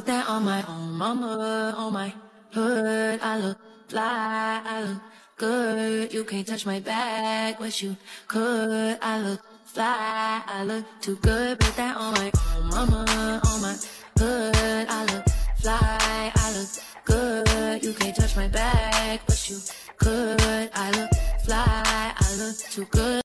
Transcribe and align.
Put 0.00 0.06
that 0.06 0.28
on 0.30 0.46
my 0.46 0.64
own 0.66 0.92
mama, 0.92 1.74
on 1.76 1.92
my 1.92 2.10
hood. 2.52 3.20
I 3.22 3.36
look 3.36 3.58
fly, 3.86 4.62
I 4.64 4.82
look 4.84 5.02
good. 5.36 6.14
You 6.14 6.24
can't 6.24 6.46
touch 6.46 6.64
my 6.64 6.80
bag, 6.80 7.60
wish 7.60 7.82
you 7.82 7.94
could. 8.26 8.96
I 9.02 9.20
look 9.20 9.42
fly, 9.66 10.40
I 10.46 10.64
look 10.64 10.86
too 11.02 11.16
good. 11.16 11.60
Put 11.60 11.76
that 11.76 11.98
on 11.98 12.14
my 12.14 12.32
own 12.56 12.68
mama, 12.68 13.42
on 13.44 13.60
my 13.60 13.76
hood. 14.18 14.86
I 14.88 15.04
look 15.12 15.24
fly, 15.58 16.32
I 16.34 16.52
look 16.56 16.70
good. 17.04 17.84
You 17.84 17.92
can't 17.92 18.16
touch 18.16 18.34
my 18.36 18.48
bag, 18.48 19.20
but 19.26 19.50
you 19.50 19.58
could. 19.98 20.70
I 20.72 20.90
look 20.92 21.10
fly, 21.44 22.14
I 22.16 22.36
look 22.38 22.56
too 22.56 22.86
good. 22.86 23.20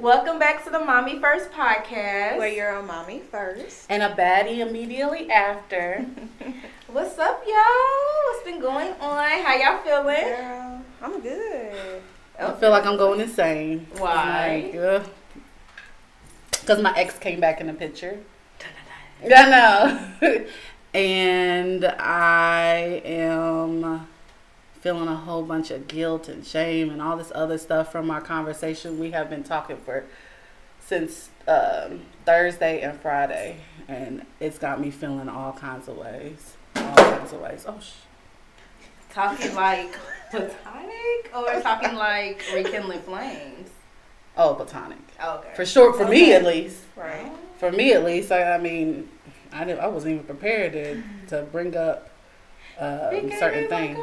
Welcome 0.00 0.38
back 0.38 0.64
to 0.64 0.70
the 0.70 0.80
Mommy 0.80 1.18
First 1.18 1.50
podcast. 1.50 2.36
Where 2.38 2.48
you're 2.48 2.74
on 2.74 2.86
mommy 2.86 3.20
first. 3.30 3.86
and 3.88 4.02
a 4.02 4.10
baddie 4.14 4.58
immediately 4.58 5.30
after. 5.30 6.04
What's 6.88 7.18
up, 7.18 7.42
y'all? 7.46 7.54
What's 8.26 8.44
been 8.44 8.60
going 8.60 8.92
on? 9.00 9.42
How 9.42 9.54
y'all 9.54 9.82
feeling? 9.82 10.24
Girl, 10.24 10.82
I'm 11.00 11.20
good. 11.20 12.02
I 12.38 12.52
feel 12.54 12.70
like 12.70 12.84
I'm 12.84 12.96
going 12.96 13.20
insane. 13.20 13.86
Why? 13.98 15.00
Because 16.50 16.82
my 16.82 16.92
ex 16.96 17.18
came 17.18 17.40
back 17.40 17.60
in 17.60 17.68
the 17.68 17.74
picture. 17.74 18.18
I 19.24 20.10
know. 20.20 20.44
and 20.94 21.84
I 21.84 23.00
am 23.04 24.06
feeling 24.84 25.08
a 25.08 25.16
whole 25.16 25.42
bunch 25.42 25.70
of 25.70 25.88
guilt 25.88 26.28
and 26.28 26.44
shame 26.46 26.90
and 26.90 27.00
all 27.00 27.16
this 27.16 27.32
other 27.34 27.56
stuff 27.56 27.90
from 27.90 28.10
our 28.10 28.20
conversation. 28.20 28.98
We 29.00 29.12
have 29.12 29.30
been 29.30 29.42
talking 29.42 29.78
for 29.78 30.04
since 30.78 31.30
um, 31.48 32.02
Thursday 32.26 32.82
and 32.82 33.00
Friday, 33.00 33.56
and 33.88 34.26
it's 34.40 34.58
got 34.58 34.78
me 34.78 34.90
feeling 34.90 35.30
all 35.30 35.54
kinds 35.54 35.88
of 35.88 35.96
ways. 35.96 36.52
All 36.76 36.94
kinds 36.96 37.32
of 37.32 37.40
ways. 37.40 37.64
Oh, 37.66 37.80
sh- 37.80 37.92
Talking 39.10 39.54
like 39.54 39.94
platonic 40.30 41.30
or 41.34 41.62
talking 41.62 41.94
like 41.94 42.44
rekindling 42.52 43.00
flames? 43.00 43.70
oh, 44.36 44.52
platonic. 44.54 44.98
Okay. 45.24 45.52
For 45.56 45.64
sure, 45.64 45.94
for 45.94 46.06
me 46.06 46.34
at 46.34 46.44
least. 46.44 46.82
Right. 46.94 47.32
For 47.58 47.72
me 47.72 47.94
at 47.94 48.04
least, 48.04 48.30
I, 48.30 48.52
I 48.52 48.58
mean, 48.58 49.08
I 49.50 49.64
didn't, 49.64 49.80
I 49.80 49.86
wasn't 49.86 50.12
even 50.16 50.26
prepared 50.26 50.72
to 50.74 51.02
to 51.28 51.42
bring 51.50 51.74
up 51.74 52.10
um, 52.78 53.30
certain 53.38 53.66
things. 53.70 53.98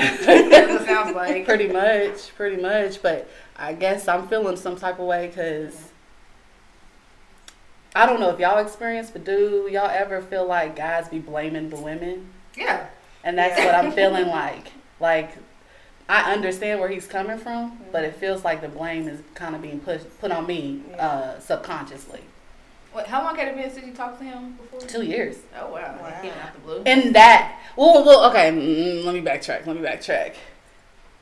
It 0.00 0.82
sounds 0.86 1.14
like. 1.14 1.44
pretty 1.44 1.68
much, 1.68 2.34
pretty 2.36 2.60
much. 2.60 3.02
But 3.02 3.28
I 3.56 3.72
guess 3.72 4.08
I'm 4.08 4.28
feeling 4.28 4.56
some 4.56 4.76
type 4.76 4.98
of 4.98 5.06
way 5.06 5.28
because 5.28 5.90
I 7.94 8.06
don't 8.06 8.20
know 8.20 8.30
if 8.30 8.38
y'all 8.38 8.58
experience, 8.58 9.10
but 9.10 9.24
do 9.24 9.68
y'all 9.70 9.90
ever 9.90 10.20
feel 10.22 10.46
like 10.46 10.76
guys 10.76 11.08
be 11.08 11.18
blaming 11.18 11.70
the 11.70 11.76
women? 11.76 12.28
Yeah. 12.56 12.86
And 13.24 13.36
that's 13.38 13.58
Yeah. 13.58 13.66
what 13.66 13.74
I'm 13.74 13.92
feeling 13.92 14.28
like. 14.28 14.68
Like 15.00 15.30
I 16.08 16.32
understand 16.32 16.80
where 16.80 16.88
he's 16.88 17.06
coming 17.06 17.38
from, 17.38 17.78
but 17.92 18.04
it 18.04 18.14
feels 18.16 18.44
like 18.44 18.60
the 18.60 18.68
blame 18.68 19.08
is 19.08 19.20
kind 19.34 19.54
of 19.54 19.62
being 19.62 19.80
pushed 19.80 20.06
put 20.20 20.30
on 20.30 20.46
me 20.46 20.82
uh, 20.98 21.38
subconsciously. 21.40 22.20
Wait, 22.94 23.06
how 23.06 23.22
long 23.22 23.36
had 23.36 23.48
it 23.48 23.56
been 23.56 23.70
since 23.70 23.86
you 23.86 23.92
talked 23.92 24.18
to 24.18 24.24
him 24.24 24.52
before? 24.54 24.80
Two 24.80 25.02
years. 25.02 25.36
Oh 25.58 25.66
wow. 25.72 25.96
Wow. 26.00 26.18
He 26.22 26.30
out 26.30 26.54
the 26.54 26.60
blue. 26.60 26.82
And 26.86 27.14
that, 27.14 27.60
well, 27.76 28.04
well 28.04 28.30
okay, 28.30 28.50
mm, 28.50 29.04
let 29.04 29.14
me 29.14 29.20
backtrack. 29.20 29.66
Let 29.66 29.76
me 29.76 29.82
backtrack. 29.82 30.34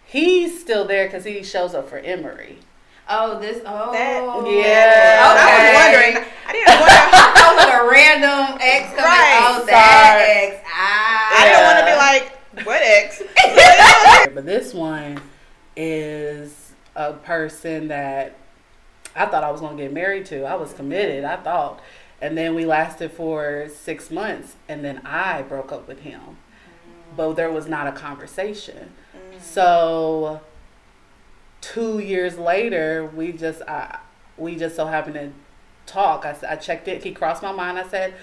He's 0.06 0.60
still 0.60 0.84
there 0.86 1.06
because 1.06 1.24
he 1.24 1.42
shows 1.42 1.74
up 1.74 1.88
for 1.88 1.98
Emory. 1.98 2.58
oh, 3.08 3.38
this. 3.40 3.60
Oh. 3.66 3.92
That- 3.92 4.22
Yeah. 4.22 5.18
I 5.20 5.34
was 5.34 5.74
wondering. 5.82 6.24
I 6.46 6.52
didn't 6.52 6.80
wonder. 6.80 6.94
I 6.94 7.44
was 7.54 7.66
like 7.66 7.74
a 7.74 7.90
random 7.90 8.58
ex 8.62 8.88
coming. 8.90 9.04
Right. 9.04 9.40
Oh, 9.42 9.66
that 9.66 10.14
Sorry. 10.14 10.52
ex. 10.54 10.68
Ah. 10.72 11.34
I 11.34 11.44
didn't 11.48 11.64
want 11.66 11.78
to 11.80 11.86
be 11.92 11.96
like, 11.96 12.66
what 12.66 12.80
ex? 12.82 13.22
But 14.34 14.44
this 14.46 14.72
one 14.74 15.20
is 15.76 16.72
a 16.94 17.12
person 17.14 17.88
that 17.88 18.36
I 19.16 19.26
thought 19.26 19.42
I 19.44 19.50
was 19.50 19.60
going 19.60 19.76
to 19.76 19.82
get 19.82 19.92
married 19.92 20.26
to. 20.26 20.44
I 20.44 20.54
was 20.54 20.72
committed, 20.72 21.24
I 21.24 21.36
thought. 21.36 21.80
And 22.20 22.36
then 22.36 22.54
we 22.54 22.64
lasted 22.64 23.12
for 23.12 23.68
six 23.74 24.10
months, 24.10 24.56
and 24.68 24.84
then 24.84 25.00
I 25.04 25.42
broke 25.42 25.72
up 25.72 25.86
with 25.88 26.00
him. 26.00 26.38
But 27.16 27.34
there 27.34 27.50
was 27.50 27.66
not 27.66 27.86
a 27.86 27.92
conversation. 27.92 28.92
So 29.40 30.40
two 31.60 31.98
years 31.98 32.38
later, 32.38 33.04
we 33.14 33.32
just 33.32 33.62
I, 33.62 33.98
we 34.36 34.56
just 34.56 34.76
so 34.76 34.86
happened 34.86 35.14
to 35.14 35.32
talk. 35.92 36.24
I 36.26 36.56
checked 36.56 36.88
it. 36.88 37.02
He 37.04 37.12
crossed 37.12 37.42
my 37.42 37.52
mind. 37.52 37.78
I 37.78 37.86
said, 37.88 38.14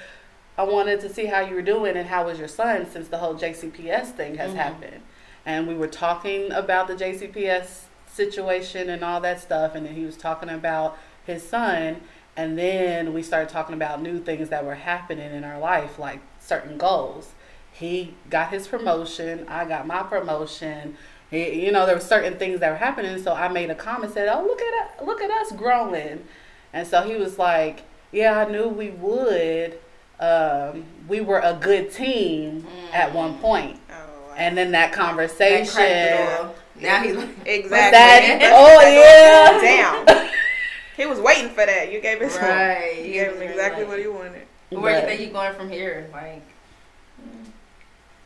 I 0.57 0.63
wanted 0.63 0.99
to 1.01 1.09
see 1.13 1.25
how 1.25 1.39
you 1.41 1.55
were 1.55 1.61
doing 1.61 1.95
and 1.97 2.07
how 2.07 2.25
was 2.25 2.37
your 2.37 2.47
son 2.47 2.87
since 2.89 3.07
the 3.07 3.17
whole 3.17 3.33
JCPS 3.35 4.11
thing 4.11 4.35
has 4.35 4.51
Mhm. 4.51 4.55
happened. 4.55 5.01
And 5.45 5.67
we 5.67 5.73
were 5.75 5.87
talking 5.87 6.51
about 6.51 6.87
the 6.87 6.95
JCPS 6.95 7.85
situation 8.13 8.89
and 8.89 9.03
all 9.03 9.19
that 9.21 9.39
stuff. 9.41 9.75
And 9.75 9.85
then 9.85 9.95
he 9.95 10.05
was 10.05 10.17
talking 10.17 10.49
about 10.49 10.97
his 11.25 11.43
son. 11.43 12.01
And 12.35 12.57
then 12.57 13.13
we 13.13 13.21
started 13.21 13.49
talking 13.49 13.75
about 13.75 14.01
new 14.01 14.19
things 14.19 14.49
that 14.49 14.65
were 14.65 14.75
happening 14.75 15.31
in 15.33 15.43
our 15.43 15.59
life, 15.59 15.99
like 15.99 16.19
certain 16.39 16.77
goals. 16.77 17.31
He 17.71 18.15
got 18.29 18.49
his 18.49 18.67
promotion. 18.67 19.45
I 19.47 19.65
got 19.65 19.85
my 19.87 20.03
promotion. 20.03 20.97
He, 21.29 21.65
you 21.65 21.71
know, 21.71 21.85
there 21.85 21.95
were 21.95 22.01
certain 22.01 22.37
things 22.37 22.59
that 22.59 22.69
were 22.69 22.77
happening. 22.77 23.21
So 23.21 23.33
I 23.33 23.47
made 23.47 23.69
a 23.69 23.75
comment, 23.75 24.13
said, 24.13 24.29
"Oh, 24.29 24.43
look 24.43 24.61
at 24.61 24.73
us, 24.73 25.05
look 25.05 25.21
at 25.21 25.31
us 25.31 25.51
growing." 25.51 26.25
And 26.71 26.87
so 26.87 27.01
he 27.03 27.15
was 27.15 27.37
like, 27.39 27.83
"Yeah, 28.11 28.39
I 28.45 28.49
knew 28.51 28.67
we 28.67 28.89
would. 28.91 29.79
Um, 30.19 30.85
we 31.07 31.21
were 31.21 31.39
a 31.39 31.57
good 31.59 31.91
team 31.91 32.65
at 32.93 33.13
one 33.13 33.37
point." 33.39 33.79
Oh, 33.89 33.93
wow. 33.93 34.35
And 34.37 34.55
then 34.57 34.71
that 34.71 34.91
That 34.91 34.97
conversation. 34.99 36.17
door. 36.37 36.53
Now 36.79 37.01
he's 37.03 37.15
like, 37.15 37.29
exactly. 37.45 37.69
that- 37.69 38.51
oh, 38.53 38.81
yeah. 38.89 39.61
Damn. 39.61 40.29
He 40.95 41.07
was 41.07 41.19
waiting 41.19 41.49
for 41.49 41.65
that. 41.65 41.91
You 41.91 41.99
gave 41.99 42.21
him. 42.21 42.29
right. 42.39 42.97
You 43.03 43.13
gave 43.13 43.33
him 43.33 43.41
exactly 43.41 43.83
what 43.83 43.97
he 43.97 44.05
wanted. 44.05 44.43
Where 44.69 44.93
do 44.93 45.01
you 45.01 45.07
think 45.07 45.21
you're 45.21 45.31
going 45.31 45.55
from 45.55 45.67
here? 45.71 46.07
Like, 46.13 46.43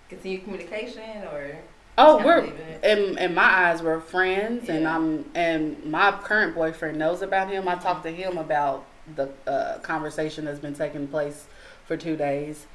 continue 0.10 0.40
communication 0.40 1.24
or? 1.32 1.58
Oh, 1.98 2.18
we're 2.24 2.42
believe 2.42 2.60
in 2.84 3.18
in 3.18 3.34
my 3.34 3.42
eyes 3.70 3.82
we're 3.82 4.00
friends, 4.00 4.70
and 4.70 4.88
I'm 4.88 5.26
and 5.34 5.84
my 5.86 6.12
current 6.12 6.54
boyfriend 6.56 7.00
knows 7.00 7.22
about 7.22 7.50
him. 7.50 7.68
I 7.68 7.76
talked 7.76 8.04
to 8.04 8.12
him 8.12 8.38
about 8.38 8.86
the 9.16 9.30
uh, 9.48 9.80
conversation 9.80 10.46
that's 10.46 10.60
been 10.60 10.76
taking 10.76 11.08
place 11.08 11.48
for 11.86 11.98
two 11.98 12.16
days, 12.16 12.68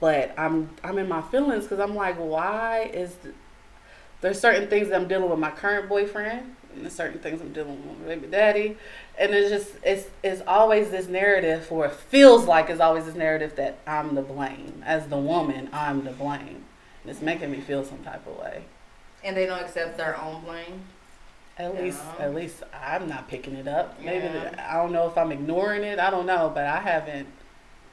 but 0.00 0.34
I'm 0.36 0.70
I'm 0.84 0.98
in 0.98 1.08
my 1.08 1.22
feelings 1.22 1.62
because 1.64 1.80
I'm 1.80 1.94
like, 1.94 2.16
why 2.16 2.90
is 2.92 3.14
th- 3.22 3.34
there's 4.20 4.40
certain 4.40 4.68
things 4.68 4.88
that 4.88 4.96
I'm 5.00 5.08
dealing 5.08 5.30
with 5.30 5.38
my 5.38 5.50
current 5.50 5.88
boyfriend, 5.88 6.54
and 6.74 6.82
there's 6.82 6.94
certain 6.94 7.18
things 7.20 7.40
I'm 7.40 7.52
dealing 7.52 7.86
with 7.88 7.98
my 8.00 8.14
baby 8.14 8.26
daddy, 8.26 8.76
and 9.18 9.32
it's 9.32 9.50
just 9.50 9.82
it's 9.82 10.08
it's 10.22 10.42
always 10.46 10.90
this 10.90 11.06
narrative, 11.08 11.66
or 11.70 11.86
it 11.86 11.92
feels 11.92 12.44
like 12.46 12.70
it's 12.70 12.80
always 12.80 13.04
this 13.06 13.14
narrative 13.14 13.56
that 13.56 13.78
I'm 13.86 14.14
the 14.14 14.22
blame 14.22 14.82
as 14.86 15.06
the 15.08 15.18
woman. 15.18 15.68
I'm 15.72 16.04
the 16.04 16.12
blame. 16.12 16.64
And 17.02 17.10
It's 17.10 17.22
making 17.22 17.50
me 17.50 17.60
feel 17.60 17.84
some 17.84 17.98
type 18.04 18.26
of 18.26 18.38
way. 18.38 18.64
And 19.24 19.36
they 19.36 19.46
don't 19.46 19.60
accept 19.60 19.96
their 19.96 20.20
own 20.20 20.42
blame. 20.42 20.82
At 21.56 21.74
least, 21.74 22.00
at 22.20 22.34
least 22.34 22.62
I'm 22.72 23.08
not 23.08 23.26
picking 23.26 23.54
it 23.54 23.66
up. 23.66 24.00
Maybe 24.00 24.26
Yeah. 24.26 24.68
I 24.70 24.74
don't 24.74 24.92
know 24.92 25.08
if 25.08 25.18
I'm 25.18 25.32
ignoring 25.32 25.82
it. 25.82 25.98
I 25.98 26.08
don't 26.08 26.26
know, 26.26 26.52
but 26.54 26.64
I 26.64 26.78
haven't, 26.78 27.26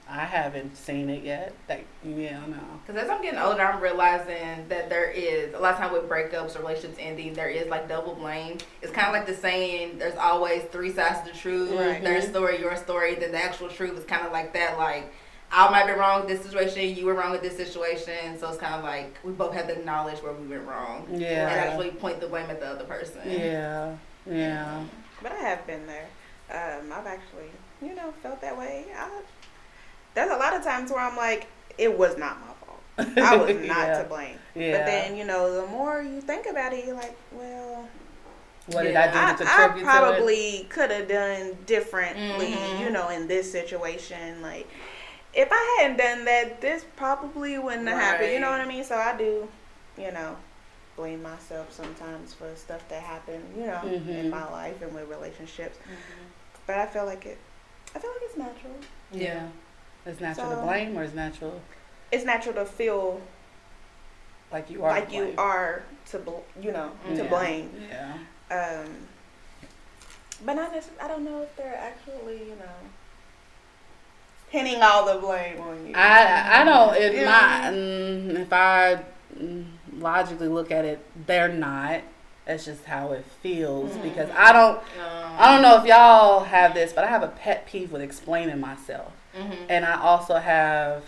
I 0.08 0.20
haven't 0.26 0.78
seen 0.78 1.10
it 1.10 1.24
yet. 1.24 1.54
That 1.68 1.82
yeah, 2.04 2.40
no. 2.48 2.58
Because 2.86 3.02
as 3.04 3.10
I'm 3.10 3.22
getting 3.24 3.40
older, 3.40 3.62
I'm 3.64 3.82
realizing 3.82 4.68
that 4.70 4.90
there 4.90 5.10
is 5.10 5.54
a 5.56 5.60
lot 5.60 5.74
of 5.74 5.80
time 5.80 5.94
with 5.94 6.08
breakups 6.08 6.58
relationships 6.58 6.98
ending, 7.00 7.34
there 7.34 7.50
is 7.50 7.68
like 7.68 7.88
double 7.90 8.14
blame. 8.14 8.60
It's 8.84 8.92
kind 8.92 9.08
of 9.08 9.14
like 9.14 9.26
the 9.26 9.34
saying, 9.34 9.98
"There's 9.98 10.18
always 10.18 10.64
three 10.66 10.92
sides 10.94 11.22
to 11.22 11.34
the 11.34 11.38
truth. 11.38 11.72
Right. 11.72 12.04
Their 12.04 12.22
story, 12.22 12.60
your 12.60 12.76
story." 12.76 13.16
Then 13.16 13.32
the 13.32 13.44
actual 13.44 13.68
truth 13.70 13.98
is 13.98 14.06
kind 14.06 14.26
of 14.26 14.32
like 14.32 14.54
that. 14.54 14.78
Like 14.78 15.12
I 15.52 15.70
might 15.72 15.88
be 15.88 15.94
wrong 15.94 16.22
with 16.22 16.30
this 16.30 16.46
situation, 16.46 16.96
you 16.96 17.06
were 17.06 17.14
wrong 17.14 17.32
with 17.32 17.42
this 17.42 17.56
situation. 17.58 18.38
So 18.40 18.50
it's 18.50 18.58
kind 18.58 18.75
of 18.75 18.84
like 18.84 19.18
we 19.24 19.31
both 19.31 19.54
have 19.54 19.68
to 19.68 19.74
acknowledge 19.74 20.19
where 20.19 20.34
we 20.34 20.48
went 20.48 20.68
wrong 20.68 21.08
Yeah. 21.12 21.50
and 21.50 21.60
actually 21.60 21.92
point 21.92 22.19
the 22.19 22.28
blame 22.28 22.50
at 22.50 22.60
the 22.60 22.68
other 22.68 22.84
person. 22.86 23.22
yeah, 23.25 23.96
yeah. 24.30 24.84
But 25.24 25.31
I 25.31 25.36
have 25.36 25.66
been 25.66 25.88
there. 25.88 26.08
Um, 26.51 26.92
I've 26.94 27.08
actually, 27.08 27.50
you 27.81 27.96
know, 27.96 28.13
felt 28.22 28.40
that 28.42 28.56
way. 28.58 28.86
I, 28.96 29.10
there's 30.15 30.31
a 30.31 30.38
lot 30.38 30.56
of 30.56 30.63
times 30.63 30.89
where 30.91 31.00
I'm 31.01 31.15
like, 31.17 31.47
it 31.77 31.95
was 31.97 32.17
not 32.17 32.38
my 32.39 32.53
fault. 32.65 33.17
I 33.17 33.35
was 33.35 33.56
not 33.67 33.88
Yeah. 33.88 34.01
to 34.03 34.09
blame. 34.09 34.38
Yeah. 34.56 34.77
But 34.77 34.85
then, 34.85 35.15
you 35.17 35.25
know, 35.25 35.62
the 35.62 35.67
more 35.67 36.01
you 36.01 36.21
think 36.21 36.45
about 36.47 36.73
it, 36.73 36.85
you're 36.85 36.95
like, 36.95 37.15
well, 37.33 37.88
what 38.67 38.83
did 38.83 38.95
I 38.95 39.12
do 39.12 39.17
I, 39.19 39.31
to 39.33 39.38
contribute 39.45 39.81
it? 39.81 39.83
probably 39.83 40.67
could 40.69 40.89
have 40.91 41.07
done 41.07 41.57
differently, 41.65 42.47
Mhm. 42.53 42.79
you 42.79 42.89
know, 42.89 43.09
in 43.09 43.27
this 43.27 43.51
situation. 43.51 44.41
Like, 44.41 44.67
if 45.33 45.50
I 45.51 45.77
hadn't 45.81 45.97
done 45.97 46.25
that, 46.25 46.62
this 46.62 46.85
probably 46.95 47.59
wouldn't 47.59 47.88
have 47.89 48.00
happened. 48.00 48.31
You 48.31 48.39
know 48.39 48.50
what 48.50 48.62
I 48.62 48.65
mean? 48.65 48.83
So 48.85 48.95
I 48.95 49.15
do, 49.17 49.47
you 49.97 50.12
know, 50.12 50.38
blame 50.95 51.21
myself 51.21 51.73
sometimes 51.73 52.33
for 52.33 52.47
stuff 52.56 52.88
that 52.88 53.03
happened, 53.03 53.44
you 53.57 53.65
know, 53.67 53.81
in 53.83 54.01
Mhm. 54.01 54.29
my 54.29 54.50
life 54.50 54.81
and 54.81 54.95
with 54.95 55.09
relationships. 55.09 55.77
But 56.65 56.77
I 56.77 56.85
feel 56.88 57.06
like 57.06 57.25
it. 57.25 57.38
I 57.94 58.00
feel 58.00 58.09
like 58.12 58.21
it's 58.23 58.38
natural. 58.38 58.73
Yeah. 59.12 59.47
It's 60.06 60.22
natural 60.22 60.50
to 60.52 60.62
blame, 60.62 60.98
or 60.98 61.04
it's 61.04 61.13
natural 61.13 61.62
It's 62.12 62.25
natural 62.25 62.54
to 62.56 62.66
feel 62.66 63.22
like 64.52 64.69
you 64.69 64.84
are. 64.84 64.92
like 64.92 65.12
you 65.12 65.34
are 65.38 65.84
to, 66.12 66.19
bl- 66.19 66.46
you 66.62 66.72
know, 66.72 66.92
to 67.16 67.24
Yeah. 67.24 67.30
blame. 67.30 67.72
Yeah. 67.90 68.13
Um, 68.52 69.07
but 70.46 70.54
not 70.54 70.72
necessarily. 70.74 71.02
I 71.02 71.07
don't 71.07 71.24
know 71.25 71.42
if 71.42 71.56
they're 71.56 71.75
actually, 71.75 72.40
you 72.40 72.56
know, 72.56 72.78
pinning 74.52 74.81
all 74.81 75.06
the 75.12 75.19
blame 75.19 75.60
on 75.62 75.88
you. 75.88 75.94
I 75.96 76.62
I 76.62 76.63
don't. 76.63 76.96
It 76.96 77.13
Yeah. 77.16 77.25
my 77.25 77.72
mm, 77.75 78.40
if 78.42 78.54
I 78.54 79.04
mm, 79.38 79.66
logically 79.98 80.48
look 80.48 80.72
at 80.72 80.86
it, 80.86 81.00
they're 81.25 81.50
not. 81.50 82.01
That's 82.46 82.66
just 82.66 82.86
how 82.86 83.12
it 83.13 83.25
feels 83.42 83.92
Mm-hmm. 83.94 84.04
because 84.04 84.30
I 84.38 84.51
don't. 84.54 84.80
I 85.38 85.51
don't 85.51 85.62
know 85.63 85.78
if 85.80 85.86
y'all 85.86 86.44
have 86.44 86.74
this, 86.75 86.94
but 86.94 87.04
I 87.04 87.08
have 87.08 87.24
a 87.24 87.28
pet 87.28 87.66
peeve 87.66 87.92
with 87.92 88.01
explaining 88.01 88.60
myself, 88.60 89.12
Mm-hmm. 89.38 89.66
and 89.70 89.86
I 89.86 90.00
also 90.00 90.36
have 90.36 91.04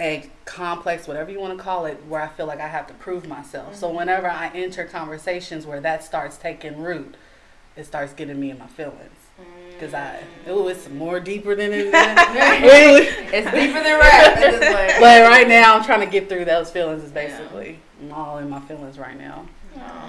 a 0.00 0.30
complex, 0.44 1.08
whatever 1.08 1.30
you 1.30 1.40
want 1.40 1.56
to 1.56 1.62
call 1.62 1.86
it, 1.86 2.04
where 2.06 2.20
I 2.22 2.28
feel 2.28 2.46
like 2.46 2.60
I 2.60 2.68
have 2.68 2.86
to 2.88 2.94
prove 2.94 3.26
myself. 3.26 3.74
So 3.74 3.88
Mm-hmm. 3.88 3.96
whenever 3.96 4.28
I 4.28 4.50
enter 4.54 4.84
conversations 4.84 5.66
where 5.66 5.80
that 5.80 6.04
starts 6.04 6.36
taking 6.36 6.80
root, 6.80 7.16
it 7.76 7.84
starts 7.84 8.12
getting 8.12 8.38
me 8.40 8.50
in 8.50 8.58
my 8.58 8.66
feelings. 8.66 9.12
Cause 9.78 9.94
I, 9.94 10.24
oh, 10.48 10.66
it's 10.66 10.88
more 10.88 11.20
deeper 11.20 11.54
than 11.54 11.70
it. 11.72 11.86
It's 11.94 13.50
deeper 13.52 13.82
than 13.84 14.00
rap 14.00 14.36
at 14.36 15.00
but 15.00 15.22
right 15.28 15.46
now, 15.46 15.76
I'm 15.76 15.84
trying 15.84 16.00
to 16.00 16.06
get 16.06 16.28
through 16.28 16.46
those 16.46 16.68
feelings. 16.72 17.04
Is 17.04 17.12
basically 17.12 17.78
I'm 18.02 18.12
all 18.12 18.38
in 18.38 18.50
my 18.50 18.58
feelings 18.60 18.98
right 18.98 19.16
now. 19.16 19.46
Aw. 19.76 20.08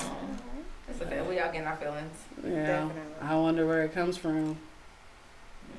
It's 0.90 1.00
okay. 1.04 1.22
We 1.22 1.40
all 1.40 1.52
getting 1.52 1.68
our 1.68 1.76
feelings. 1.78 2.16
Yeah, 2.44 2.66
Definitely. 2.66 3.02
I 3.22 3.36
wonder 3.36 3.68
where 3.68 3.84
it 3.84 3.94
comes 3.94 4.18
from. 4.18 4.58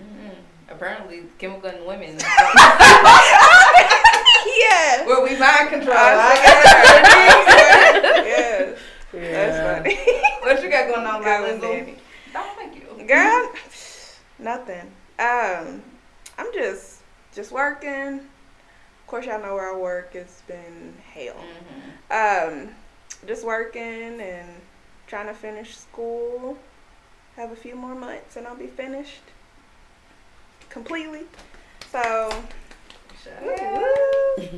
Mm. 0.01 0.31
Apparently, 0.70 1.25
chemical 1.38 1.69
and 1.69 1.84
women. 1.84 2.17
yes. 4.46 5.06
Where 5.06 5.22
we 5.22 5.37
mind 5.37 5.69
control. 5.69 5.96
I 5.96 6.14
I 6.14 6.34
swear. 6.37 8.25
yes. 8.26 8.78
Yeah. 9.12 9.20
That's 9.20 9.58
funny. 9.84 9.96
What 10.43 10.62
you 10.62 10.70
got 10.70 10.88
going 10.94 11.06
on, 11.06 11.22
Good 11.22 11.26
my 11.26 11.40
one, 11.40 11.61
Lizzo? 11.61 11.62
Danny. 11.62 11.96
Oh, 12.37 12.52
thank 12.56 12.76
you. 12.76 13.06
Girl, 13.06 13.52
nothing. 14.38 14.90
Um, 15.19 15.82
I'm 16.38 16.52
just 16.55 17.00
just 17.34 17.50
working. 17.50 18.20
Of 18.20 19.06
course, 19.08 19.26
y'all 19.26 19.43
know 19.43 19.55
where 19.55 19.75
I 19.75 19.76
work. 19.76 20.14
It's 20.14 20.43
been 20.43 20.94
hell. 21.12 21.34
Mhm. 22.11 22.62
Um, 22.62 22.69
just 23.26 23.44
working 23.44 24.20
and 24.20 24.49
trying 25.08 25.26
to 25.26 25.34
finish 25.34 25.76
school. 25.76 26.56
Have 27.37 27.50
a 27.50 27.56
few 27.56 27.75
more 27.75 27.94
months 27.96 28.37
and 28.37 28.46
I'll 28.46 28.55
be 28.56 28.66
finished 28.69 29.23
completely. 30.70 31.22
So, 31.93 32.31
Shut 33.22 33.58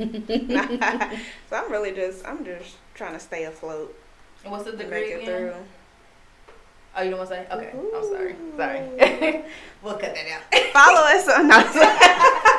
so 1.50 1.56
I'm 1.56 1.72
really 1.72 1.92
just 1.92 2.24
I'm 2.26 2.44
just 2.44 2.76
trying 2.94 3.14
to 3.14 3.18
stay 3.20 3.44
afloat 3.44 3.92
And 4.44 4.52
what's 4.52 4.64
the 4.64 4.72
degree 4.72 4.90
make 4.90 5.10
it 5.10 5.22
again? 5.22 5.26
through. 5.26 5.54
Oh, 6.94 7.02
you 7.02 7.08
don't 7.10 7.18
want 7.20 7.30
to 7.30 7.36
say? 7.36 7.46
Okay, 7.50 7.70
I'm 7.72 8.04
sorry. 8.04 8.36
Sorry. 8.56 9.44
we'll 9.82 9.94
cut 9.94 10.14
that 10.14 10.26
out. 10.28 10.42
Follow 10.74 11.00
us 11.08 11.26
on 11.26 11.48
no, 11.48 11.56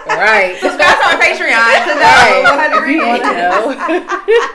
Right. 0.07 0.57
Subscribe 0.59 0.97
to 0.97 1.05
our 1.05 1.21
Patreon 1.21 1.85
to 1.85 1.93
know 1.93 2.01
Right. 2.01 2.41
what 2.43 2.59
her 2.59 2.65
If 2.65 2.73
degree 2.73 2.95
you 2.95 3.05
want 3.05 3.21
to 3.21 3.29
is. 3.29 3.35
know. 3.37 3.61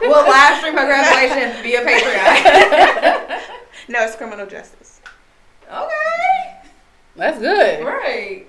We'll 0.02 0.26
live 0.26 0.58
stream 0.58 0.74
her 0.74 0.84
graduation 0.84 1.62
via 1.62 1.80
Patreon. 1.86 3.40
no, 3.88 4.02
it's 4.04 4.16
criminal 4.16 4.46
justice. 4.46 5.00
okay. 5.72 6.56
That's 7.14 7.38
good. 7.38 7.84
Right. 7.86 8.46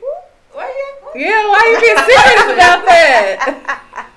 Why 0.53 0.65
you? 0.65 1.21
Yeah, 1.21 1.47
why 1.49 1.61
you 1.71 1.79
being 1.79 1.97
serious 1.97 2.47
about 2.53 2.85
that? 2.85 4.09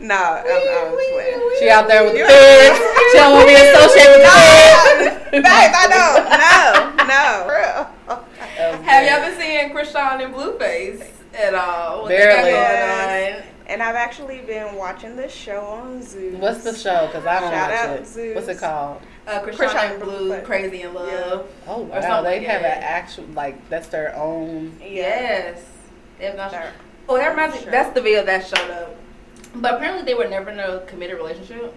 No, 0.00 0.14
I'm, 0.14 0.44
I'm 0.44 0.92
playing. 0.92 1.40
She 1.58 1.68
out 1.70 1.88
there 1.88 2.04
with 2.04 2.12
the 2.12 2.18
You- 2.20 2.26
feds. 2.26 2.78
She 3.12 3.16
don't 3.18 3.32
want 3.32 3.48
to 3.48 3.54
be 3.54 3.60
associated 3.60 4.12
with 4.12 4.22
the 4.22 4.30
feds. 4.30 5.30
Babe, 5.30 5.72
I 5.74 5.86
don't. 5.88 6.24
No, 6.36 7.04
no. 7.12 7.24
For 7.46 7.56
real. 7.56 7.82
Oh, 8.08 8.82
Have 8.82 9.02
y'all 9.06 9.20
been 9.28 9.38
seeing 9.40 9.70
Chrisean 9.70 10.24
and 10.24 10.34
Blueface 10.34 11.06
at 11.34 11.54
all? 11.54 12.02
What 12.02 12.08
they 12.08 12.18
got 12.18 12.44
Barely. 12.44 13.42
Going 13.66 13.80
on? 13.80 13.80
And 13.80 13.82
I've 13.82 13.96
actually 13.96 14.40
been 14.40 14.74
watching 14.76 15.16
this 15.16 15.32
show 15.32 15.60
on 15.60 16.02
Zeus. 16.02 16.34
What's 16.40 16.64
the 16.64 16.74
show? 16.76 17.06
Because 17.06 17.26
I 17.26 17.40
don't 17.40 17.50
Shout 17.50 17.70
watch 17.70 17.78
out 17.80 17.96
it. 18.00 18.06
Zeus. 18.06 18.34
What's 18.34 18.48
it 18.48 18.58
called? 18.58 19.02
Uh, 19.26 19.40
Chrisean, 19.42 19.54
Chrisean 19.56 19.84
and 19.84 19.92
and 19.94 20.02
Blue, 20.02 20.40
Crazy 20.42 20.82
in 20.82 20.94
Love. 20.94 21.46
Oh 21.66 21.80
wow, 21.82 22.00
something 22.00 22.24
they 22.30 22.38
like 22.38 22.46
have 22.48 22.62
an 22.62 22.82
actual 22.82 23.24
like 23.34 23.68
that's 23.68 23.88
their 23.88 24.14
own. 24.16 24.76
Yes. 24.80 25.62
They 26.18 26.26
have 26.26 26.36
not- 26.36 26.50
They're- 26.52 26.72
Oh, 27.08 27.16
that 27.18 27.28
reminds 27.30 27.54
me. 27.56 27.62
Sure. 27.62 27.70
That's 27.70 27.94
the 27.94 28.00
video 28.00 28.24
that 28.24 28.46
showed 28.46 28.70
up. 28.70 28.96
But 29.54 29.74
apparently, 29.74 30.04
they 30.04 30.14
were 30.14 30.26
never 30.28 30.50
in 30.50 30.58
a 30.58 30.80
committed 30.86 31.16
relationship. 31.16 31.72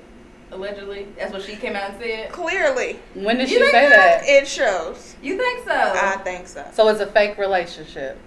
Allegedly, 0.51 1.06
that's 1.18 1.31
what 1.31 1.44
she 1.44 1.56
came 1.56 1.75
out 1.75 1.92
and 1.92 2.01
said. 2.01 2.31
Clearly, 2.31 3.00
When 3.13 3.38
did 3.38 3.50
You 3.51 3.59
she 3.59 3.65
say 3.71 3.89
that? 3.89 4.24
it 4.25 4.47
shows. 4.47 5.15
You 5.21 5.38
think 5.38 5.65
so? 5.65 5.71
I 5.74 6.18
think 6.24 6.47
so. 6.47 6.65
So 6.74 6.88
it's 6.88 7.00
a 7.00 7.06
fake 7.07 7.38
relationship, 7.38 8.18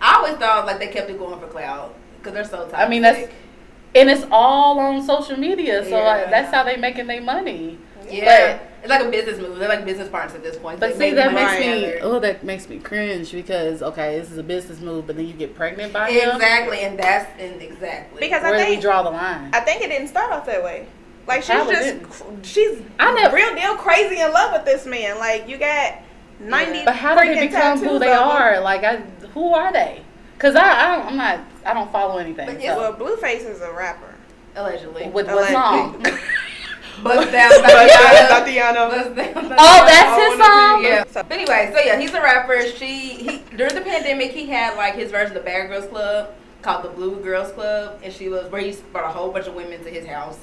I 0.00 0.14
always 0.16 0.36
thought 0.36 0.64
like 0.64 0.78
they 0.78 0.88
kept 0.88 1.10
it 1.10 1.18
going 1.18 1.38
for 1.38 1.46
cloud 1.48 1.92
because 2.20 2.34
they're 2.34 2.44
so 2.44 2.58
toxic. 2.64 2.78
I 2.78 2.88
mean, 2.88 3.02
that's- 3.02 3.28
and 3.94 4.08
it's 4.08 4.24
all 4.30 4.78
on 4.78 5.02
social 5.02 5.36
media. 5.36 5.82
So 5.84 5.90
Yeah. 5.98 6.04
like, 6.04 6.30
that's 6.30 6.54
how 6.54 6.62
they 6.62 6.76
making 6.76 7.06
their 7.08 7.20
money. 7.22 7.78
yeah. 8.08 8.58
it's 8.82 8.88
like 8.88 9.04
a 9.04 9.10
business 9.10 9.38
move. 9.38 9.58
They're 9.58 9.68
like 9.68 9.84
business 9.84 10.08
partners 10.08 10.34
at 10.34 10.42
this 10.42 10.56
point. 10.56 10.80
But 10.80 10.96
They 10.98 11.10
see, 11.10 11.14
that 11.14 11.32
makes 11.34 11.52
me 11.60 11.74
together. 11.80 11.98
oh, 12.02 12.18
that 12.20 12.42
makes 12.44 12.66
me 12.68 12.78
cringe 12.78 13.30
because 13.30 13.82
okay, 13.82 14.18
this 14.18 14.30
is 14.30 14.38
a 14.38 14.42
business 14.42 14.80
move, 14.80 15.06
but 15.06 15.16
then 15.16 15.26
you 15.28 15.34
get 15.34 15.54
pregnant 15.54 15.92
by 15.92 16.10
him. 16.10 16.30
Exactly, 16.36 16.80
and 16.80 16.98
that's 16.98 17.28
and 17.38 17.60
exactly 17.60 18.20
Because 18.20 18.42
Where 18.42 18.54
I 18.54 18.58
do 18.58 18.64
we 18.64 18.70
think 18.70 18.82
draw 18.82 19.02
the 19.02 19.10
line? 19.10 19.50
I 19.52 19.60
think 19.60 19.82
it 19.82 19.88
didn't 19.90 20.08
start 20.08 20.32
off 20.32 20.46
that 20.46 20.64
way. 20.64 20.86
Like 21.28 21.42
she's 21.42 21.50
Probably 21.54 21.74
just 21.74 21.86
didn't. 21.86 22.46
she's 22.46 22.80
I 22.98 23.12
never- 23.14 23.36
real 23.36 23.54
deal 23.54 23.76
crazy 23.76 24.18
in 24.20 24.32
love 24.32 24.52
with 24.54 24.64
this 24.64 24.86
man. 24.86 25.18
Like 25.18 25.46
you 25.46 25.58
got 25.58 25.98
ninety. 26.40 26.78
Yeah. 26.78 26.84
But 26.86 26.96
how 26.96 27.22
do 27.22 27.34
they 27.34 27.46
become 27.48 27.78
who 27.84 27.98
they 27.98 28.12
are? 28.12 28.60
Like, 28.60 28.82
I, 28.82 28.96
who 29.34 29.52
are 29.52 29.72
they? 29.72 30.00
Because 30.40 30.56
I, 30.56 30.62
I 30.62 30.96
don't, 30.96 31.06
I'm 31.08 31.16
not, 31.18 31.40
I 31.66 31.74
don't 31.74 31.92
follow 31.92 32.16
anything. 32.16 32.46
But 32.46 32.62
so. 32.62 32.74
Well, 32.78 32.94
Blueface 32.94 33.42
is 33.46 33.60
a 33.60 33.70
rapper. 33.74 34.14
allegedly. 34.56 35.10
With 35.10 35.26
what 35.26 35.52
song? 35.52 36.00
Bust 37.02 37.30
down, 37.30 37.50
Thotiana. 37.52 38.88
Bust 38.88 39.14
down, 39.16 39.54
Oh, 39.58 39.84
that's 39.86 40.22
his 40.22 40.46
song? 40.46 40.82
Yeah. 40.82 41.04
But 41.12 41.30
anyway, 41.30 41.70
so 41.74 41.80
yeah, 41.84 42.00
he's 42.00 42.14
a 42.14 42.22
rapper. 42.22 42.62
She 42.68 43.16
he 43.16 43.42
during 43.54 43.74
the 43.74 43.82
pandemic 43.82 44.30
he 44.32 44.46
had 44.46 44.78
like 44.78 44.94
his 44.94 45.10
version 45.10 45.36
of 45.36 45.42
the 45.42 45.46
Bad 45.46 45.68
Girls 45.68 45.86
Club 45.88 46.30
called 46.62 46.84
the 46.84 46.88
Blue 46.88 47.20
Girls 47.22 47.52
Club, 47.52 48.00
and 48.02 48.10
she 48.10 48.30
was 48.30 48.50
where 48.50 48.62
he 48.62 48.74
brought 48.92 49.04
a 49.04 49.12
whole 49.12 49.30
bunch 49.30 49.46
of 49.46 49.54
women 49.54 49.84
to 49.84 49.90
his 49.90 50.06
house, 50.06 50.38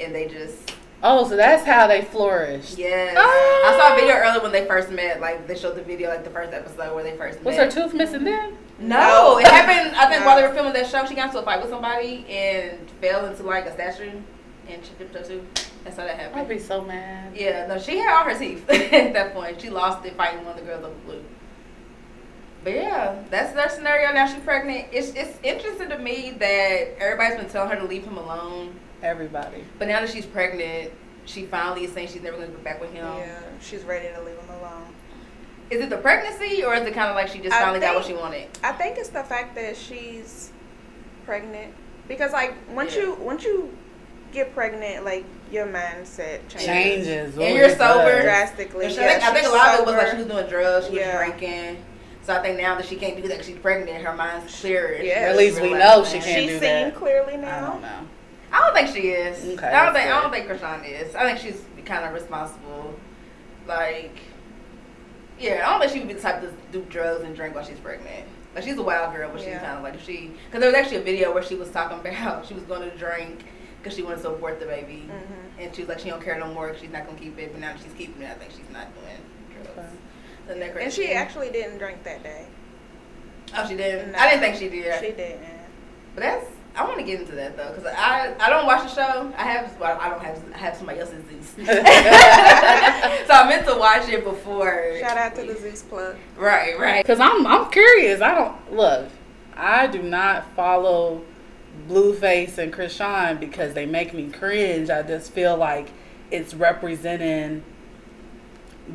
and 0.00 0.14
they 0.14 0.26
just 0.26 0.72
Oh, 1.02 1.28
so 1.28 1.36
that's 1.36 1.64
how 1.64 1.86
they 1.86 2.02
flourished. 2.02 2.76
yes. 2.76 3.14
Oh. 3.16 3.64
I 3.66 3.78
saw 3.78 3.94
a 3.94 3.96
video 4.00 4.16
earlier 4.16 4.42
when 4.42 4.50
they 4.52 4.66
first 4.66 4.90
met. 4.90 5.20
Like 5.20 5.46
they 5.46 5.56
showed 5.56 5.76
the 5.76 5.82
video 5.82 6.08
like 6.08 6.24
the 6.24 6.30
first 6.30 6.52
episode 6.52 6.94
where 6.94 7.04
they 7.04 7.16
first 7.16 7.42
Was 7.44 7.56
her 7.56 7.70
tooth 7.70 7.94
missing 7.94 8.24
then? 8.24 8.56
No, 8.80 8.98
No. 9.34 9.38
it 9.38 9.46
happened. 9.46 9.94
I 9.96 10.08
think 10.08 10.20
No. 10.20 10.26
while 10.26 10.36
they 10.36 10.46
were 10.46 10.54
filming 10.54 10.72
that 10.72 10.86
show, 10.88 11.04
she 11.06 11.14
got 11.14 11.26
into 11.26 11.38
a 11.38 11.42
fight 11.42 11.60
with 11.60 11.70
somebody 11.70 12.26
and 12.28 12.78
fell 13.00 13.26
into 13.26 13.42
like 13.44 13.66
a 13.66 13.72
statue, 13.74 14.10
and 14.68 14.84
she 14.84 14.90
dipped 14.98 15.14
her 15.14 15.22
tooth. 15.22 15.44
That's 15.84 15.96
how 15.96 16.04
that 16.04 16.16
happened. 16.18 16.40
I'd 16.40 16.48
be 16.48 16.58
so 16.58 16.82
mad. 16.82 17.34
Yeah, 17.36 17.66
no, 17.68 17.78
she 17.78 17.98
had 17.98 18.12
all 18.18 18.24
her 18.24 18.36
teeth 18.38 18.68
at 18.70 19.12
that 19.12 19.32
point. 19.34 19.60
She 19.60 19.70
lost 19.70 20.04
it 20.04 20.16
fighting 20.16 20.44
one 20.44 20.54
of 20.58 20.60
the 20.60 20.66
girls 20.66 20.84
over 20.84 20.94
blue. 21.06 21.22
But 22.64 22.74
yeah, 22.74 23.22
that's 23.30 23.52
their 23.52 23.68
scenario. 23.68 24.12
Now 24.12 24.26
she's 24.26 24.42
pregnant. 24.42 24.88
It's 24.90 25.12
it's 25.14 25.38
interesting 25.44 25.90
to 25.90 25.98
me 25.98 26.32
that 26.40 26.96
everybody's 27.00 27.36
been 27.38 27.48
telling 27.48 27.70
her 27.70 27.76
to 27.76 27.84
leave 27.84 28.02
him 28.04 28.16
alone, 28.18 28.74
Everybody. 29.02 29.64
but 29.78 29.88
now 29.88 30.00
that 30.00 30.10
she's 30.10 30.26
pregnant, 30.26 30.92
she 31.24 31.44
finally 31.46 31.84
is 31.84 31.92
saying 31.92 32.08
she's 32.08 32.22
never 32.22 32.36
going 32.36 32.50
to 32.50 32.56
go 32.56 32.62
back 32.62 32.80
with 32.80 32.92
him. 32.92 33.04
Yeah, 33.06 33.38
she's 33.60 33.84
ready 33.84 34.08
to 34.14 34.20
leave 34.22 34.36
him 34.38 34.50
alone. 34.60 34.86
Is 35.70 35.80
it 35.82 35.90
the 35.90 35.98
pregnancy, 35.98 36.64
or 36.64 36.74
is 36.74 36.86
it 36.86 36.94
kind 36.94 37.10
of 37.10 37.14
like 37.14 37.28
she 37.28 37.38
just 37.40 37.54
I 37.54 37.60
finally 37.60 37.80
got 37.80 37.94
what 37.94 38.06
she 38.06 38.14
wanted? 38.14 38.48
I 38.64 38.72
think 38.72 38.96
it's 38.98 39.10
the 39.10 39.22
fact 39.22 39.54
that 39.56 39.76
she's 39.76 40.50
pregnant 41.26 41.74
because 42.08 42.32
like 42.32 42.54
once 42.74 42.96
Yeah. 42.96 43.02
you 43.02 43.14
once 43.16 43.44
you 43.44 43.76
get 44.32 44.54
pregnant, 44.54 45.04
like 45.04 45.24
your 45.52 45.66
mindset 45.66 46.40
changes, 46.48 46.64
Changes. 46.66 47.38
And 47.38 47.54
you're 47.56 47.68
sober. 47.70 48.10
does. 48.12 48.22
drastically. 48.24 48.84
And 48.86 48.94
she- 48.94 49.00
Yeah, 49.00 49.18
I 49.22 49.32
think, 49.32 49.36
a 49.36 49.40
she's 49.40 49.50
lot 49.52 49.74
of 49.74 49.80
it 49.80 49.86
was 49.86 49.94
like 49.94 50.10
she 50.10 50.16
was 50.16 50.26
doing 50.26 50.46
drugs, 50.46 50.86
she 50.88 50.96
Yeah. 50.96 51.18
was 51.22 51.26
drinking. 51.38 51.84
So 52.22 52.34
I 52.34 52.42
think 52.42 52.58
now 52.58 52.74
that 52.74 52.84
she 52.84 52.96
can't 52.96 53.16
do 53.16 53.26
that, 53.28 53.38
'cause 53.38 53.46
she's 53.46 53.56
pregnant. 53.58 54.04
Her 54.04 54.12
mind's 54.14 54.58
clearer. 54.60 54.94
Yeah. 55.00 55.14
At 55.30 55.36
least 55.36 55.60
we 55.62 55.72
know 55.72 56.04
she 56.04 56.12
can't 56.18 56.24
She's 56.24 56.34
do 56.50 56.58
seeing 56.58 56.60
that. 56.60 56.94
clearly 56.96 57.34
I 57.34 57.36
now. 57.36 57.70
don't 57.72 57.82
know. 57.82 57.88
I 58.52 58.58
don't 58.60 58.74
think 58.74 58.88
she 58.96 59.08
is. 59.10 59.58
Okay, 59.58 59.66
I 59.68 59.84
don't 59.84 59.94
think 59.94 60.06
I 60.10 60.20
don't 60.22 60.32
think 60.32 60.46
Chrisean 60.48 60.88
is. 60.88 61.14
I 61.14 61.24
think 61.24 61.38
she's 61.38 61.62
kind 61.84 62.04
of 62.04 62.12
responsible. 62.14 62.94
Like, 63.66 64.16
yeah, 65.38 65.62
I 65.66 65.70
don't 65.70 65.80
think 65.80 65.92
she 65.92 65.98
would 66.00 66.08
be 66.08 66.14
the 66.14 66.20
type 66.20 66.40
to 66.40 66.52
do 66.72 66.84
drugs 66.88 67.22
and 67.24 67.36
drink 67.36 67.54
while 67.54 67.64
she's 67.64 67.78
pregnant. 67.78 68.26
Like 68.54 68.64
she's 68.64 68.76
a 68.78 68.82
wild 68.82 69.14
girl, 69.14 69.30
but 69.30 69.40
she's 69.40 69.48
Yeah. 69.50 69.60
kind 69.64 69.76
of 69.78 69.82
like 69.84 70.00
she. 70.00 70.32
Because 70.46 70.60
there 70.60 70.70
was 70.70 70.74
actually 70.74 70.96
a 70.98 71.02
video 71.02 71.32
where 71.32 71.42
she 71.42 71.54
was 71.54 71.70
talking 71.70 71.98
about 72.10 72.46
she 72.46 72.54
was 72.54 72.64
going 72.64 72.88
to 72.90 72.96
drink 72.96 73.44
because 73.82 73.94
she 73.96 74.02
wanted 74.02 74.22
to 74.22 74.30
abort 74.30 74.58
the 74.58 74.66
baby, 74.66 75.08
Mhm. 75.08 75.62
and 75.64 75.74
she 75.74 75.82
was 75.82 75.88
like 75.90 75.98
she 76.00 76.08
don't 76.10 76.22
care 76.22 76.38
no 76.38 76.52
more 76.52 76.70
'cause 76.70 76.80
she's 76.80 76.90
not 76.90 77.06
gonna 77.06 77.18
keep 77.18 77.38
it. 77.38 77.52
But 77.52 77.60
now 77.60 77.72
that 77.74 77.82
she's 77.82 77.92
keeping 77.92 78.22
it, 78.22 78.30
I 78.30 78.34
think 78.34 78.50
she's 78.50 78.68
not 78.72 78.86
doing 78.94 79.62
drugs. 79.74 79.92
Okay. 80.50 80.84
And 80.84 80.92
she 80.92 81.12
actually 81.12 81.50
didn't 81.50 81.78
drink 81.78 82.02
that 82.04 82.22
day. 82.22 82.46
Oh, 83.56 83.66
she 83.68 83.76
didn't. 83.76 84.12
No. 84.12 84.18
I 84.18 84.30
didn't 84.30 84.40
think 84.40 84.56
she 84.56 84.68
did. 84.68 84.98
She 85.00 85.12
didn't. 85.12 85.40
But 86.14 86.22
that's 86.22 86.46
I 86.78 86.84
want 86.84 86.98
to 86.98 87.04
get 87.04 87.20
into 87.20 87.32
that 87.32 87.56
though, 87.56 87.72
cause 87.72 87.86
I 87.86 88.34
I 88.38 88.48
don't 88.48 88.64
watch 88.64 88.84
the 88.84 88.94
show. 88.94 89.32
I 89.36 89.42
have 89.42 89.78
well 89.80 89.98
I 90.00 90.08
don't 90.08 90.22
have 90.22 90.40
I 90.54 90.58
have 90.58 90.76
somebody 90.76 91.00
else's 91.00 91.24
Zeus. 91.28 91.48
so 91.56 91.64
I 91.66 93.46
meant 93.48 93.66
to 93.66 93.76
watch 93.76 94.08
it 94.08 94.22
before. 94.22 94.96
Shout 95.00 95.18
out 95.18 95.34
to 95.34 95.42
the 95.42 95.56
Zeus 95.56 95.82
plug. 95.82 96.16
Right, 96.36 96.78
right. 96.78 97.04
Cause 97.04 97.18
I'm 97.18 97.44
I'm 97.48 97.68
curious. 97.72 98.20
I 98.20 98.32
don't 98.32 98.72
look. 98.72 99.08
I 99.56 99.88
do 99.88 100.02
not 100.02 100.54
follow 100.54 101.22
Blueface 101.88 102.58
and 102.58 102.72
Chrisean 102.72 103.40
because 103.40 103.74
they 103.74 103.84
make 103.84 104.14
me 104.14 104.30
cringe. 104.30 104.88
I 104.88 105.02
just 105.02 105.32
feel 105.32 105.56
like 105.56 105.90
it's 106.30 106.54
representing 106.54 107.64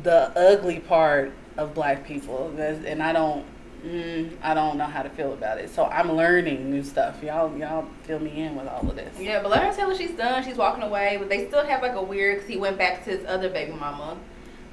the 0.02 0.32
ugly 0.38 0.80
part 0.80 1.32
of 1.58 1.74
black 1.74 2.06
people, 2.06 2.54
and 2.58 3.02
I 3.02 3.12
don't. 3.12 3.44
Mm, 3.84 4.30
I 4.42 4.54
don't 4.54 4.78
know 4.78 4.86
how 4.86 5.02
to 5.02 5.10
feel 5.10 5.34
about 5.34 5.58
it. 5.58 5.68
So 5.68 5.84
I'm 5.84 6.10
learning 6.12 6.70
new 6.70 6.82
stuff. 6.82 7.22
Y'all, 7.22 7.54
y'all 7.58 7.86
fill 8.04 8.18
me 8.18 8.42
in 8.42 8.56
with 8.56 8.66
all 8.66 8.88
of 8.88 8.96
this. 8.96 9.18
Yeah, 9.20 9.42
but 9.42 9.50
let 9.50 9.62
her 9.62 9.74
tell 9.74 9.88
what 9.88 9.98
she's 9.98 10.12
done. 10.12 10.42
She's 10.42 10.56
walking 10.56 10.82
away, 10.82 11.16
but 11.18 11.28
they 11.28 11.46
still 11.48 11.64
have 11.66 11.82
like 11.82 11.94
a 11.94 12.02
weird. 12.02 12.40
Cause 12.40 12.48
he 12.48 12.56
went 12.56 12.78
back 12.78 13.04
to 13.04 13.10
his 13.10 13.26
other 13.26 13.50
baby 13.50 13.72
mama, 13.72 14.16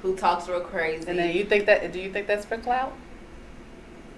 who 0.00 0.16
talks 0.16 0.48
real 0.48 0.60
crazy. 0.60 1.06
And 1.08 1.18
then 1.18 1.36
you 1.36 1.44
think 1.44 1.66
that? 1.66 1.92
Do 1.92 2.00
you 2.00 2.10
think 2.10 2.26
that's 2.26 2.46
for 2.46 2.56
clout? 2.56 2.92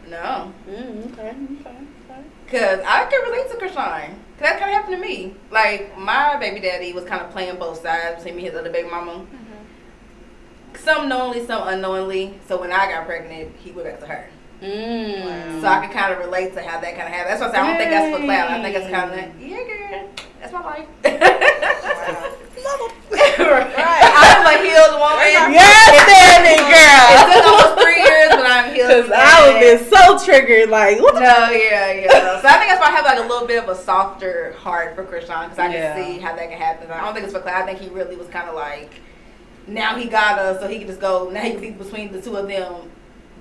no, 0.09 0.53
Mm, 0.69 1.13
okay, 1.13 1.29
okay, 1.31 1.77
okay. 2.11 2.21
cause 2.47 2.85
I 2.87 3.07
can 3.07 3.23
relate 3.33 3.51
to 3.51 3.57
Chrisean. 3.57 4.11
Cause 4.11 4.41
that 4.41 4.59
kind 4.61 4.71
of 4.71 4.77
happened 4.77 4.97
to 4.97 5.01
me. 5.01 5.35
Like 5.51 5.97
my 5.99 6.37
baby 6.37 6.61
daddy 6.61 6.93
was 6.93 7.05
kind 7.05 7.23
of 7.23 7.31
playing 7.31 7.59
both 7.59 7.81
sides 7.83 8.17
between 8.23 8.37
me 8.37 8.47
and 8.47 8.53
his 8.55 8.61
other 8.61 8.71
baby 8.71 8.89
mama. 8.91 9.25
Some 10.77 11.09
knowingly, 11.09 11.47
some 11.47 11.67
unknowingly. 11.67 12.39
So 12.47 12.61
when 12.61 12.71
I 12.71 12.87
got 12.91 13.07
pregnant, 13.07 13.57
he 13.57 13.71
went 13.73 13.89
back 13.89 14.01
to 14.01 14.07
her. 14.07 14.29
Mm. 14.63 15.61
So 15.61 15.67
I 15.67 15.85
can 15.87 15.91
kind 15.93 16.13
of 16.13 16.19
relate 16.21 16.55
to 16.55 16.63
how 16.63 16.81
that 16.81 16.95
kind 16.97 17.07
of 17.09 17.13
happened. 17.15 17.31
That's 17.31 17.41
what 17.41 17.51
I 17.51 17.53
say. 17.53 17.59
I 17.59 17.67
don't 17.67 17.77
think 17.77 17.91
that's 17.91 18.17
for 18.17 18.23
clout. 18.25 18.51
I 18.51 18.63
think 18.63 18.77
it's 18.77 18.91
kind 18.91 19.11
of 19.11 19.17
like, 19.17 19.33
yeah, 19.41 19.65
girl, 19.69 20.09
that's 20.41 20.53
my 20.53 20.63
life. 20.65 20.87
I'm 23.15 24.47
a 24.47 24.55
healed 24.63 24.97
woman. 24.99 25.53
Yes, 25.53 25.91
Danny, 26.09 26.57
It 26.57 26.67
girl. 26.71 27.09
took 27.35 27.45
almost 27.45 27.83
three 27.83 28.01
years, 28.03 28.29
but 28.31 28.47
I'm 28.47 28.75
healed. 28.75 28.89
Because 28.89 29.11
I 29.15 29.47
would 29.47 29.61
today. 29.61 29.79
be 29.79 29.85
so 29.91 30.25
triggered. 30.25 30.71
Like, 30.71 31.01
what 31.01 31.15
the 31.15 31.21
No, 31.21 31.51
yeah, 31.51 31.93
yeah. 31.93 32.41
So 32.41 32.49
I 32.49 32.59
think 32.59 32.71
that's 32.71 32.81
why 32.81 32.89
I 32.89 32.91
have 32.91 33.05
like 33.05 33.19
a 33.19 33.23
little 33.29 33.47
bit 33.47 33.63
of 33.63 33.69
a 33.69 33.75
softer 33.77 34.55
heart 34.59 34.95
for 34.95 35.05
Chrisean 35.05 35.45
because 35.51 35.59
I 35.59 35.73
can 35.73 35.97
see 35.97 36.19
how 36.21 36.35
that 36.35 36.49
can 36.49 36.59
happen. 36.59 36.91
I 36.91 37.01
don't 37.05 37.13
think 37.15 37.25
it's 37.25 37.35
for 37.35 37.41
clout. 37.41 37.63
I 37.63 37.67
think 37.67 37.79
he 37.81 37.89
really 37.89 38.17
was 38.17 38.29
kind 38.29 38.49
of 38.49 38.55
like, 38.55 39.01
now 39.67 39.97
he 39.97 40.07
got 40.09 40.39
us, 40.39 40.61
so 40.61 40.69
he 40.69 40.79
can 40.79 40.87
just 40.89 41.01
go. 41.01 41.29
Now 41.31 41.43
he 41.43 41.53
can 41.53 41.61
be 41.61 41.71
between 41.71 42.13
the 42.13 42.21
two 42.21 42.37
of 42.37 42.49
them 42.49 42.91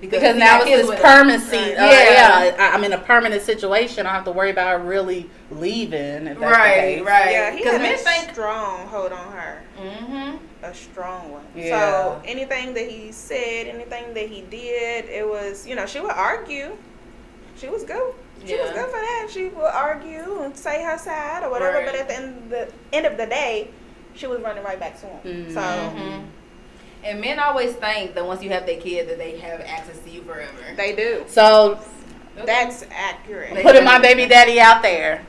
because 0.00 0.22
he 0.34 0.38
now 0.38 0.58
got 0.58 0.68
it's 0.68 0.76
kids 0.76 0.88
this 0.90 1.00
permanency. 1.00 1.56
Right. 1.56 1.70
Yeah. 1.76 2.44
yeah, 2.44 2.56
I- 2.58 2.74
I'm 2.74 2.84
in 2.84 2.92
a 2.92 2.98
permanent 2.98 3.42
situation. 3.42 4.00
I 4.06 4.10
don't 4.10 4.14
have 4.16 4.24
to 4.24 4.32
worry 4.32 4.50
about 4.50 4.84
really 4.86 5.30
leaving. 5.50 6.26
If 6.26 6.38
that's 6.38 6.56
Right, 6.58 6.74
the 6.74 6.80
case. 6.96 7.02
right. 7.06 7.30
Yeah, 7.30 7.50
he 7.52 7.58
Because 7.58 7.72
had 7.72 7.82
men 7.82 7.94
a 7.94 7.98
think. 7.98 8.30
strong 8.32 8.86
hold 8.88 9.12
on 9.12 9.32
her. 9.32 9.62
Mm-hmm. 9.80 10.36
a 10.64 10.74
strong 10.74 11.30
one. 11.30 11.44
Yeah. 11.54 11.78
So 11.80 12.22
anything 12.24 12.74
that 12.74 12.88
he 12.90 13.12
said, 13.12 13.66
anything 13.66 14.14
that 14.14 14.28
he 14.28 14.42
did, 14.42 15.06
it 15.06 15.26
was 15.28 15.66
you 15.66 15.74
know 15.74 15.86
she 15.86 16.00
would 16.00 16.12
argue. 16.12 16.76
She 17.56 17.68
was 17.68 17.84
good. 17.84 18.14
She 18.46 18.56
was 18.56 18.70
good 18.72 18.86
for 18.86 19.00
that. 19.00 19.28
She 19.30 19.44
would 19.48 19.64
argue 19.72 20.42
and 20.42 20.56
say 20.56 20.82
her 20.82 20.98
side 20.98 21.44
or 21.44 21.50
whatever. 21.50 21.78
Right. 21.78 21.86
But 21.86 21.94
at 21.94 22.08
the 22.08 22.14
end 22.16 22.50
the 22.50 22.68
end 22.92 23.06
of 23.06 23.16
the 23.16 23.26
day, 23.26 23.68
she 24.14 24.26
was 24.26 24.40
running 24.40 24.62
right 24.64 24.78
back 24.78 25.00
to 25.00 25.06
him. 25.06 25.46
Mhm. 25.46 25.54
So 25.54 25.60
hmm 25.60 26.24
And 27.04 27.20
men 27.20 27.38
always 27.38 27.74
think 27.74 28.14
that 28.14 28.24
once 28.24 28.42
you 28.42 28.48
have 28.50 28.64
their 28.64 28.80
kid, 28.80 29.08
that 29.08 29.18
they 29.18 29.36
have 29.38 29.60
access 29.60 29.98
to 30.00 30.10
you 30.10 30.22
forever. 30.22 30.52
they 30.74 30.96
do. 30.96 31.24
So 31.28 31.78
That's 32.44 32.84
accurate. 32.90 33.62
Putting 33.62 33.84
my 33.84 33.98
baby 33.98 34.26
daddy 34.26 34.58
out 34.58 34.82
there. 34.82 35.24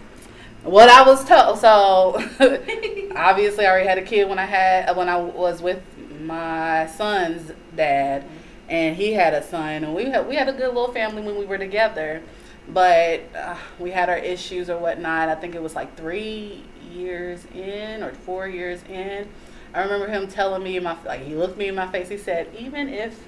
What 0.64 0.90
I 0.90 1.06
was 1.06 1.24
told. 1.26 1.60
So 1.60 2.16
obviously, 3.16 3.66
I 3.66 3.70
already 3.70 3.88
had 3.88 3.98
a 3.98 4.04
kid 4.04 4.30
when 4.30 4.40
I 4.40 4.46
had 4.46 4.96
when 4.96 5.10
I 5.10 5.18
was 5.18 5.62
with 5.62 5.84
my 6.22 6.88
son's 6.88 7.52
dad, 7.76 8.26
and 8.70 8.96
he 8.96 9.14
had 9.14 9.34
a 9.34 9.44
son, 9.44 9.84
and 9.84 9.94
we 9.94 10.06
had 10.06 10.28
we 10.28 10.36
had 10.36 10.50
a 10.50 10.54
good 10.54 10.74
little 10.74 10.92
family 10.92 11.22
when 11.22 11.38
we 11.38 11.46
were 11.46 11.58
together. 11.58 12.24
But 12.68 13.22
uh, 13.36 13.58
we 13.78 13.92
had 13.92 14.10
our 14.10 14.18
issues 14.18 14.72
or 14.72 14.80
whatnot. 14.80 15.30
I 15.30 15.36
think 15.36 15.54
it 15.54 15.62
was 15.62 15.76
like 15.76 15.96
three 15.96 16.64
years 16.92 17.46
in 17.54 18.02
or 18.02 18.12
four 18.14 18.48
years 18.48 18.82
in. 18.90 19.28
I 19.76 19.84
remember 19.84 20.08
him 20.08 20.28
telling 20.28 20.64
me 20.64 20.78
in 20.78 20.84
my 20.84 20.98
like 21.04 21.22
he 21.22 21.36
looked 21.36 21.58
me 21.58 21.68
in 21.68 21.76
my 21.76 21.88
face. 21.88 22.08
He 22.08 22.18
said, 22.18 22.48
"Even 22.58 22.88
if 22.88 23.20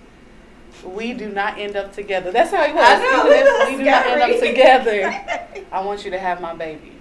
we 0.84 1.13
do 1.13 1.30
not 1.30 1.60
end 1.60 1.75
up 1.75 1.94
together, 1.94 2.32
that's 2.32 2.51
how 2.51 2.66
he 2.66 2.74
was. 2.74 2.84
I 2.84 2.98
know, 3.00 3.25
Even 3.25 3.48
if 3.48 3.70
we 3.70 3.77
do 3.77 3.89
not 3.89 4.08
end 4.08 4.22
up 4.22 4.39
together, 4.39 5.66
I 5.72 5.86
want 5.86 6.06
you 6.06 6.12
to 6.12 6.20
have 6.20 6.39
my 6.42 6.56
baby." 6.56 6.94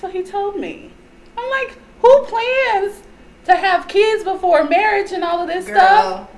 What 0.00 0.12
he 0.12 0.22
told 0.22 0.56
me. 0.56 0.90
I'm 1.36 1.50
like, 1.50 1.76
who 2.00 2.24
plans 2.24 3.02
to 3.44 3.54
have 3.54 3.86
kids 3.86 4.24
before 4.24 4.64
marriage 4.64 5.12
and 5.12 5.22
all 5.22 5.42
of 5.42 5.48
this 5.48 5.66
stuff? 5.66 6.28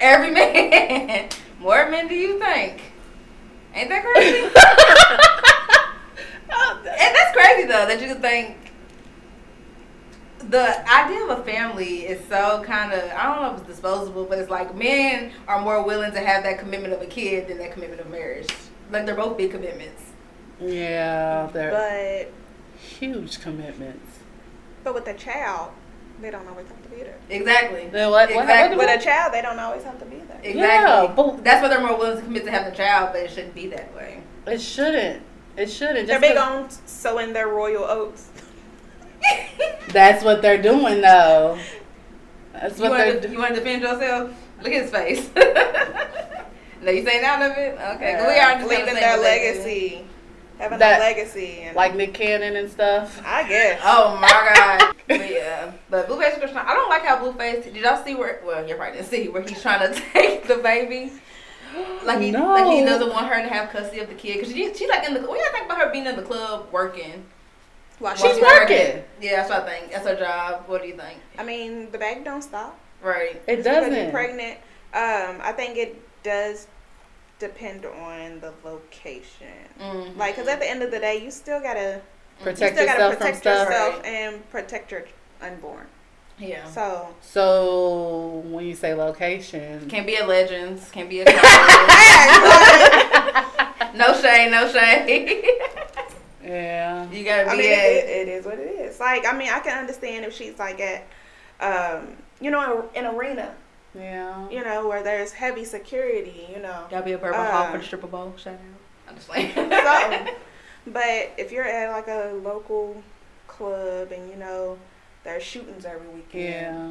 Every 0.00 0.30
man. 0.30 1.28
More 1.60 1.90
men 1.90 2.08
do 2.08 2.14
you 2.14 2.38
think? 2.38 2.80
Ain't 3.74 3.90
that 3.90 4.02
crazy? 4.02 4.44
and 6.88 7.14
that's 7.14 7.32
crazy 7.36 7.66
though 7.68 7.86
that 7.86 8.00
you 8.00 8.08
could 8.08 8.22
think 8.22 8.56
the 10.38 10.90
idea 10.92 11.24
of 11.24 11.38
a 11.40 11.42
family 11.44 12.00
is 12.06 12.20
so 12.28 12.62
kind 12.64 12.92
of 12.92 13.02
I 13.12 13.24
don't 13.24 13.42
know 13.42 13.52
if 13.54 13.58
it's 13.60 13.66
disposable, 13.68 14.24
but 14.24 14.38
it's 14.38 14.50
like 14.50 14.74
men 14.74 15.32
are 15.48 15.60
more 15.60 15.82
willing 15.82 16.12
to 16.12 16.20
have 16.20 16.42
that 16.44 16.58
commitment 16.58 16.92
of 16.92 17.02
a 17.02 17.06
kid 17.06 17.48
than 17.48 17.58
that 17.58 17.72
commitment 17.72 18.00
of 18.00 18.10
marriage. 18.10 18.48
Like 18.90 19.06
they're 19.06 19.14
both 19.16 19.36
big 19.36 19.50
commitments. 19.50 20.02
yeah, 20.60 21.48
they're 21.52 21.70
But 21.70 22.80
huge 22.80 23.40
commitments. 23.40 24.18
but 24.84 24.94
with 24.94 25.06
a 25.08 25.14
child, 25.14 25.70
they 26.20 26.30
don't 26.30 26.46
always 26.48 26.66
have 26.68 26.82
to 26.82 26.88
be 26.88 26.96
there. 27.02 27.16
Exactly. 27.28 27.88
Then 27.90 28.10
what- 28.10 28.30
what- 28.32 28.42
Exactly. 28.44 28.76
With 28.78 29.00
a 29.00 29.02
child, 29.04 29.32
they 29.34 29.42
don't 29.42 29.58
always 29.58 29.82
have 29.82 29.98
to 29.98 30.04
be 30.04 30.16
there. 30.16 30.38
Exactly. 30.42 30.54
Yeah, 30.54 31.12
but- 31.14 31.44
That's 31.44 31.62
why 31.62 31.68
they're 31.68 31.80
more 31.80 31.96
willing 31.98 32.16
to 32.18 32.22
commit 32.22 32.44
to 32.44 32.50
having 32.50 32.72
a 32.72 32.76
child, 32.76 33.10
but 33.12 33.22
it 33.22 33.30
shouldn't 33.30 33.54
be 33.54 33.66
that 33.68 33.94
way. 33.94 34.20
It 34.46 34.60
shouldn't. 34.60 35.22
It 35.56 35.66
shouldn't. 35.70 36.06
They're 36.06 36.20
Just 36.20 36.20
big 36.20 36.36
'cause- 36.36 36.48
on 36.48 36.86
sowing 36.86 37.32
their 37.32 37.48
royal 37.48 37.84
oats. 37.84 38.28
That's 39.88 40.24
what 40.24 40.42
they're 40.42 40.60
doing, 40.60 41.00
though. 41.00 41.58
That's 42.52 42.78
what 42.78 42.90
want, 42.90 43.02
they're 43.04 43.14
to, 43.14 43.20
doing. 43.20 43.32
you 43.34 43.38
want 43.38 43.54
to 43.54 43.60
defend 43.60 43.82
yourself? 43.82 44.30
Look 44.62 44.72
at 44.72 44.82
his 44.82 44.90
face. 44.90 45.30
no, 46.82 46.90
you 46.90 47.04
saying 47.04 47.24
out 47.24 47.42
of 47.42 47.56
it? 47.56 47.78
Okay, 47.96 48.14
Uh, 48.14 48.26
we 48.28 48.38
are 48.38 48.54
just 48.58 48.68
leaving 48.68 48.86
saying 48.86 48.96
their 48.96 49.16
what 49.18 49.22
they 49.22 49.52
do. 49.52 49.58
legacy, 49.58 50.04
having 50.58 50.78
That- 50.78 50.98
a 51.00 51.02
legacy, 51.02 51.60
and 51.62 51.76
Like 51.76 51.94
Nick 51.94 52.14
Cannon 52.14 52.56
and 52.56 52.70
stuff. 52.70 53.20
I 53.24 53.46
guess. 53.48 53.80
Oh 53.84 54.16
my 54.20 54.28
god. 54.28 54.94
but 55.08 55.30
yeah, 55.30 55.72
but 55.90 56.08
Blueface 56.08 56.34
and 56.34 56.42
Chrisean, 56.42 56.64
I 56.64 56.74
don't 56.74 56.88
like 56.88 57.02
how 57.04 57.18
Blueface. 57.18 57.64
Did 57.64 57.76
y'all 57.76 58.02
see 58.02 58.14
where? 58.14 58.40
Well, 58.44 58.66
you 58.66 58.74
probably 58.74 58.96
didn't 58.98 59.08
see 59.10 59.28
where 59.28 59.42
he's 59.42 59.60
trying 59.62 59.92
to 59.92 60.00
take 60.12 60.46
the 60.48 60.56
baby. 60.56 61.12
Like 62.04 62.20
he, 62.20 62.30
No. 62.30 62.46
like 62.54 62.66
he 62.74 62.82
doesn't 62.84 63.10
want 63.10 63.26
her 63.28 63.34
to 63.42 63.48
have 63.48 63.68
custody 63.70 64.00
of 64.00 64.08
the 64.08 64.14
kid 64.14 64.38
because 64.38 64.52
she, 64.54 64.72
she's 64.74 64.88
like 64.88 65.06
in 65.06 65.12
the. 65.14 65.20
What 65.20 65.34
do 65.36 65.42
you 65.44 65.50
think 65.52 65.66
about 65.66 65.78
her 65.78 65.90
being 65.92 66.06
in 66.06 66.16
the 66.16 66.22
club 66.22 66.68
working? 66.72 67.26
While 67.98 68.14
while 68.14 68.16
She's 68.16 68.38
pregnant? 68.38 68.94
working. 68.94 69.04
Yeah, 69.20 69.36
that's 69.36 69.50
what 69.50 69.62
I 69.62 69.78
think. 69.78 69.92
That's 69.92 70.06
her 70.06 70.16
job. 70.16 70.64
What 70.66 70.82
do 70.82 70.88
you 70.88 70.96
think? 70.96 71.18
I 71.38 71.44
mean, 71.44 71.90
the 71.90 71.98
bag 71.98 72.24
don't 72.24 72.42
stop. 72.42 72.78
Right. 73.02 73.40
It 73.46 73.56
Just 73.56 73.68
because 73.68 73.86
you're 73.86 73.90
doesn't. 73.90 74.10
pregnant. 74.12 74.58
Um, 74.92 75.40
I 75.42 75.52
think 75.56 75.76
it 75.78 76.02
does 76.22 76.66
depend 77.38 77.86
on 77.86 78.40
the 78.40 78.52
location. 78.64 79.48
Mm-hmm. 79.80 80.18
Like, 80.18 80.36
cause 80.36 80.46
at 80.48 80.60
the 80.60 80.68
end 80.68 80.82
of 80.82 80.90
the 80.90 80.98
day, 80.98 81.22
you 81.22 81.30
still 81.30 81.60
gotta 81.60 82.00
Protect 82.42 82.60
you 82.60 82.68
still 82.84 82.86
gotta 82.86 83.04
yourself 83.04 83.12
from 83.12 83.18
protect 83.18 83.38
stuff. 83.38 83.68
yourself 83.68 83.94
Right. 83.96 84.06
and 84.06 84.50
protect 84.50 84.92
your 84.92 85.04
unborn. 85.40 85.86
yeah. 86.38 86.68
So 86.70 87.08
So 87.22 88.42
when 88.50 88.66
you 88.66 88.74
say 88.74 88.92
location, 88.94 89.88
Can't 89.88 90.06
be 90.06 90.16
a 90.16 90.26
Legends. 90.26 90.90
Can't 90.90 91.08
be 91.08 91.22
at. 91.22 91.28
no 93.94 94.12
shade. 94.20 94.50
No 94.50 94.68
shade. 94.70 95.44
yeah. 96.46 97.10
you 97.10 97.24
gotta 97.24 97.44
be 97.44 97.50
I 97.50 97.56
mean, 97.56 97.72
at. 97.72 97.78
it, 97.84 98.08
it 98.08 98.28
is 98.28 98.44
what 98.46 98.58
it 98.58 98.68
is. 98.80 98.98
Like, 99.00 99.26
I 99.26 99.36
mean, 99.36 99.48
I 99.50 99.60
can 99.60 99.78
understand 99.78 100.24
if 100.24 100.32
she's 100.34 100.58
like 100.58 100.80
at, 100.80 101.04
um, 101.60 102.08
you 102.40 102.50
know, 102.50 102.88
an 102.94 103.06
arena, 103.06 103.54
Yeah. 103.94 104.48
you 104.50 104.62
know, 104.64 104.86
where 104.88 105.02
there's 105.02 105.32
heavy 105.32 105.64
security, 105.64 106.46
you 106.54 106.60
know, 106.62 106.84
Gotta 106.90 107.04
be 107.04 107.12
a 107.12 107.18
Bourbon 107.18 107.40
Uh, 107.40 107.50
Hall 107.50 107.72
for 107.72 107.78
the 107.78 107.84
stripper 107.84 108.06
bowl. 108.06 108.34
Shout 108.36 108.54
out. 108.54 108.60
I'm 109.08 109.16
just 109.16 109.28
like. 109.28 109.52
something. 109.54 110.34
But 110.88 111.32
if 111.36 111.50
you're 111.50 111.64
at 111.64 111.90
like 111.90 112.06
a 112.06 112.32
local 112.44 113.02
club 113.48 114.12
and 114.12 114.30
you 114.30 114.36
know 114.36 114.78
there's 115.24 115.42
shootings 115.42 115.84
every 115.84 116.06
weekend, 116.08 116.44
Yeah. 116.44 116.90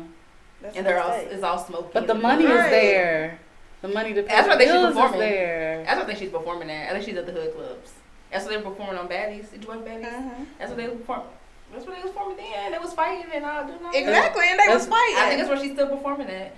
that's 0.61 0.75
and 0.75 0.85
a 0.85 0.89
they're 0.89 1.01
all 1.01 1.11
mistake. 1.11 1.29
it's 1.31 1.43
all 1.43 1.57
smoking. 1.59 1.91
But 1.93 2.07
the 2.07 2.13
and 2.13 2.21
money 2.21 2.43
is 2.43 2.49
there. 2.49 3.39
The 3.81 3.87
money 3.87 4.13
to 4.13 4.23
pay 4.23 4.27
That's 4.35 4.47
the 4.47 4.49
what 4.49 4.59
they 4.59 4.65
should 4.65 4.71
bills 4.73 4.89
is 4.89 4.95
performing. 4.95 5.19
there. 5.21 5.83
That's 5.85 5.95
what 5.95 6.03
I 6.03 6.07
think 6.07 6.19
she's 6.19 6.29
performing 6.29 6.69
at. 6.71 6.89
I 6.89 6.91
think 6.93 7.05
she's 7.05 7.15
at 7.17 7.25
the 7.25 7.31
hood 7.31 7.53
clubs. 7.55 7.91
That's 8.31 8.43
what 8.45 8.51
they 8.51 8.57
were 8.57 8.69
performing 8.71 8.97
on 8.97 9.07
Baddies. 9.07 9.51
Did 9.51 9.63
you 9.63 9.69
watch 9.69 9.79
Baddies? 9.79 10.03
Mhm. 10.11 10.45
That's 10.57 10.69
what 10.69 10.77
they 10.77 10.87
were 10.87 10.95
performing. 10.95 11.27
That's 11.73 11.85
what 11.85 11.95
they 11.95 12.01
was 12.03 12.11
performing 12.11 12.37
then. 12.37 12.71
They 12.71 12.77
was 12.77 12.93
fighting 12.93 13.25
and 13.33 13.45
all 13.45 13.63
doing 13.65 13.77
all 13.83 13.91
that. 13.91 13.95
Exactly, 13.99 14.43
and 14.49 14.59
they 14.59 14.73
was 14.73 14.85
fighting. 14.87 15.15
I 15.17 15.25
think 15.29 15.37
that's 15.39 15.49
where 15.49 15.59
she's 15.59 15.73
still 15.73 15.87
performing 15.89 16.29
at. 16.29 16.55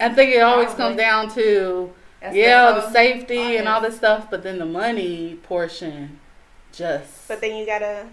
I 0.00 0.08
think 0.10 0.34
it 0.34 0.40
always 0.40 0.66
Probably. 0.74 0.84
comes 0.84 0.96
down 0.96 1.28
to 1.34 1.92
That's 2.20 2.34
yeah, 2.36 2.72
the 2.72 2.80
the 2.80 2.90
safety 2.90 3.38
Oh, 3.56 3.58
and 3.58 3.68
all 3.68 3.80
this 3.80 3.96
stuff, 3.96 4.28
but 4.30 4.42
then 4.42 4.58
the 4.58 4.64
money 4.66 5.38
portion, 5.44 6.18
just. 6.72 7.28
But 7.28 7.40
then 7.40 7.56
you 7.56 7.64
gotta, 7.66 8.06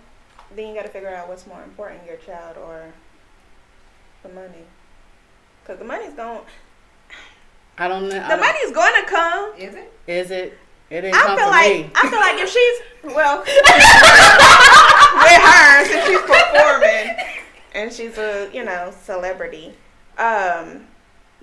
then 0.55 0.67
you 0.70 0.75
gotta 0.75 0.89
figure 0.89 1.10
out 1.13 1.27
what's 1.27 1.48
more 1.48 1.62
important, 1.63 2.05
your 2.05 2.17
child 2.17 2.58
or 2.58 2.86
the 4.24 4.29
money. 4.29 4.65
Cause 5.65 5.77
the 5.79 5.86
money's 5.86 6.13
going, 6.13 6.41
I 7.77 7.88
don't 7.88 8.03
know. 8.10 8.27
the 8.27 8.38
money's 8.38 8.72
gonna 8.72 9.05
come. 9.05 9.53
Is 9.58 9.75
it? 9.75 9.93
Is 10.08 10.31
it? 10.31 10.58
It 10.91 11.01
didn't 11.01 11.15
I 11.15 11.36
feel 11.38 11.48
like 11.48 11.86
me. 11.86 11.89
I 11.95 12.10
feel 12.10 12.19
like 12.19 12.38
if 12.38 12.50
she's 12.50 13.15
well 13.15 13.39
with 15.24 15.41
her 15.41 15.86
since 15.86 16.05
she's 16.05 16.21
performing 16.21 17.15
and 17.74 17.91
she's 17.93 18.17
a 18.17 18.50
you 18.53 18.63
know 18.65 18.93
celebrity, 19.03 19.74
um, 20.17 20.88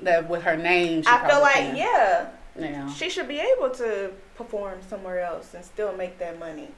that 0.01 0.29
with 0.29 0.43
her 0.43 0.57
name, 0.57 1.03
she 1.03 1.09
I 1.09 1.27
feel 1.29 1.41
like 1.41 1.55
can. 1.55 1.77
yeah, 1.77 2.29
Yeah. 2.59 2.93
she 2.93 3.09
should 3.11 3.27
be 3.29 3.41
able 3.41 3.71
to 3.71 4.13
perform 4.37 4.81
somewhere 4.89 5.21
else 5.21 5.55
and 5.55 5.65
still 5.65 5.93
make 5.97 6.19
that 6.19 6.39
money. 6.39 6.69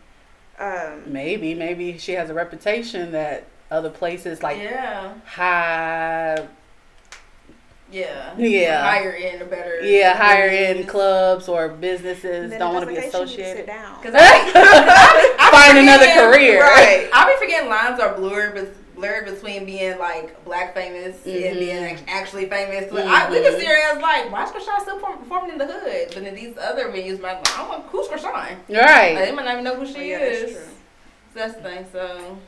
Um, 0.58 1.02
Maybe, 1.06 1.54
maybe 1.54 1.96
she 1.98 2.12
has 2.12 2.28
a 2.30 2.34
reputation 2.34 3.12
that 3.12 3.46
other 3.70 3.88
places 3.90 4.42
like 4.42 4.58
yeah. 4.58 5.14
high, 5.24 6.46
Yeah. 7.92 8.35
Yeah. 8.38 8.82
Higher 8.88 9.12
end 9.12 9.42
or 9.42 9.47
better. 9.47 9.80
yeah, 9.82 10.16
higher 10.16 10.49
end 10.49 10.88
clubs 10.88 11.49
or 11.49 11.68
businesses 11.68 12.52
don't 12.52 12.73
want 12.75 12.85
to 12.88 12.94
be 12.94 12.94
the 12.97 13.02
case, 13.02 13.12
she 13.12 13.18
needs 13.18 13.32
to 13.35 13.40
associated. 13.42 13.56
Sit 13.59 13.66
down. 13.66 14.02
Cause 14.02 14.14
I, 14.16 15.37
I 15.38 15.50
Find 15.50 15.78
another 15.78 16.06
career. 16.06 16.61
Right. 16.61 17.09
I'll 17.12 17.26
be 17.26 17.35
forgetting 17.40 17.68
lines 17.68 17.99
are 18.00 18.14
blurred, 18.14 18.54
but 18.54 18.94
blurred 18.94 19.25
between 19.25 19.64
being 19.64 19.99
like 19.99 20.44
black 20.44 20.75
famous 20.75 21.16
and 21.25 21.35
Mhm. 21.35 21.59
being 21.59 21.85
act- 21.85 22.02
actually 22.06 22.47
famous. 22.49 22.90
But 22.92 23.06
I, 23.06 23.30
we 23.30 23.38
Mhm. 23.38 23.50
can 23.50 23.61
see 23.61 23.66
her 23.66 23.92
as 23.97 24.00
like, 24.02 24.30
why 24.30 24.44
is 24.44 24.50
Chrisean 24.50 24.80
still 24.82 24.99
performing 24.99 25.52
in 25.52 25.59
the 25.59 25.66
hood? 25.66 26.09
But 26.14 26.23
in 26.23 26.35
these 26.35 26.56
other 26.59 26.88
venues, 26.90 27.20
might 27.20 27.38
like, 27.38 27.59
I 27.59 27.66
want 27.68 27.85
who's 27.87 28.06
Chrisean? 28.09 28.32
Like, 28.32 28.56
Right. 28.68 29.14
they 29.18 29.32
might 29.32 29.44
not 29.47 29.52
even 29.52 29.64
know 29.64 29.75
who 29.75 29.87
she 29.87 29.97
Oh, 29.97 30.00
yeah, 30.02 30.18
is. 30.18 30.40
that's 30.40 30.52
true. 30.52 30.75
So 31.35 31.38
that's 31.40 31.54
the 31.54 31.62
thing. 31.62 31.87
So 31.92 32.38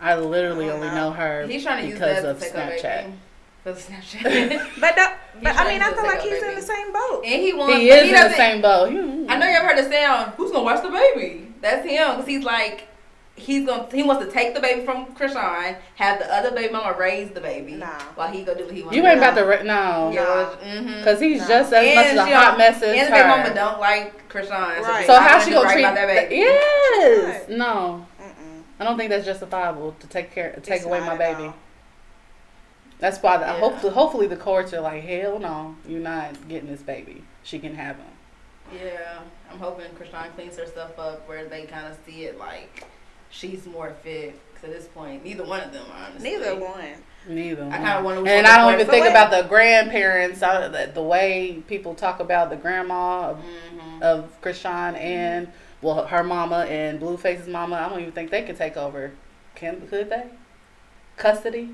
I 0.00 0.16
literally 0.16 0.68
I 0.68 0.72
only 0.72 0.88
know. 0.88 0.94
know 0.94 1.10
her 1.12 1.46
he's 1.46 1.62
trying 1.62 1.82
to 1.82 1.88
use 1.88 1.94
because 1.98 2.22
that 2.22 2.28
of 2.30 2.38
to 2.40 2.44
take 2.44 2.52
her 2.54 2.76
Snapchat. 2.88 3.12
Baby. 3.64 3.76
Because 3.78 3.86
Snapchat. 3.88 4.70
But 4.80 4.94
the, 4.96 5.12
but 5.42 5.56
I 5.56 5.68
mean, 5.68 5.82
I 5.82 5.92
feel 5.92 6.02
like 6.04 6.18
up 6.18 6.22
he's 6.22 6.42
in 6.42 6.54
the 6.54 6.62
same 6.62 6.92
boat. 6.92 7.22
and 7.24 7.42
he 7.42 7.52
wants. 7.52 7.76
He 7.76 7.88
but 7.88 7.98
is 8.00 8.08
in 8.08 8.14
the 8.30 8.36
same 8.36 8.60
boat. 8.62 8.90
Hmm. 8.90 9.26
I 9.30 9.38
know 9.38 9.46
you 9.46 9.56
ever 9.56 9.68
heard 9.68 9.78
the 9.78 9.90
sound. 9.90 10.32
Who's 10.36 10.50
gonna 10.50 10.64
watch 10.64 10.82
the 10.82 10.90
baby? 10.90 11.48
That's 11.60 11.86
him, 11.86 12.10
because 12.16 12.26
he's 12.26 12.42
like, 12.44 12.88
he's 13.36 13.64
gonna 13.64 13.86
he 13.92 14.02
wants 14.02 14.24
to 14.26 14.30
take 14.32 14.52
the 14.54 14.60
baby 14.60 14.84
from 14.84 15.06
Chrisean, 15.14 15.76
have 15.94 16.18
the 16.18 16.34
other 16.34 16.50
baby 16.50 16.72
mama 16.72 16.96
raise 16.98 17.30
the 17.30 17.40
baby, 17.40 17.72
Nah. 17.74 17.86
while 18.16 18.28
he 18.32 18.42
go 18.42 18.54
do 18.54 18.64
what 18.64 18.74
he 18.74 18.82
wants. 18.82 18.96
You 18.96 19.06
ain't 19.06 19.18
about 19.18 19.36
to 19.36 19.42
re- 19.42 19.62
no, 19.62 20.10
Yeah, 20.12 20.50
mm-hmm. 20.62 20.98
because 20.98 21.20
he's 21.20 21.40
No. 21.42 21.46
just 21.48 21.72
as 21.72 21.94
much 21.94 22.06
as 22.06 22.16
a 22.16 22.34
hot 22.36 22.58
mess 22.58 22.82
as 22.82 22.96
and 22.98 23.06
the 23.06 23.10
baby 23.12 23.28
mama 23.28 23.54
don't 23.54 23.78
like 23.80 24.28
Chrisean, 24.28 24.48
so, 24.48 24.82
Right. 24.82 24.98
she's 24.98 25.06
So 25.06 25.14
how 25.20 25.38
she 25.38 25.50
gonna 25.52 25.66
right 25.66 25.72
treat 25.74 25.82
that 25.82 25.94
that 25.94 26.28
baby? 26.28 26.36
Yes, 26.36 27.48
Right. 27.48 27.56
no, 27.56 28.06
Mm-mm. 28.20 28.62
I 28.80 28.84
don't 28.84 28.96
think 28.98 29.10
that's 29.10 29.24
justifiable 29.24 29.94
to 30.00 30.06
take 30.08 30.34
care, 30.34 30.58
take 30.64 30.78
It's 30.78 30.84
away 30.84 30.98
my 31.00 31.16
baby. 31.16 31.44
all. 31.44 31.54
That's 33.02 33.18
why 33.20 33.36
the, 33.36 33.46
Yeah. 33.46 33.58
hopefully, 33.58 33.92
hopefully 33.92 34.26
the 34.28 34.36
courts 34.36 34.72
are 34.72 34.80
like, 34.80 35.02
hell 35.02 35.40
no, 35.40 35.74
you're 35.88 35.98
not 35.98 36.48
getting 36.48 36.68
this 36.68 36.82
baby. 36.82 37.24
She 37.42 37.58
can 37.58 37.74
have 37.74 37.96
him. 37.96 38.06
Yeah, 38.72 39.18
I'm 39.50 39.58
hoping 39.58 39.86
Chrisean 39.98 40.32
cleans 40.36 40.56
her 40.56 40.66
stuff 40.66 40.96
up 41.00 41.28
where 41.28 41.46
they 41.46 41.64
kind 41.64 41.88
of 41.88 41.98
see 42.06 42.26
it 42.26 42.38
like 42.38 42.84
she's 43.28 43.66
more 43.66 43.92
fit. 44.04 44.38
Because 44.54 44.70
at 44.70 44.76
this 44.76 44.86
point, 44.86 45.24
neither 45.24 45.44
one 45.44 45.62
of 45.62 45.72
them 45.72 45.84
are 45.92 46.06
honestly. 46.06 46.30
Neither 46.30 46.54
one. 46.54 47.02
Neither. 47.26 47.64
I 47.64 47.76
kinda 47.76 48.02
wonder 48.04 48.22
which 48.22 48.30
And 48.30 48.46
I 48.46 48.56
don't 48.58 48.74
even 48.74 48.86
think 48.86 49.04
So 49.04 49.10
about 49.10 49.32
the 49.32 49.48
grandparents. 49.48 50.40
I, 50.40 50.68
the, 50.68 50.92
the 50.94 51.02
way 51.02 51.60
people 51.66 51.96
talk 51.96 52.20
about 52.20 52.50
the 52.50 52.56
grandma 52.56 53.30
of, 53.30 53.38
hmm 53.40 54.00
of 54.00 54.40
Chrisean 54.40 54.96
and 54.96 55.52
well, 55.80 56.06
her 56.06 56.22
mama 56.22 56.66
and 56.68 57.00
Blueface's 57.00 57.48
mama. 57.48 57.74
I 57.76 57.88
don't 57.88 57.98
even 58.00 58.12
think 58.12 58.30
they 58.30 58.42
could 58.42 58.56
take 58.56 58.76
over. 58.76 59.10
Can 59.56 59.88
could 59.88 60.08
they? 60.08 60.26
Custody. 61.16 61.70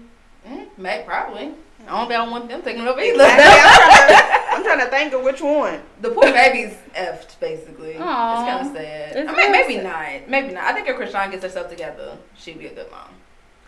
Mm 0.49 0.79
May 0.79 1.03
probably. 1.07 1.53
I 1.87 1.91
don't, 1.91 2.13
I 2.13 2.17
don't 2.17 2.31
want 2.31 2.49
them 2.49 2.63
taking 2.63 2.83
it 2.83 2.89
over 2.89 3.01
either. 3.01 3.15
Exactly. 3.23 3.45
I'm, 3.45 4.09
trying 4.09 4.19
to, 4.49 4.55
I'm 4.55 4.63
trying 4.65 4.79
to 4.81 4.87
think 4.91 5.13
of 5.15 5.23
which 5.23 5.41
one. 5.41 5.81
The 6.01 6.11
poor 6.11 6.25
baby's 6.33 6.75
effed, 6.95 7.39
basically. 7.41 7.97
Aw. 7.99 8.41
It's 8.41 8.51
kind 8.51 8.67
of 8.67 8.77
sad. 8.77 9.17
It's 9.17 9.31
I 9.31 9.37
mean, 9.37 9.53
maybe 9.53 9.75
sad. 9.77 10.23
not. 10.23 10.31
Maybe 10.31 10.55
not. 10.55 10.65
I 10.65 10.73
think 10.73 10.89
if 10.89 10.97
Chrisean 10.97 11.31
gets 11.31 11.45
herself 11.45 11.69
together, 11.71 12.17
she'd 12.37 12.59
be 12.59 12.67
a 12.67 12.75
good 12.75 12.91
mom. 12.91 13.09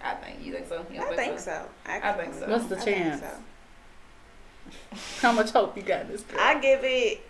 I 0.03 0.15
think. 0.15 0.45
You 0.45 0.53
think 0.53 0.69
so? 0.69 0.85
You 0.91 1.01
don't 1.01 1.13
I 1.13 1.17
think 1.17 1.39
so. 1.39 1.67
Actually. 1.87 2.25
think 2.25 2.35
so. 2.37 2.49
What's 2.51 2.67
the 2.67 2.77
I 2.77 2.81
think 2.81 2.97
chance? 2.97 3.21
so. 3.21 3.29
How 5.21 5.33
much 5.33 5.51
hope 5.51 5.77
you 5.77 5.83
got 5.83 6.03
in 6.03 6.09
this 6.09 6.23
girl? 6.23 6.41
I 6.41 6.61
give 6.61 6.81
it. 6.83 7.21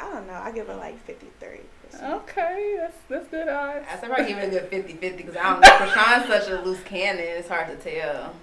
I 0.00 0.10
don't 0.10 0.26
know. 0.26 0.34
I 0.34 0.50
give 0.52 0.68
it 0.68 0.76
like 0.76 0.98
fifty 1.04 1.28
three 1.40 1.60
percent. 1.82 1.83
Okay, 2.02 2.76
that's 2.78 2.96
that's 3.08 3.28
good 3.28 3.48
odds. 3.48 3.86
I 3.90 3.96
said 3.98 4.08
probably 4.10 4.26
give 4.26 4.38
it 4.38 4.72
a 4.72 4.80
good 4.80 5.00
50-50 5.00 5.16
because 5.16 5.36
I 5.36 5.42
don't 5.44 5.60
know. 5.60 5.68
Chrisean's 5.68 6.26
such 6.28 6.48
a 6.48 6.62
loose 6.62 6.82
cannon. 6.82 7.24
It's 7.24 7.48
hard 7.48 7.68
to 7.68 7.76
tell. 7.76 8.34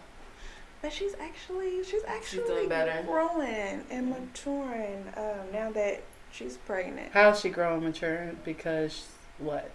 But 0.81 0.91
she's 0.93 1.13
actually 1.19 1.83
she's 1.83 2.03
actually 2.07 2.47
doing 2.47 2.69
better. 2.69 3.03
growing 3.05 3.83
and 3.91 4.09
maturing. 4.09 5.05
Um, 5.15 5.51
now 5.53 5.71
that 5.71 6.01
she's 6.31 6.57
pregnant, 6.57 7.11
How's 7.13 7.39
she 7.39 7.49
growing 7.49 7.83
mature? 7.83 8.31
Because 8.43 9.07
what? 9.37 9.69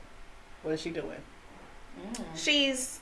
What 0.63 0.75
is 0.75 0.81
she 0.81 0.91
doing? 0.91 1.21
Mm. 2.13 2.25
she's 2.35 3.01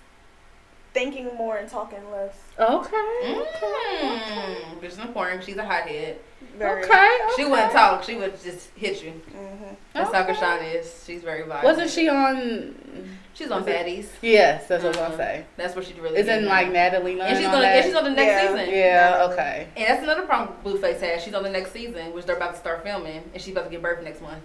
thinking 0.95 1.35
more 1.37 1.57
and 1.57 1.69
talking 1.69 1.99
less. 2.11 2.37
Okay. 2.59 2.97
Mm. 3.25 4.81
Which 4.81 4.93
is 4.93 4.99
important. 4.99 5.45
She's 5.45 5.57
a 5.57 5.65
hothead. 5.65 6.19
Very, 6.57 6.85
Okay. 6.85 6.93
okay. 6.93 7.33
She 7.37 7.45
wouldn't 7.45 7.73
talk. 7.73 8.05
She 8.05 8.15
would 8.15 8.41
just 8.41 8.71
hit 8.77 9.03
you. 9.03 9.11
hmm 9.11 9.75
That's 9.93 10.09
Okay. 10.11 10.19
how 10.19 10.57
Chrisean 10.57 10.75
is. 10.75 11.03
She's 11.05 11.23
very 11.23 11.43
violent. 11.43 11.65
Wasn't 11.65 11.91
she 11.91 12.09
on? 12.09 13.19
She's 13.35 13.51
on 13.51 13.65
Was 13.65 13.67
it- 13.69 13.87
Baddies. 13.87 14.07
Yes, 14.23 14.69
that's 14.69 14.85
what 14.85 14.97
I 14.97 15.01
was 15.01 15.09
Mhm. 15.09 15.11
gonna 15.11 15.17
say. 15.17 15.45
That's 15.57 15.75
what 15.75 15.85
she 15.85 15.95
really. 15.95 16.19
Isn't 16.21 16.47
like. 16.47 16.71
Natalie 16.71 17.21
And 17.21 17.37
she's 17.37 17.47
on 17.47 17.53
gonna. 17.55 17.67
And 17.67 17.85
she's 17.85 17.95
on 17.97 18.05
the 18.05 18.11
next 18.11 18.27
Yeah. 18.45 18.57
season. 18.57 18.75
yeah. 18.75 19.29
Okay. 19.33 19.67
And 19.77 19.87
that's 19.89 20.03
another 20.05 20.23
problem 20.23 20.57
Blueface 20.65 21.01
has. 21.01 21.25
She's 21.25 21.35
on 21.35 21.43
the 21.43 21.51
next 21.51 21.73
season, 21.73 22.13
which 22.13 22.25
they're 22.25 22.37
about 22.37 22.53
to 22.55 22.61
start 22.61 22.85
filming, 22.85 23.29
and 23.33 23.43
she's 23.43 23.53
about 23.53 23.65
to 23.65 23.71
give 23.71 23.83
birth 23.83 24.01
next 24.05 24.21
month. 24.21 24.45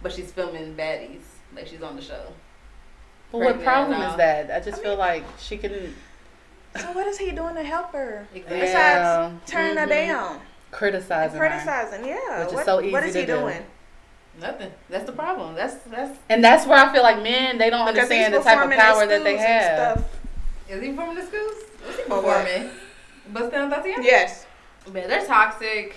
But 0.00 0.12
she's 0.12 0.30
filming 0.30 0.76
Baddies, 0.76 1.22
like 1.56 1.66
she's 1.66 1.82
on 1.82 1.96
the 1.96 2.02
show. 2.02 2.32
But 3.38 3.56
what 3.56 3.62
problem 3.64 4.00
is 4.02 4.16
that? 4.16 4.50
I 4.50 4.60
just 4.64 4.78
I 4.80 4.82
feel 4.82 4.90
mean- 4.92 4.98
like 4.98 5.24
she 5.38 5.56
can. 5.58 5.94
So 6.76 6.92
what 6.92 7.06
is 7.06 7.16
he 7.18 7.30
doing 7.30 7.54
to 7.54 7.62
help 7.62 7.92
her? 7.92 8.26
Exactly. 8.34 8.60
Besides 8.60 8.74
Yeah. 8.74 9.30
turning 9.46 9.76
her 9.78 9.86
Mhm. 9.86 10.08
down 10.08 10.32
and 10.32 10.40
criticizing 10.70 11.38
her. 11.40 11.48
criticizing, 11.48 12.04
yeah. 12.04 12.40
Which 12.40 12.48
is 12.48 12.54
what, 12.54 12.64
so 12.66 12.80
easy 12.82 12.96
is 12.96 13.12
to 13.14 13.20
he 13.20 13.26
do. 13.26 13.38
doing? 13.40 13.66
Nothing. 14.38 14.70
That's 14.90 15.04
the 15.06 15.12
problem. 15.12 15.54
That's 15.54 15.74
that's. 15.86 16.18
And 16.28 16.44
that's 16.44 16.66
where 16.66 16.78
I 16.78 16.92
feel 16.92 17.02
like 17.02 17.22
men 17.22 17.56
they 17.56 17.70
don't 17.70 17.86
Because 17.86 18.00
understand 18.10 18.34
the 18.34 18.40
type 18.42 18.62
of 18.62 18.70
power 18.76 19.06
that 19.06 19.24
they 19.24 19.38
have. 19.38 19.98
stuff. 20.00 20.08
Is 20.68 20.82
he 20.82 20.90
performing 20.90 21.14
the 21.14 21.22
schools? 21.26 21.54
What's 21.82 21.96
he 21.96 22.02
For 22.04 22.20
what? 22.20 22.44
performing? 22.44 22.70
Bust 23.28 23.52
down 23.52 23.70
Thotiana. 23.70 24.02
Yes. 24.04 24.46
But 24.84 25.08
they're 25.08 25.24
toxic, 25.24 25.94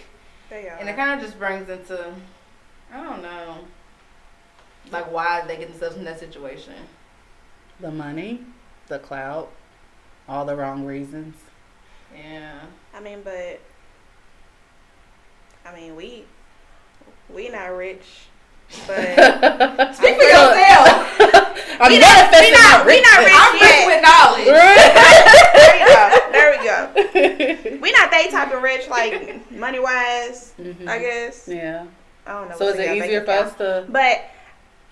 They 0.50 0.70
are. 0.70 0.78
and 0.80 0.88
it 0.90 0.96
kind 0.96 1.20
of 1.20 1.26
just 1.26 1.38
brings 1.38 1.70
into, 1.70 2.14
I 2.94 3.04
don't 3.04 3.22
know, 3.22 3.58
like 4.92 5.12
why 5.12 5.44
they 5.46 5.58
get 5.58 5.70
themselves 5.72 5.98
in 5.98 6.06
that 6.06 6.20
situation. 6.20 6.74
The 7.80 7.92
money, 7.92 8.42
the 8.88 9.00
clout, 9.00 9.52
all 10.28 10.46
the 10.46 10.56
wrong 10.56 10.86
reasons. 10.86 11.36
Yeah. 12.16 12.60
I 12.94 13.00
mean, 13.00 13.22
but 13.24 13.60
I 15.66 15.74
mean, 15.76 15.96
we 15.96 16.26
we 17.34 17.50
not 17.50 17.68
rich, 17.68 18.28
but 18.88 19.96
Speak 19.96 20.16
for 20.18 20.24
yourself. 20.24 21.16
I'm 21.82 21.92
We 21.92 22.00
not 22.00 22.32
we 22.32 22.52
not 22.52 22.86
we 22.86 23.02
not 23.02 23.20
rich 23.20 23.34
I'm 23.34 23.54
rich 23.54 23.62
yet. 23.62 23.88
with 23.88 24.02
knowledge. 24.04 24.46
there 26.34 26.52
we 26.52 26.66
go. 26.66 26.90
There 26.92 27.12
we 27.14 27.72
go. 27.72 27.80
We 27.82 27.92
not 27.94 28.12
they 28.12 28.28
type 28.30 28.52
of 28.54 28.62
rich, 28.62 28.90
like 28.90 29.50
money 29.52 29.80
wise. 29.80 30.54
Mhm. 30.60 30.88
I 30.88 31.00
guess 31.00 31.48
Yeah. 31.48 31.86
I 32.28 32.34
don't 32.34 32.50
know. 32.50 32.58
So 32.58 32.68
is 32.68 32.80
it 32.80 32.98
easier 32.98 33.24
for 33.24 33.32
us 33.32 33.56
to? 33.56 33.86
But 33.88 34.26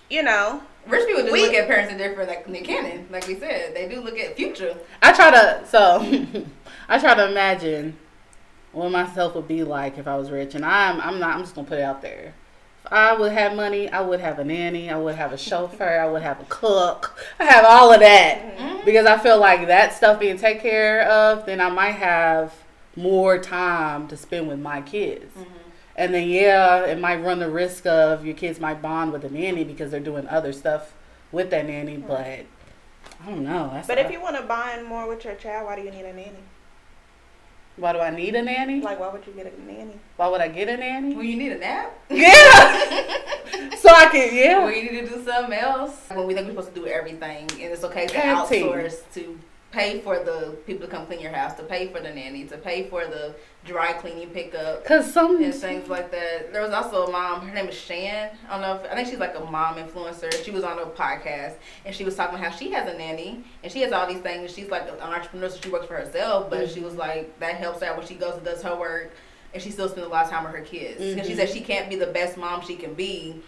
you 0.08 0.22
know, 0.22 0.62
Rich 0.88 1.06
people 1.06 1.24
do 1.24 1.32
We- 1.32 1.42
look 1.42 1.54
at 1.54 1.68
parenting 1.68 1.98
different, 1.98 2.28
like 2.28 2.48
Nick 2.48 2.64
Cannon. 2.64 3.06
Like 3.10 3.26
we 3.26 3.38
said, 3.38 3.74
they 3.74 3.88
do 3.88 4.00
look 4.00 4.18
at 4.18 4.36
future. 4.36 4.74
I 5.02 5.12
try 5.12 5.30
to. 5.30 5.62
So 5.66 6.00
I 6.88 6.98
try 6.98 7.14
to 7.14 7.28
imagine 7.30 7.96
what 8.72 8.90
myself 8.90 9.34
would 9.34 9.48
be 9.48 9.64
like 9.64 9.98
if 9.98 10.06
I 10.06 10.16
was 10.16 10.30
rich, 10.30 10.54
and 10.54 10.64
I'm. 10.64 11.00
I'm 11.00 11.18
not. 11.18 11.34
I'm 11.36 11.42
just 11.42 11.54
gonna 11.54 11.66
put 11.68 11.78
it 11.78 11.82
out 11.82 12.02
there. 12.02 12.34
If 12.84 12.92
I 12.92 13.12
would 13.14 13.32
have 13.32 13.54
money, 13.54 13.90
I 13.90 14.00
would 14.00 14.20
have 14.20 14.38
a 14.38 14.44
nanny. 14.44 14.88
I 14.90 14.96
would 14.96 15.14
have 15.16 15.32
a 15.32 15.38
chauffeur. 15.38 15.98
I 16.00 16.06
would 16.06 16.22
have 16.22 16.40
a 16.40 16.44
cook. 16.48 17.18
I 17.38 17.44
have 17.44 17.64
all 17.64 17.92
of 17.92 18.00
that. 18.00 18.56
Mhm. 18.58 18.84
because 18.84 19.06
I 19.06 19.18
feel 19.18 19.38
like 19.38 19.66
that 19.66 19.92
stuff 19.92 20.18
being 20.20 20.38
taken 20.38 20.62
care 20.62 21.02
of, 21.02 21.44
then 21.44 21.60
I 21.60 21.68
might 21.68 21.92
have 21.96 22.54
more 22.96 23.38
time 23.38 24.08
to 24.08 24.16
spend 24.16 24.48
with 24.48 24.58
my 24.58 24.80
kids. 24.80 25.34
Mhm. 25.36 25.44
And 25.98 26.14
then 26.14 26.28
yeah, 26.28 26.84
it 26.86 27.00
might 27.00 27.16
run 27.24 27.40
the 27.40 27.50
risk 27.50 27.84
of 27.84 28.24
your 28.24 28.36
kids 28.36 28.60
might 28.60 28.80
bond 28.80 29.12
with 29.12 29.24
a 29.24 29.30
nanny 29.30 29.64
because 29.64 29.90
they're 29.90 29.98
doing 29.98 30.28
other 30.28 30.52
stuff 30.52 30.94
with 31.32 31.50
that 31.50 31.66
nanny. 31.66 31.96
But 31.96 32.20
I 32.20 32.46
don't 33.26 33.42
know. 33.42 33.70
That's 33.72 33.88
but 33.88 33.98
if 33.98 34.12
you 34.12 34.20
want 34.20 34.36
to 34.36 34.42
bond 34.42 34.86
more 34.86 35.08
with 35.08 35.24
your 35.24 35.34
child, 35.34 35.66
why 35.66 35.74
do 35.74 35.82
you 35.82 35.90
need 35.90 36.04
a 36.04 36.12
nanny? 36.12 36.38
Why 37.76 37.92
do 37.92 37.98
I 37.98 38.10
need 38.10 38.36
a 38.36 38.42
nanny? 38.42 38.80
Like, 38.80 39.00
why 39.00 39.08
would 39.08 39.26
you 39.26 39.32
get 39.32 39.52
a 39.52 39.60
nanny? 39.60 39.98
Why 40.16 40.28
would 40.28 40.40
I 40.40 40.46
get 40.46 40.68
a 40.68 40.76
nanny? 40.76 41.14
When 41.16 41.26
you 41.26 41.36
need 41.36 41.52
a 41.52 41.58
nap. 41.58 41.92
Yeah. 42.10 43.74
so 43.76 43.88
I 43.88 44.08
can 44.10 44.34
yeah. 44.34 44.64
When 44.64 44.74
you 44.74 44.92
need 44.92 45.08
to 45.08 45.16
do 45.16 45.24
something 45.24 45.52
else. 45.52 46.06
When 46.12 46.28
we 46.28 46.34
think 46.34 46.46
we're 46.46 46.52
supposed 46.52 46.74
to 46.74 46.80
do 46.80 46.86
everything, 46.86 47.48
and 47.50 47.72
it's 47.72 47.82
okay 47.82 48.06
to 48.06 48.12
Tag 48.12 48.48
team. 48.48 48.66
outsource 48.66 49.00
to 49.14 49.38
pay 49.70 50.00
for 50.00 50.18
the 50.18 50.56
people 50.66 50.86
to 50.86 50.90
come 50.90 51.06
clean 51.06 51.20
your 51.20 51.32
house, 51.32 51.54
to 51.54 51.62
pay 51.62 51.88
for 51.88 52.00
the 52.00 52.10
nanny, 52.10 52.44
to 52.44 52.56
pay 52.56 52.88
for 52.88 53.04
the 53.04 53.34
dry 53.64 53.92
cleaning 53.92 54.30
pickup. 54.30 54.84
Cause 54.84 55.12
some 55.12 55.42
and 55.42 55.54
things 55.54 55.88
like 55.88 56.10
that. 56.10 56.52
There 56.52 56.62
was 56.62 56.72
also 56.72 57.06
a 57.06 57.10
mom. 57.10 57.46
Her 57.46 57.54
name 57.54 57.68
is 57.68 57.74
Shan. 57.74 58.30
I 58.48 58.52
don't 58.52 58.62
know. 58.62 58.76
If, 58.76 58.90
I 58.90 58.94
think 58.94 59.08
she's 59.08 59.18
like 59.18 59.36
a 59.36 59.40
mom 59.40 59.76
influencer. 59.76 60.32
She 60.42 60.50
was 60.50 60.64
on 60.64 60.78
a 60.78 60.86
podcast 60.86 61.56
and 61.84 61.94
she 61.94 62.04
was 62.04 62.16
talking 62.16 62.38
about 62.38 62.50
how 62.50 62.56
she 62.56 62.70
has 62.70 62.88
a 62.92 62.96
nanny 62.96 63.44
and 63.62 63.70
she 63.70 63.82
has 63.82 63.92
all 63.92 64.06
these 64.06 64.20
things. 64.20 64.54
She's 64.54 64.70
like 64.70 64.88
an 64.88 64.98
entrepreneur, 65.00 65.50
so 65.50 65.60
she 65.60 65.68
works 65.68 65.86
for 65.86 65.96
herself. 65.96 66.48
But 66.48 66.70
she 66.70 66.80
was 66.80 66.92
mm-hmm. 66.92 67.00
like 67.00 67.40
that 67.40 67.56
helps 67.56 67.82
out 67.82 67.98
when 67.98 68.06
she 68.06 68.14
goes 68.14 68.34
and 68.34 68.44
does 68.44 68.62
her 68.62 68.74
work, 68.74 69.12
and 69.52 69.62
she 69.62 69.70
still 69.70 69.88
spends 69.88 70.06
a 70.06 70.10
lot 70.10 70.24
of 70.24 70.30
time 70.30 70.44
with 70.44 70.54
her 70.54 70.62
kids. 70.62 71.00
Mm-hmm. 71.00 71.18
And 71.18 71.28
she 71.28 71.34
said 71.34 71.50
she 71.50 71.60
can't 71.60 71.90
be 71.90 71.96
the 71.96 72.06
best 72.06 72.38
mom 72.38 72.62
she 72.62 72.76
can 72.76 72.94
be, 72.94 73.42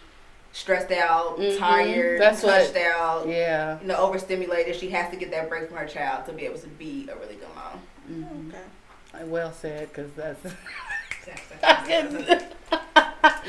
stressed 0.53 0.91
out, 0.91 1.39
Mhm. 1.39 1.57
tired, 1.57 2.19
That's 2.21 2.43
what- 2.43 2.65
touched 2.65 2.75
out. 2.77 3.27
yeah. 3.27 3.79
You 3.81 3.87
know, 3.87 3.95
overstimulated. 3.97 4.75
She 4.75 4.89
has 4.89 5.09
to 5.11 5.15
get 5.15 5.31
that 5.31 5.47
break 5.49 5.67
from 5.69 5.77
her 5.77 5.87
child 5.87 6.25
to 6.25 6.33
be 6.33 6.45
able 6.45 6.59
to 6.59 6.67
be 6.67 7.07
a 7.11 7.15
really 7.15 7.35
good 7.35 7.47
mom. 7.55 7.81
Mhm. 8.09 8.49
Okay. 8.49 9.25
Well 9.25 9.53
said, 9.53 9.91
cause 9.93 10.09
that's. 10.15 10.39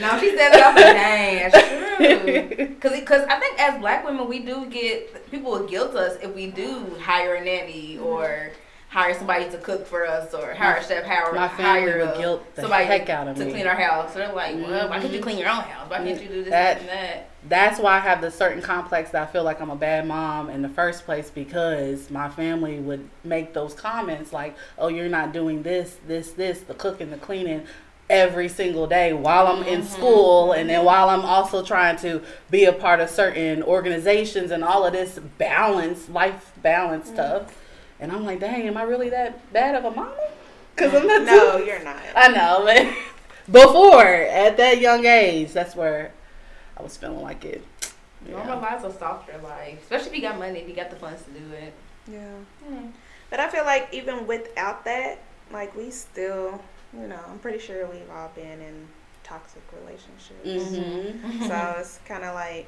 No, 0.01 0.19
she 0.19 0.37
said 0.37 0.53
it 0.55 0.63
off 0.63 0.75
the 0.75 0.81
dang. 0.83 1.51
That's 1.51 1.69
true. 1.99 2.77
Cause, 2.81 3.01
cause 3.05 3.23
I 3.29 3.39
think 3.39 3.61
as 3.61 3.79
black 3.81 4.05
women, 4.05 4.29
we 4.29 4.41
do 4.41 4.67
get 4.67 5.31
people 5.31 5.53
will 5.53 5.67
guilt 5.67 5.95
us 5.95 6.17
if 6.21 6.35
we 6.35 6.49
do 6.49 6.97
hire 7.01 7.35
a 7.37 7.45
nanny 7.45 7.99
or 7.99 8.51
hire 8.93 9.15
somebody 9.15 9.49
to 9.49 9.57
cook 9.57 9.87
for 9.87 10.07
us 10.07 10.35
or 10.35 10.53
hire 10.53 10.77
a 10.77 10.85
chef, 10.85 11.03
hire, 11.03 11.33
My 11.33 11.49
family 11.49 11.91
hire 11.91 12.07
would 12.07 12.19
guilt 12.19 12.55
the 12.55 12.61
somebody 12.61 12.85
heck 12.85 13.09
out 13.09 13.27
of 13.27 13.37
to 13.39 13.47
me. 13.47 13.51
clean 13.51 13.67
our 13.67 13.75
house. 13.75 14.13
So 14.13 14.19
they're 14.19 14.33
like, 14.35 14.55
well, 14.57 14.91
why 14.91 15.01
can't 15.01 15.11
you 15.15 15.19
Mhm. 15.19 15.23
clean 15.23 15.39
your 15.39 15.49
own 15.49 15.63
house? 15.63 15.89
Why 15.89 15.97
can't 15.97 16.21
you 16.23 16.29
do 16.29 16.43
this 16.45 16.51
That- 16.51 16.81
and 16.81 16.89
that? 16.91 17.29
That's 17.49 17.81
why 17.81 17.97
I 17.97 18.01
have 18.01 18.21
the 18.21 18.31
certain 18.31 18.61
complex 18.61 19.09
that 19.13 19.23
I 19.23 19.27
feel 19.33 19.45
like 19.45 19.63
I'm 19.63 19.71
a 19.71 19.77
bad 19.77 20.07
mom 20.07 20.51
in 20.51 20.61
the 20.61 20.69
first 20.69 21.07
place 21.07 21.31
because 21.31 22.11
my 22.11 22.29
family 22.29 22.81
would 22.81 23.09
make 23.25 23.55
those 23.55 23.73
comments 23.73 24.31
like, 24.31 24.55
"Oh, 24.79 24.89
you're 24.89 25.09
not 25.09 25.33
doing 25.33 25.63
this, 25.63 25.97
this, 26.07 26.31
this, 26.33 26.61
the 26.61 26.75
cooking, 26.75 27.11
the 27.11 27.17
cleaning." 27.17 27.63
Every 28.11 28.49
single 28.49 28.87
day 28.87 29.15
while 29.15 29.47
I'm 29.47 29.63
in 29.63 29.81
Mhm. 29.81 29.87
school, 29.87 30.53
and 30.53 30.69
then 30.69 30.85
while 30.85 31.09
I'm 31.09 31.25
also 31.25 31.63
trying 31.65 31.97
to 31.99 32.21
be 32.51 32.67
a 32.67 32.73
part 32.73 33.01
of 33.01 33.09
certain 33.09 33.63
organizations 33.63 34.51
and 34.51 34.63
all 34.63 34.85
of 34.85 34.93
this 34.93 35.19
balance, 35.39 36.11
life 36.11 36.53
balance 36.63 37.09
stuff. 37.09 37.45
And 38.03 38.11
I'm 38.11 38.25
like, 38.25 38.41
dang, 38.41 38.67
am 38.67 38.77
I 38.77 38.83
really 38.83 39.11
that 39.11 39.53
bad 39.53 39.77
of 39.77 39.85
a 39.85 39.91
mama? 39.93 40.17
Because 40.75 40.93
I'm 40.93 41.07
not. 41.07 41.23
No, 41.23 41.53
doing- 41.53 41.69
you're 41.69 41.85
not. 41.85 42.03
I 42.17 42.29
know, 42.29 42.63
but 42.65 43.53
before 43.63 44.05
at 44.05 44.57
that 44.57 44.81
young 44.81 45.07
age, 45.07 45.53
that's 45.53 45.77
where 45.77 46.13
I 46.77 46.83
was 46.83 46.97
feeling 46.97 47.23
like 47.23 47.45
it. 47.45 47.65
Normal 48.29 48.61
lives 48.61 48.85
a 48.85 48.93
softer 48.93 49.39
life, 49.39 49.81
especially 49.83 50.09
if 50.11 50.17
you 50.17 50.23
got 50.23 50.37
money, 50.37 50.59
if 50.59 50.69
you 50.69 50.75
got 50.75 50.91
the 50.91 50.97
funds 50.97 51.23
to 51.23 51.31
do 51.31 51.53
it. 51.53 51.73
Yeah. 52.11 52.79
But 53.31 53.39
I 53.39 53.49
feel 53.49 53.65
like 53.65 53.89
even 53.93 54.27
without 54.27 54.85
that, 54.85 55.21
like 55.53 55.77
we 55.77 55.93
still, 55.93 56.61
you 56.93 57.07
know, 57.07 57.21
I'm 57.31 57.39
pretty 57.39 57.61
sure 57.61 57.87
we've 57.87 58.11
all 58.11 58.33
been 58.35 58.61
in 58.61 58.89
toxic 59.23 59.63
relationships. 59.81 60.77
Mm-hmm. 60.77 61.47
So 61.47 61.75
it's 61.79 62.01
kind 62.05 62.25
of 62.25 62.35
like 62.35 62.67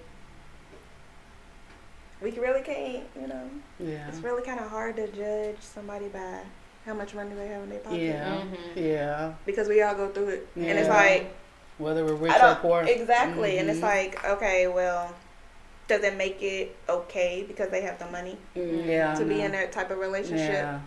we 2.24 2.30
really 2.32 2.62
can't, 2.62 3.04
you 3.20 3.26
know, 3.28 3.48
Yeah. 3.78 4.08
it's 4.08 4.18
really 4.18 4.42
kind 4.42 4.58
of 4.58 4.68
hard 4.70 4.96
to 4.96 5.06
judge 5.08 5.58
somebody 5.60 6.08
by 6.08 6.40
how 6.86 6.94
much 6.94 7.14
money 7.14 7.34
they 7.34 7.46
have 7.48 7.62
in 7.62 7.70
their 7.70 7.78
pocket. 7.80 8.00
Yeah. 8.00 8.24
Mhm. 8.40 8.56
Yeah. 8.76 9.32
Because 9.46 9.68
we 9.68 9.82
all 9.82 9.94
go 9.94 10.08
through 10.08 10.28
it, 10.28 10.48
and 10.56 10.78
it's 10.78 10.88
like 10.88 11.32
Whether 11.78 12.04
we're 12.04 12.14
rich 12.14 12.32
or 12.34 12.38
don't 12.38 12.60
poor. 12.60 12.82
exactly, 12.82 13.58
and 13.58 13.68
it's 13.68 13.80
Mhm. 13.80 13.82
like 13.82 14.24
okay, 14.24 14.66
well, 14.68 15.14
does 15.86 16.02
it 16.02 16.16
make 16.16 16.42
it 16.42 16.74
okay 16.88 17.44
because 17.46 17.68
they 17.70 17.82
have 17.82 17.98
the 17.98 18.06
money 18.06 18.38
Mm, 18.56 18.86
yeah. 18.86 19.14
to 19.14 19.24
be 19.24 19.42
in 19.42 19.52
that 19.52 19.70
type 19.72 19.90
of 19.90 19.98
relationship? 19.98 20.50
Yeah. 20.52 20.78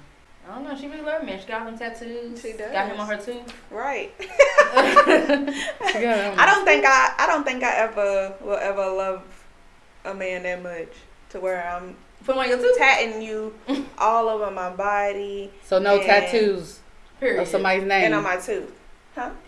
I 0.50 0.56
don't 0.56 0.64
know. 0.64 0.76
She 0.78 0.88
really 0.88 1.02
loved 1.02 1.26
me. 1.26 1.38
She 1.40 1.46
got 1.46 1.68
him 1.68 1.78
tattoos. 1.78 2.42
She 2.42 2.54
does. 2.54 2.72
Got 2.72 2.88
him 2.90 3.00
on 3.02 3.08
her 3.08 3.18
tooth. 3.18 3.54
Right. 3.70 4.12
She 5.92 6.02
got 6.02 6.18
it 6.18 6.38
I 6.40 6.46
don't 6.46 6.66
think 6.66 6.84
I 6.86 7.14
I 7.20 7.28
don't 7.28 7.44
think 7.44 7.64
I 7.64 7.76
ever 7.76 8.34
will 8.42 8.58
ever 8.58 8.86
love 8.90 9.24
a 10.06 10.14
man 10.14 10.44
that 10.44 10.64
much 10.64 10.94
to 11.30 11.40
where 11.40 11.68
I'm 11.70 11.96
Put 12.26 12.36
him 12.36 12.52
on 12.52 12.76
tatting 12.78 13.22
you 13.22 13.54
all 13.98 14.28
over 14.28 14.52
my 14.52 14.70
body 14.70 15.52
So 15.64 15.80
no 15.80 16.02
tattoos 16.02 16.80
Period. 17.20 17.42
of 17.42 17.48
somebody's 17.48 17.84
name. 17.84 18.06
and 18.06 18.14
on 18.16 18.24
my 18.24 18.38
tooth. 18.38 18.72
Huh? 19.16 19.32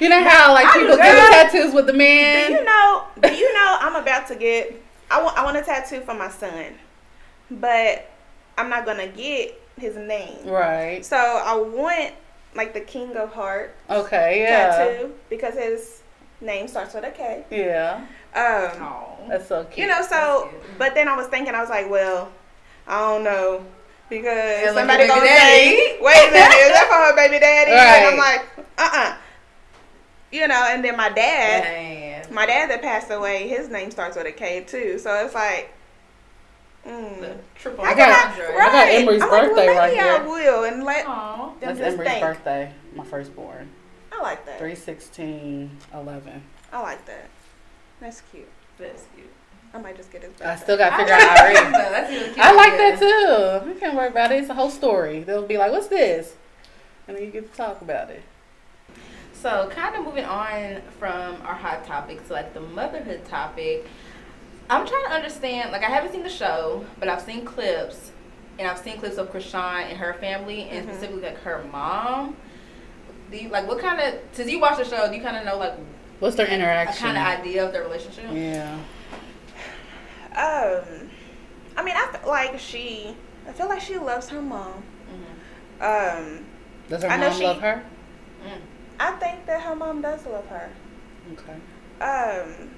you 0.00 0.08
know 0.08 0.22
how 0.22 0.52
like 0.52 0.66
I 0.66 0.72
people 0.74 0.96
do 0.96 1.02
get 1.02 1.50
tattoos 1.50 1.74
with 1.74 1.86
the 1.86 1.92
Do 1.92 1.98
man. 1.98 2.52
you 2.52 2.64
know? 2.64 3.04
Do 3.22 3.34
you 3.34 3.52
know 3.54 3.76
I'm 3.80 3.96
about 3.96 4.28
to 4.28 4.36
get? 4.36 4.80
I 5.10 5.22
want 5.22 5.36
I 5.36 5.44
want 5.44 5.56
a 5.56 5.62
tattoo 5.62 6.00
for 6.02 6.14
my 6.14 6.28
son, 6.30 6.74
but 7.50 8.08
I'm 8.56 8.68
not 8.68 8.84
gonna 8.86 9.08
get 9.08 9.60
his 9.76 9.96
name. 9.96 10.46
Right. 10.46 11.04
So 11.04 11.16
I 11.16 11.56
want 11.56 12.14
like 12.54 12.74
the 12.74 12.80
King 12.80 13.16
of 13.16 13.32
Hearts 13.32 13.72
Okay. 13.90 14.42
Yeah. 14.42 14.68
tattoo 14.70 15.14
because 15.30 15.54
his 15.54 16.02
name 16.40 16.68
starts 16.68 16.94
with 16.94 17.04
a 17.04 17.10
K. 17.10 17.44
Yeah. 17.50 18.06
Um, 18.36 19.28
That's 19.28 19.46
so 19.48 19.64
cute. 19.64 19.78
you 19.78 19.86
know, 19.86 20.02
so 20.02 20.50
but 20.78 20.94
then 20.94 21.08
I 21.08 21.16
was 21.16 21.26
thinking, 21.28 21.54
I 21.54 21.60
was 21.60 21.70
like, 21.70 21.88
well, 21.90 22.30
I 22.86 23.00
don't 23.00 23.24
know 23.24 23.64
because 24.10 24.26
Yeah, 24.62 24.72
somebody 24.74 25.04
your 25.04 25.08
gonna 25.08 25.20
baby 25.22 25.36
say, 25.36 25.98
wait 26.00 26.28
a 26.28 26.32
minute, 26.32 26.56
is 26.56 26.72
that 26.72 26.86
for 26.88 26.96
her 26.96 27.16
baby 27.16 27.40
daddy? 27.40 27.72
And 27.72 28.06
I'm 28.06 28.18
like, 28.18 28.46
uh 28.78 28.90
uh 28.92 29.16
You 30.30 30.46
know, 30.48 30.66
and 30.68 30.84
then 30.84 30.96
my 30.96 31.08
dad, 31.08 31.62
Man. 31.64 32.26
my 32.34 32.46
dad 32.46 32.70
that 32.70 32.82
passed 32.82 33.10
away, 33.10 33.48
his 33.48 33.68
name 33.68 33.90
starts 33.90 34.16
with 34.16 34.26
a 34.26 34.32
K 34.32 34.62
too. 34.64 34.98
So 34.98 35.12
it's 35.24 35.34
like, 35.34 35.72
mm. 36.86 37.20
The 37.20 37.36
triple 37.54 37.84
I 37.84 37.94
can 37.94 38.08
got- 38.10 38.30
entendre. 38.30 38.56
right. 38.56 38.70
got 38.72 38.88
Emery's 38.88 39.22
I'm 39.22 39.30
like, 39.30 39.40
well, 39.42 39.48
birthday 39.54 39.68
right 39.68 39.88
maybe 39.94 40.00
I 40.00 40.18
here. 40.18 40.28
will 40.28 40.64
and 40.64 40.84
let 40.84 41.06
Aw. 41.06 41.46
them 41.46 41.54
That's 41.60 41.78
just 41.78 41.92
Emery's 41.94 42.08
think. 42.10 42.22
birthday. 42.22 42.72
My 42.94 43.04
firstborn. 43.04 43.70
I 44.12 44.22
like 44.22 44.44
that. 44.46 44.58
316 44.58 45.70
11. 45.94 46.42
I 46.72 46.80
like 46.82 47.04
that. 47.06 47.28
That's 48.00 48.22
cute. 48.32 48.48
That's 48.78 49.04
cute. 49.14 49.30
I 49.74 49.78
might 49.78 49.96
just 49.96 50.10
get 50.12 50.22
his 50.22 50.30
birthday. 50.32 50.46
I 50.46 50.56
still 50.56 50.76
got 50.76 50.90
to 50.90 50.96
figure 50.96 51.14
out 51.14 51.20
that. 51.20 51.56
Irene. 51.56 51.72
That's 51.72 52.10
really. 52.10 52.40
I 52.40 52.52
like 52.52 52.76
that 52.78 52.98
too. 53.64 53.68
You 53.70 53.78
can't 53.78 53.94
worry 53.96 54.08
about 54.08 54.32
it. 54.32 54.40
It's 54.40 54.48
a 54.50 54.54
whole 54.54 54.70
story. 54.70 55.22
They'll 55.22 55.46
be 55.46 55.58
like, 55.58 55.72
"What's 55.72 55.88
this?" 55.88 56.34
And 57.08 57.16
then 57.16 57.24
you 57.24 57.30
get 57.30 57.50
to 57.50 57.56
talk 57.56 57.82
about 57.82 58.10
it. 58.10 58.22
So, 59.32 59.68
kind 59.70 59.94
of 59.94 60.04
moving 60.04 60.24
on 60.24 60.80
from 60.98 61.36
our 61.42 61.54
hot 61.54 61.84
topic 61.84 62.26
to 62.28 62.32
like 62.32 62.54
the 62.54 62.60
motherhood 62.60 63.24
topic, 63.26 63.86
I'm 64.70 64.86
trying 64.86 65.04
to 65.06 65.12
understand. 65.12 65.72
Like, 65.72 65.82
I 65.82 65.90
haven't 65.90 66.12
seen 66.12 66.22
the 66.22 66.28
show, 66.30 66.84
but 66.98 67.08
I've 67.08 67.20
seen 67.22 67.44
clips, 67.44 68.12
and 68.58 68.66
I've 68.66 68.78
seen 68.78 68.98
clips 68.98 69.18
of 69.18 69.30
Chrisean 69.32 69.82
and 69.90 69.98
her 69.98 70.14
family, 70.14 70.68
and 70.70 70.86
Mhm. 70.86 70.90
specifically 70.92 71.22
like 71.22 71.40
her 71.42 71.62
mom. 71.70 72.36
Do 73.30 73.36
you 73.36 73.48
like 73.50 73.68
what 73.68 73.78
kind 73.78 74.00
of? 74.00 74.14
Since 74.32 74.50
you 74.50 74.58
watch 74.60 74.78
the 74.78 74.84
show, 74.84 75.06
do 75.08 75.14
you 75.16 75.22
kind 75.22 75.36
of 75.36 75.44
know 75.44 75.58
like 75.58 75.74
What's 76.18 76.36
their 76.36 76.46
interaction? 76.46 77.06
a 77.06 77.08
interaction? 77.10 77.14
kind 77.14 77.40
of 77.40 77.46
idea 77.46 77.66
of 77.66 77.72
their 77.72 77.82
relationship? 77.82 78.24
Yeah. 78.32 78.78
Um, 80.34 81.10
I 81.76 81.82
mean, 81.82 81.94
I 81.96 82.06
feel 82.12 82.28
like 82.28 82.58
she. 82.58 83.14
I 83.48 83.52
feel 83.52 83.68
like 83.68 83.80
she 83.80 83.96
loves 83.96 84.28
her 84.30 84.42
mom. 84.42 84.82
Mhm. 85.80 86.18
Um, 86.18 86.44
Does 86.88 87.02
her 87.02 87.08
I 87.10 87.16
know 87.16 87.28
mom 87.28 87.38
she- 87.38 87.44
love 87.44 87.60
her? 87.60 87.82
Mm. 88.44 88.60
I 88.98 89.12
think 89.12 89.46
that 89.46 89.60
her 89.62 89.74
mom 89.76 90.00
does 90.02 90.26
love 90.26 90.46
her. 90.48 90.70
Okay. 91.32 91.54
Um, 92.02 92.70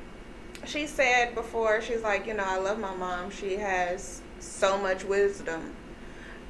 she 0.66 0.87
said 0.87 1.35
before, 1.35 1.81
she's 1.81 2.03
like, 2.03 2.27
you 2.27 2.35
know, 2.35 2.44
I 2.44 2.59
love 2.59 2.79
my 2.79 2.94
mom. 2.94 3.31
She 3.31 3.57
has 3.57 4.20
so 4.40 4.77
much 4.79 5.05
wisdom. 5.05 5.74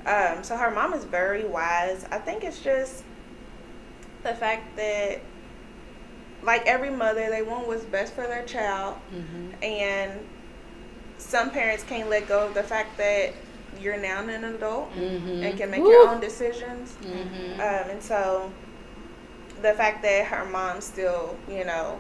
Um, 0.07 0.43
so 0.43 0.57
her 0.57 0.71
mom 0.71 0.95
is 0.95 1.05
very 1.05 1.45
wise. 1.45 2.07
I 2.11 2.19
think 2.19 2.45
it's 2.45 2.61
just 2.61 3.05
the 4.23 4.35
fact 4.35 4.75
that, 4.77 5.21
like 6.43 6.67
every 6.67 6.91
mother, 6.91 7.29
they 7.31 7.43
want 7.43 7.67
what's 7.67 7.85
best 7.85 8.15
for 8.15 8.23
their 8.27 8.45
child. 8.45 8.97
Mm-hmm. 9.15 9.63
And 9.65 10.13
some 11.19 11.51
parents 11.51 11.83
can't 11.85 12.09
let 12.09 12.29
go 12.29 12.47
of 12.47 12.55
the 12.55 12.63
fact 12.63 12.97
that 12.99 13.33
you're 13.81 13.97
now 13.99 14.23
an 14.23 14.45
adult 14.45 14.93
Mm-hmm. 14.95 15.43
and 15.45 15.59
can 15.59 15.71
make 15.71 15.81
your 15.81 16.09
own 16.09 16.21
decisions. 16.21 16.97
Mm-hmm. 17.03 17.55
Um, 17.61 17.91
and 17.91 18.03
so 18.03 18.51
the 19.63 19.73
fact 19.75 20.03
that 20.03 20.27
her 20.27 20.45
mom 20.45 20.81
still, 20.81 21.37
you 21.49 21.65
know, 21.65 21.99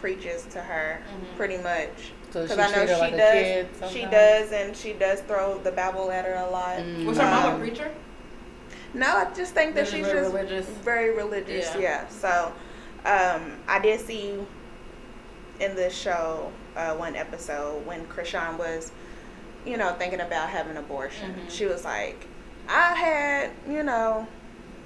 preaches 0.00 0.44
to 0.46 0.60
her 0.60 1.00
Mhm. 1.08 1.36
pretty 1.36 1.58
much. 1.58 2.12
so 2.30 2.42
Because 2.42 2.58
I 2.58 2.70
know 2.70 2.86
her 2.86 2.86
she 2.86 3.00
like 3.00 3.16
does. 3.16 3.90
she 3.92 4.04
does, 4.06 4.52
and 4.52 4.76
she 4.76 4.92
does 4.92 5.20
throw 5.22 5.58
the 5.58 5.72
Bible 5.72 6.10
at 6.10 6.24
her 6.24 6.34
a 6.34 6.50
lot. 6.50 6.78
Mm. 6.78 7.06
Was 7.06 7.18
her 7.18 7.24
mom 7.24 7.44
a 7.44 7.54
Um, 7.54 7.60
preacher? 7.60 7.90
No, 8.94 9.06
I 9.06 9.26
just 9.34 9.54
think 9.54 9.74
that 9.74 9.86
she's 9.88 10.06
very 10.06 10.20
just 10.20 10.34
religious? 10.34 10.66
very 10.84 11.10
religious. 11.10 11.74
Yeah. 11.74 11.80
Yeah. 11.80 12.08
So 12.08 12.52
um, 13.08 13.52
I 13.66 13.78
did 13.80 14.00
see 14.00 14.34
in 15.60 15.74
this 15.74 15.96
show 15.96 16.52
uh, 16.76 16.94
one 16.94 17.16
episode 17.16 17.84
when 17.86 18.06
Chrisean 18.06 18.58
was, 18.58 18.92
you 19.66 19.76
know, 19.76 19.92
thinking 19.94 20.20
about 20.20 20.48
having 20.50 20.72
an 20.72 20.76
abortion. 20.76 21.34
Mhm. 21.34 21.50
She 21.50 21.66
was 21.66 21.84
like, 21.84 22.26
I 22.68 22.94
had, 22.94 23.50
you 23.68 23.82
know, 23.82 24.26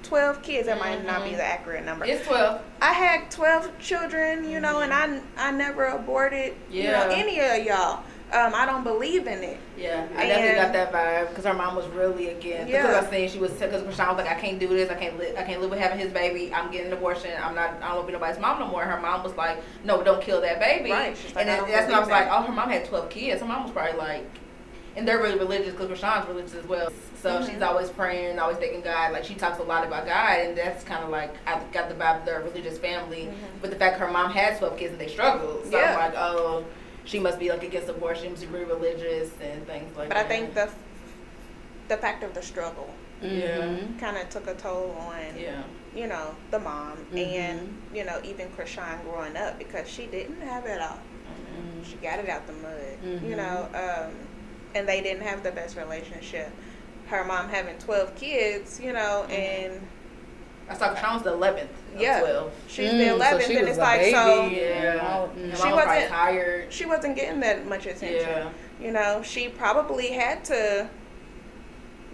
12 0.03 0.41
kids. 0.41 0.67
That 0.67 0.79
might 0.79 1.05
not 1.05 1.23
be 1.23 1.31
Mhm. 1.31 1.37
the 1.37 1.43
accurate 1.43 1.85
number. 1.85 2.05
It's 2.05 2.25
twelve. 2.25 2.61
I 2.81 2.93
had 2.93 3.29
12 3.29 3.77
children, 3.79 4.49
you 4.49 4.59
know, 4.59 4.79
and 4.79 4.93
I, 4.93 5.19
I 5.37 5.51
never 5.51 5.85
aborted, 5.85 6.55
you 6.71 6.83
know, 6.83 7.09
any 7.09 7.39
of 7.39 7.63
y'all. 7.65 8.03
Um, 8.31 8.51
I 8.55 8.65
don't 8.65 8.83
believe 8.83 9.27
in 9.27 9.43
it. 9.43 9.57
Yeah, 9.77 10.07
I 10.17 10.25
definitely 10.27 10.55
got 10.55 10.73
that 10.73 10.91
vibe 10.91 11.29
because 11.29 11.45
her 11.45 11.53
mom 11.53 11.75
was 11.75 11.85
really 11.87 12.29
against. 12.29 12.71
Yeah. 12.71 12.81
Because 12.87 13.05
I 13.05 13.09
saying 13.09 13.29
she 13.29 13.37
was 13.37 13.51
because 13.51 13.83
Chrisean 13.83 14.07
was 14.15 14.17
like, 14.17 14.27
I 14.27 14.33
can't 14.39 14.59
do 14.59 14.67
this. 14.67 14.89
I 14.89 14.95
can't 14.95 15.19
live. 15.19 15.35
I 15.37 15.43
can't 15.43 15.61
live 15.61 15.69
with 15.69 15.79
having 15.79 15.99
his 15.99 16.11
baby. 16.11 16.51
I'm 16.51 16.71
getting 16.71 16.87
an 16.87 16.93
abortion. 16.93 17.29
I'm 17.39 17.53
not. 17.53 17.73
I 17.81 17.87
don't 17.89 17.95
want 17.97 18.01
to 18.01 18.07
be 18.07 18.13
nobody's 18.13 18.39
mom 18.39 18.59
no 18.59 18.67
more. 18.67 18.83
Her 18.83 18.99
mom 18.99 19.21
was 19.23 19.35
like, 19.35 19.59
No, 19.83 20.01
don't 20.03 20.21
kill 20.21 20.41
that 20.41 20.59
baby. 20.59 20.89
Right, 20.91 21.15
she's 21.15 21.35
like, 21.35 21.45
and 21.45 21.49
then, 21.63 21.69
that's 21.71 21.85
when 21.85 21.95
I 21.95 21.99
was 21.99 22.09
like. 22.09 22.27
Oh, 22.31 22.41
her 22.41 22.51
mom 22.53 22.69
had 22.69 22.85
12 22.85 23.09
kids. 23.11 23.41
Her 23.41 23.47
mom 23.47 23.63
was 23.63 23.71
probably 23.71 23.99
like, 23.99 24.25
and 24.95 25.07
they're 25.07 25.19
really 25.21 25.37
religious 25.37 25.73
because 25.73 25.89
Chrisean's 25.89 26.27
religious 26.27 26.55
as 26.55 26.65
well. 26.65 26.91
So 27.21 27.39
Mhm. 27.39 27.49
she's 27.51 27.61
always 27.61 27.89
praying, 27.91 28.39
always 28.39 28.57
thanking 28.57 28.81
God. 28.81 29.13
Like 29.13 29.25
she 29.25 29.35
talks 29.35 29.59
a 29.59 29.63
lot 29.63 29.85
about 29.85 30.07
God, 30.07 30.39
and 30.39 30.57
that's 30.57 30.83
kind 30.83 31.03
of 31.03 31.09
like 31.11 31.35
I 31.45 31.59
got 31.71 31.87
the 31.87 31.95
vibe 31.95 32.21
of 32.21 32.25
their 32.25 32.41
religious 32.41 32.79
family. 32.79 33.27
Mhm. 33.31 33.61
But 33.61 33.69
the 33.69 33.75
fact 33.77 33.99
her 33.99 34.09
mom 34.09 34.31
had 34.31 34.57
12 34.57 34.75
kids 34.77 34.91
and 34.91 34.99
they 34.99 35.07
struggled, 35.07 35.65
so 35.65 35.77
Yeah. 35.77 35.91
I'm 35.91 36.11
like, 36.11 36.19
oh. 36.19 36.65
She 37.05 37.19
must 37.19 37.39
be 37.39 37.49
like 37.49 37.63
against 37.63 37.89
abortion, 37.89 38.35
she's 38.35 38.45
really 38.47 38.65
religious 38.65 39.29
and 39.41 39.65
things 39.67 39.95
like 39.97 40.09
But 40.09 40.15
that. 40.15 40.15
But 40.15 40.17
I 40.17 40.23
think 40.23 40.53
the 40.53 40.69
the 41.89 41.97
fact 41.97 42.23
of 42.23 42.33
the 42.33 42.41
struggle 42.41 42.89
Yeah. 43.21 43.57
Mhm. 43.59 43.99
kind 43.99 44.17
of 44.17 44.29
took 44.29 44.47
a 44.47 44.53
toll 44.55 44.95
on, 44.99 45.37
Yeah. 45.37 45.61
you 45.93 46.07
know, 46.07 46.33
the 46.49 46.59
mom 46.59 47.05
Mhm. 47.13 47.35
and, 47.35 47.81
you 47.93 48.05
know, 48.05 48.19
even 48.23 48.49
Chrisean 48.51 49.03
growing 49.03 49.35
up 49.35 49.57
because 49.59 49.87
she 49.87 50.07
didn't 50.07 50.41
have 50.41 50.65
it 50.65 50.81
all. 50.81 50.97
Mm-hmm. 50.97 51.83
She 51.83 51.95
got 51.97 52.19
it 52.19 52.29
out 52.29 52.47
the 52.47 52.53
mud, 52.53 52.97
you 53.03 53.35
Mhm. 53.35 53.37
know, 53.37 53.67
um, 53.73 54.15
and 54.75 54.87
they 54.87 55.01
didn't 55.01 55.23
have 55.23 55.43
the 55.43 55.51
best 55.51 55.75
relationship. 55.77 56.49
Her 57.07 57.23
mom 57.25 57.49
having 57.49 57.77
12 57.79 58.15
kids, 58.15 58.79
you 58.79 58.93
know, 58.93 59.25
Mhm. 59.27 59.33
and 59.37 59.87
I 60.69 60.73
saw 60.75 60.95
Chrisean 60.95 61.13
was 61.15 61.23
the 61.23 61.31
11th 61.31 61.67
Yeah. 61.97 62.19
12. 62.21 62.51
she's 62.67 62.91
Mm, 62.91 62.97
the 62.97 63.05
so 63.09 63.17
11th, 63.17 63.47
she 63.47 63.55
and 63.57 63.61
was 63.67 63.69
it's 63.69 63.77
a 63.77 63.81
like, 63.81 63.99
baby. 63.99 64.11
so 64.13 64.45
Yeah. 64.47 65.07
All- 65.11 65.27
mm. 65.27 65.35
mom 65.35 65.43
She 65.43 65.49
was 65.51 65.59
probably 65.61 65.85
wasn't- 65.85 66.09
tired. 66.11 66.73
she 66.73 66.85
wasn't 66.85 67.15
getting 67.15 67.39
that 67.41 67.65
much 67.67 67.85
attention. 67.85 68.29
Yeah. 68.29 68.49
You 68.79 68.91
know, 68.91 69.21
she 69.23 69.49
probably 69.49 70.07
had 70.11 70.43
to 70.45 70.89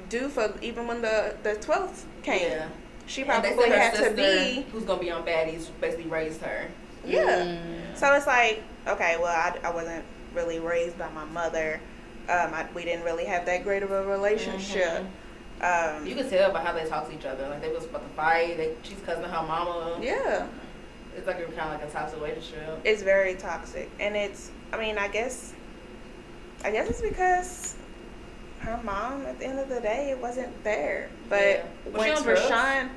do 0.09 0.27
for 0.29 0.53
even 0.61 0.87
when 0.87 1.01
the 1.01 1.35
the 1.43 1.55
twelfth 1.55 2.05
came. 2.23 2.41
Yeah. 2.51 2.67
She 3.05 3.21
And 3.23 3.43
they 3.43 3.49
probably 3.49 3.69
her 3.69 3.79
had 3.79 3.91
to 3.93 3.97
sister, 3.97 4.13
be. 4.15 4.65
Who's 4.71 4.83
gonna 4.83 4.99
be 4.99 5.11
on 5.11 5.23
Baddies 5.25 5.67
basically 5.81 6.09
raised 6.09 6.41
her. 6.41 6.65
Yeah. 7.05 7.25
Mm. 7.45 7.57
So 7.97 8.13
it's 8.13 8.27
like, 8.27 8.61
okay, 8.87 9.17
well, 9.19 9.27
I, 9.27 9.57
I 9.63 9.71
wasn't 9.71 10.03
really 10.35 10.59
raised 10.59 10.97
by 10.97 11.09
my 11.09 11.25
mother. 11.25 11.79
Um, 12.27 12.53
I, 12.53 12.65
we 12.75 12.83
didn't 12.83 13.03
really 13.05 13.25
have 13.25 13.45
that 13.47 13.63
great 13.63 13.81
of 13.81 13.91
a 13.91 14.03
relationship. 14.05 15.03
Um, 15.61 16.05
You 16.07 16.15
can 16.15 16.29
tell 16.29 16.51
by 16.53 16.61
how 16.63 16.71
they 16.73 16.85
talk 16.85 17.07
to 17.09 17.13
each 17.15 17.25
other. 17.25 17.47
Like 17.49 17.61
they 17.61 17.69
was 17.69 17.85
about 17.85 18.03
to 18.03 18.09
fight. 18.15 18.57
They, 18.57 18.75
she's 18.83 18.99
cousin 19.05 19.23
to 19.23 19.29
her 19.29 19.45
mama. 19.45 19.99
yeah, 20.01 20.47
It's 21.17 21.27
like 21.27 21.39
a 21.39 21.43
kind 21.45 21.73
of 21.73 21.81
like 21.81 21.89
a 21.89 21.91
toxic 21.91 22.19
relationship. 22.21 22.79
it's 22.85 23.03
very 23.03 23.35
toxic, 23.35 23.89
and 23.99 24.15
it's. 24.15 24.51
I 24.71 24.77
mean, 24.79 24.97
I 24.97 25.07
guess. 25.09 25.53
I 26.63 26.71
guess 26.71 26.89
it's 26.89 27.01
because 27.01 27.75
her 28.59 28.79
mom, 28.83 29.25
at 29.25 29.39
the 29.39 29.45
end 29.45 29.59
of 29.59 29.69
the 29.69 29.79
day, 29.81 30.11
it 30.11 30.19
wasn't 30.19 30.63
there. 30.63 31.09
But 31.29 31.41
Yeah. 31.41 31.63
Was 31.85 31.93
she 32.03 32.09
when 32.09 32.17
on 32.17 32.23
drugs? 32.23 32.41
Rashawn, 32.41 32.89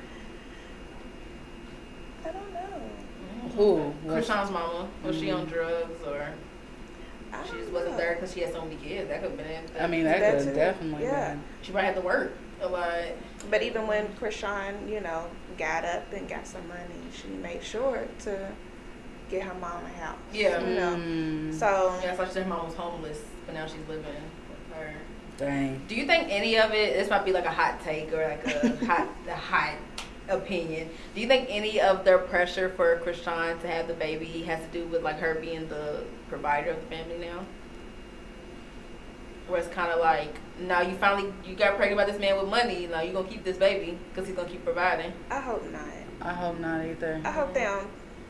I 2.25 2.31
don't 2.31 2.53
know. 2.53 3.51
Who? 3.55 3.93
Was- 4.07 4.27
Chrisean's 4.27 4.51
mama. 4.51 4.87
Was 5.03 5.17
she 5.19 5.31
on 5.31 5.45
Mhm. 5.47 5.49
drugs 5.53 6.01
or 6.05 6.27
I 7.33 7.43
she 7.45 7.53
just 7.57 7.71
wasn't 7.71 7.91
know. 7.93 7.97
there 7.97 8.13
because 8.15 8.33
she 8.33 8.41
had 8.41 8.53
so 8.53 8.61
many 8.63 8.75
kids? 8.75 9.09
That 9.09 9.21
could 9.21 9.31
have 9.31 9.37
been 9.37 9.47
it. 9.47 9.69
I 9.79 9.87
mean, 9.87 10.03
that 10.03 10.19
That's 10.19 10.43
could 10.45 10.53
it. 10.53 10.55
definitely 10.55 11.03
Yeah. 11.05 11.29
been. 11.31 11.43
she 11.61 11.71
probably 11.71 11.87
had 11.87 11.95
to 11.95 12.01
work 12.01 12.33
a 12.63 12.67
lot. 12.67 13.03
But 13.49 13.61
even 13.61 13.87
when 13.87 14.07
Chrisean, 14.15 14.89
you 14.89 15.01
know, 15.01 15.25
got 15.57 15.85
up 15.85 16.11
and 16.13 16.27
got 16.27 16.47
some 16.47 16.67
money, 16.67 16.81
she 17.13 17.27
made 17.27 17.63
sure 17.63 18.07
to 18.19 18.51
get 19.29 19.43
her 19.43 19.53
mom 19.55 19.83
a 19.85 19.89
house. 19.89 20.17
Yeah. 20.33 20.59
You 20.61 20.75
know. 20.75 20.95
Mm. 20.95 21.53
So 21.53 21.99
Yeah, 22.03 22.15
so 22.15 22.25
she 22.25 22.31
said 22.31 22.43
her 22.43 22.49
mom 22.49 22.67
was 22.67 22.75
homeless, 22.75 23.19
but 23.45 23.55
now 23.55 23.65
she's 23.65 23.87
living 23.87 24.05
with 24.05 24.77
her. 24.77 24.95
Dang. 25.37 25.81
Do 25.87 25.95
you 25.95 26.05
think 26.05 26.27
any 26.29 26.57
of 26.57 26.71
it? 26.71 26.93
This 26.93 27.09
might 27.09 27.25
be 27.25 27.31
like 27.31 27.45
a 27.45 27.51
hot 27.51 27.81
take 27.81 28.13
or 28.13 28.27
like 28.27 28.45
a 28.45 28.85
hot, 28.85 29.07
a 29.27 29.35
hot 29.35 29.75
opinion. 30.29 30.89
Do 31.15 31.21
you 31.21 31.27
think 31.27 31.47
any 31.49 31.81
of 31.81 32.05
their 32.05 32.19
pressure 32.19 32.69
for 32.69 32.97
Chrisean 32.99 33.59
to 33.61 33.67
have 33.67 33.87
the 33.87 33.93
baby 33.95 34.43
has 34.43 34.61
to 34.61 34.67
do 34.71 34.85
with 34.87 35.03
like 35.03 35.19
her 35.19 35.35
being 35.35 35.67
the 35.67 36.03
provider 36.29 36.71
of 36.71 36.77
the 36.81 36.95
family 36.95 37.17
now? 37.17 37.45
Where 39.47 39.59
it's 39.59 39.67
kind 39.69 39.91
of 39.91 39.99
like, 39.99 40.35
now 40.59 40.81
you 40.81 40.95
finally 40.95 41.33
you 41.45 41.55
got 41.55 41.75
pregnant 41.75 41.97
by 41.97 42.05
this 42.09 42.19
man 42.19 42.37
with 42.39 42.47
money. 42.49 42.87
Now 42.87 43.01
you're 43.01 43.13
gonna 43.13 43.27
keep 43.27 43.43
this 43.43 43.57
baby 43.57 43.97
because 44.09 44.27
he's 44.27 44.35
gonna 44.35 44.49
keep 44.49 44.63
providing. 44.63 45.11
I 45.29 45.41
hope 45.41 45.69
not. 45.71 45.81
I 46.21 46.33
hope 46.33 46.59
not 46.59 46.81
either. 46.85 47.19
I 47.25 47.31
hope 47.31 47.53
they 47.53 47.61
don't 47.63 47.87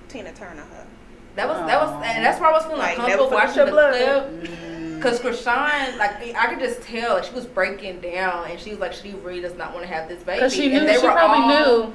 Tina 0.09 0.33
Turner 0.33 0.61
her. 0.63 0.87
That 1.35 1.47
was 1.47 1.57
that 1.67 1.81
was, 1.81 2.03
and 2.05 2.25
that's 2.25 2.39
why 2.39 2.49
I 2.49 2.51
was 2.51 2.63
feeling 2.63 2.77
Like, 2.79 2.91
uncomfortable 2.97 3.29
never 3.31 3.35
watching 3.35 3.55
your 3.57 3.65
the 3.65 3.71
blood. 3.71 3.93
clip. 4.41 4.51
Mm. 4.59 5.01
Cause 5.01 5.19
Chrisean, 5.19 5.97
like 5.97 6.35
I 6.35 6.47
could 6.47 6.59
just 6.59 6.81
tell, 6.81 7.15
like 7.15 7.25
she 7.25 7.33
was 7.33 7.45
breaking 7.45 7.99
down, 8.01 8.49
and 8.49 8.59
she 8.59 8.69
was 8.71 8.79
like, 8.79 8.93
she 8.93 9.11
really 9.11 9.41
does 9.41 9.55
not 9.55 9.73
want 9.73 9.85
to 9.85 9.93
have 9.93 10.07
this 10.07 10.23
baby. 10.23 10.37
Because 10.39 10.53
she 10.55 10.69
knew, 10.69 10.79
and 10.79 10.87
they 10.87 10.97
she 10.99 11.05
were 11.05 11.11
probably 11.11 11.55
all- 11.55 11.83
knew, 11.87 11.93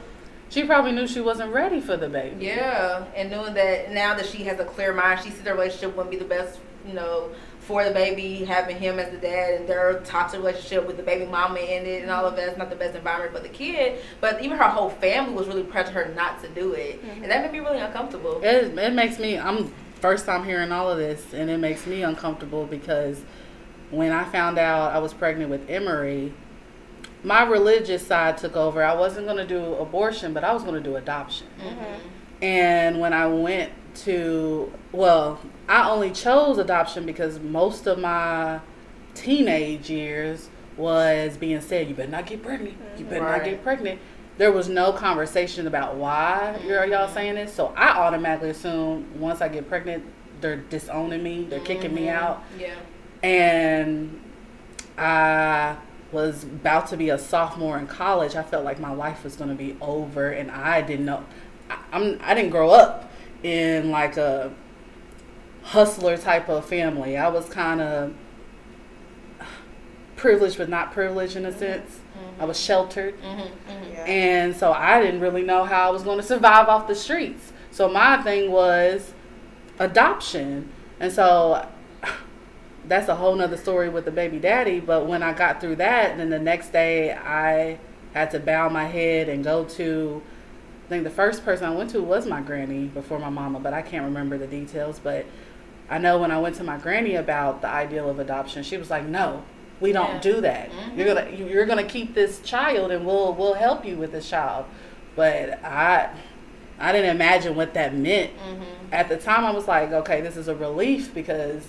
she 0.50 0.64
probably 0.64 0.92
knew 0.92 1.06
she 1.08 1.20
wasn't 1.20 1.52
ready 1.52 1.80
for 1.80 1.96
the 1.96 2.08
baby. 2.08 2.46
Yeah, 2.46 3.04
and 3.16 3.30
knowing 3.30 3.54
that 3.54 3.90
now 3.92 4.14
that 4.14 4.26
she 4.26 4.44
has 4.44 4.58
a 4.60 4.64
clear 4.64 4.92
mind, 4.92 5.20
she 5.24 5.30
sees 5.30 5.40
the 5.42 5.52
relationship 5.52 5.96
wouldn't 5.96 6.10
be 6.10 6.18
the 6.18 6.24
best, 6.24 6.58
you 6.86 6.92
know, 6.94 7.30
for 7.68 7.84
the 7.84 7.90
baby, 7.90 8.46
having 8.46 8.78
him 8.78 8.98
as 8.98 9.10
the 9.10 9.18
dad, 9.18 9.52
and 9.60 9.68
their 9.68 10.00
toxic 10.00 10.40
relationship 10.40 10.86
with 10.86 10.96
the 10.96 11.02
baby 11.02 11.26
mama 11.26 11.58
in 11.60 11.84
it, 11.84 12.00
and 12.00 12.10
all 12.10 12.24
of 12.24 12.34
that 12.34 12.48
is 12.48 12.56
not 12.56 12.70
the 12.70 12.76
best 12.76 12.96
environment 12.96 13.30
for 13.36 13.40
the 13.42 13.48
kid. 13.50 14.00
But 14.22 14.42
even 14.42 14.56
her 14.56 14.64
whole 14.64 14.88
family 14.88 15.34
was 15.34 15.46
really 15.46 15.64
pressuring 15.64 15.92
her 15.92 16.12
not 16.16 16.40
to 16.42 16.48
do 16.48 16.72
it, 16.72 17.04
Mhm. 17.04 17.22
and 17.24 17.30
that 17.30 17.42
made 17.42 17.52
me 17.52 17.58
really 17.60 17.78
uncomfortable. 17.78 18.40
It, 18.42 18.76
it 18.78 18.92
makes 18.94 19.18
me, 19.18 19.38
I'm 19.38 19.70
first 20.00 20.24
time 20.24 20.44
hearing 20.46 20.72
all 20.72 20.90
of 20.90 20.96
this, 20.96 21.22
and 21.34 21.50
it 21.50 21.58
makes 21.58 21.86
me 21.86 22.02
uncomfortable 22.02 22.64
because 22.64 23.20
when 23.90 24.12
I 24.12 24.24
found 24.24 24.58
out 24.58 24.94
I 24.94 24.98
was 24.98 25.12
pregnant 25.12 25.50
with 25.50 25.68
Emery, 25.68 26.32
my 27.22 27.42
religious 27.42 28.06
side 28.06 28.38
took 28.38 28.56
over. 28.56 28.82
I 28.82 28.94
wasn't 28.94 29.26
going 29.26 29.38
to 29.38 29.46
do 29.46 29.74
abortion, 29.74 30.32
but 30.32 30.42
I 30.42 30.54
was 30.54 30.62
going 30.62 30.74
to 30.76 30.80
do 30.80 30.96
adoption. 30.96 31.48
Mhm. 31.60 32.42
And 32.42 33.00
when 33.00 33.12
I 33.12 33.26
went 33.26 33.72
to, 34.04 34.72
well, 34.92 35.38
I 35.68 35.88
only 35.90 36.10
chose 36.10 36.58
adoption 36.58 37.04
because 37.04 37.38
most 37.40 37.86
of 37.86 37.98
my 37.98 38.60
teenage 39.14 39.90
years 39.90 40.48
was 40.76 41.36
being 41.36 41.60
said, 41.60 41.88
you 41.88 41.94
better 41.94 42.10
not 42.10 42.26
get 42.26 42.42
pregnant. 42.42 42.76
You 42.96 43.04
better 43.04 43.24
not 43.24 43.44
get 43.44 43.62
pregnant. 43.62 44.00
There 44.38 44.52
was 44.52 44.68
no 44.68 44.92
conversation 44.92 45.66
about 45.66 45.96
why 45.96 46.58
you're 46.64 46.84
y'all 46.86 47.08
saying 47.08 47.34
this. 47.34 47.52
So 47.52 47.72
I 47.76 47.88
automatically 47.98 48.50
assume 48.50 49.20
once 49.20 49.40
I 49.40 49.48
get 49.48 49.68
pregnant, 49.68 50.04
they're 50.40 50.56
disowning 50.56 51.22
me, 51.22 51.44
they're 51.50 51.58
kicking 51.60 51.92
me 51.92 52.02
Mhm. 52.06 52.14
out. 52.14 52.44
Yeah. 52.56 52.74
And 53.24 54.20
I 54.96 55.76
was 56.12 56.44
about 56.44 56.86
to 56.88 56.96
be 56.96 57.10
a 57.10 57.18
sophomore 57.18 57.76
in 57.78 57.86
college. 57.88 58.36
I 58.36 58.42
felt 58.44 58.64
like 58.64 58.78
my 58.78 58.92
life 58.92 59.24
was 59.24 59.36
going 59.36 59.50
to 59.50 59.56
be 59.56 59.76
over, 59.80 60.30
and 60.30 60.50
I 60.50 60.80
didn't 60.80 61.04
know. 61.06 61.24
I, 61.68 61.76
I'm 61.92 62.20
I 62.24 62.34
didn't 62.34 62.50
grow 62.50 62.70
up 62.70 63.10
in 63.42 63.90
like 63.90 64.16
a 64.16 64.52
hustler 65.68 66.16
type 66.16 66.48
of 66.48 66.64
family. 66.64 67.16
I 67.16 67.28
was 67.28 67.48
kind 67.48 67.80
of 67.80 68.14
privileged, 70.16 70.58
but 70.58 70.68
not 70.68 70.92
privileged 70.92 71.36
in 71.36 71.44
a 71.44 71.52
sense. 71.52 72.00
I 72.40 72.44
was 72.44 72.58
sheltered. 72.58 73.20
Mm-hmm. 73.20 73.40
Mm-hmm. 73.40 73.92
Yeah. 73.92 74.04
And 74.04 74.56
so 74.56 74.72
I 74.72 75.02
didn't 75.02 75.20
really 75.20 75.42
know 75.42 75.64
how 75.64 75.88
I 75.88 75.90
was 75.90 76.02
going 76.02 76.18
to 76.18 76.24
survive 76.24 76.68
off 76.68 76.86
the 76.86 76.94
streets. 76.94 77.52
So 77.70 77.88
my 77.88 78.22
thing 78.22 78.50
was 78.50 79.12
adoption. 79.78 80.70
And 81.00 81.12
so 81.12 81.66
that's 82.86 83.08
a 83.08 83.16
whole 83.16 83.34
nother 83.34 83.56
story 83.56 83.88
with 83.88 84.04
the 84.04 84.10
baby 84.10 84.38
daddy. 84.38 84.80
But 84.80 85.06
when 85.06 85.22
I 85.22 85.32
got 85.32 85.60
through 85.60 85.76
that, 85.76 86.16
then 86.16 86.30
the 86.30 86.38
next 86.38 86.72
day 86.72 87.12
I 87.12 87.78
had 88.14 88.30
to 88.32 88.40
bow 88.40 88.68
my 88.68 88.86
head 88.86 89.28
and 89.28 89.44
go 89.44 89.64
to, 89.64 90.22
I 90.86 90.88
think 90.88 91.04
the 91.04 91.10
first 91.10 91.44
person 91.44 91.66
I 91.66 91.74
went 91.74 91.90
to 91.90 92.00
was 92.00 92.26
my 92.26 92.40
granny 92.40 92.86
before 92.86 93.18
my 93.18 93.30
mama, 93.30 93.60
but 93.60 93.74
I 93.74 93.82
can't 93.82 94.04
remember 94.04 94.38
the 94.38 94.46
details. 94.46 94.98
But 94.98 95.26
I 95.90 95.98
know 95.98 96.18
when 96.18 96.30
I 96.30 96.38
went 96.38 96.56
to 96.56 96.64
my 96.64 96.76
granny 96.76 97.14
about 97.14 97.62
the 97.62 97.68
ideal 97.68 98.08
of 98.10 98.18
adoption, 98.18 98.62
she 98.62 98.76
was 98.76 98.90
like, 98.90 99.04
no. 99.06 99.42
We 99.80 99.92
don't 99.92 100.14
Yeah. 100.14 100.20
do 100.20 100.40
that. 100.40 100.70
Mhm. 100.72 100.96
You're 100.96 101.06
gonna 101.14 101.30
you're 101.30 101.64
gonna 101.64 101.84
keep 101.84 102.12
this 102.12 102.40
child, 102.40 102.90
and 102.90 103.06
we'll 103.06 103.32
we'll 103.32 103.54
help 103.54 103.84
you 103.84 103.96
with 103.96 104.10
this 104.10 104.28
child. 104.28 104.64
But 105.14 105.64
I 105.64 106.08
I 106.80 106.90
didn't 106.90 107.10
imagine 107.14 107.54
what 107.54 107.74
that 107.74 107.94
meant 107.94 108.30
Mm-hmm. 108.38 108.62
at 108.92 109.08
the 109.08 109.16
time 109.16 109.44
I 109.44 109.52
was 109.52 109.68
like, 109.68 109.92
okay, 109.92 110.20
this 110.20 110.36
is 110.36 110.48
a 110.48 110.54
relief 110.56 111.14
because 111.14 111.62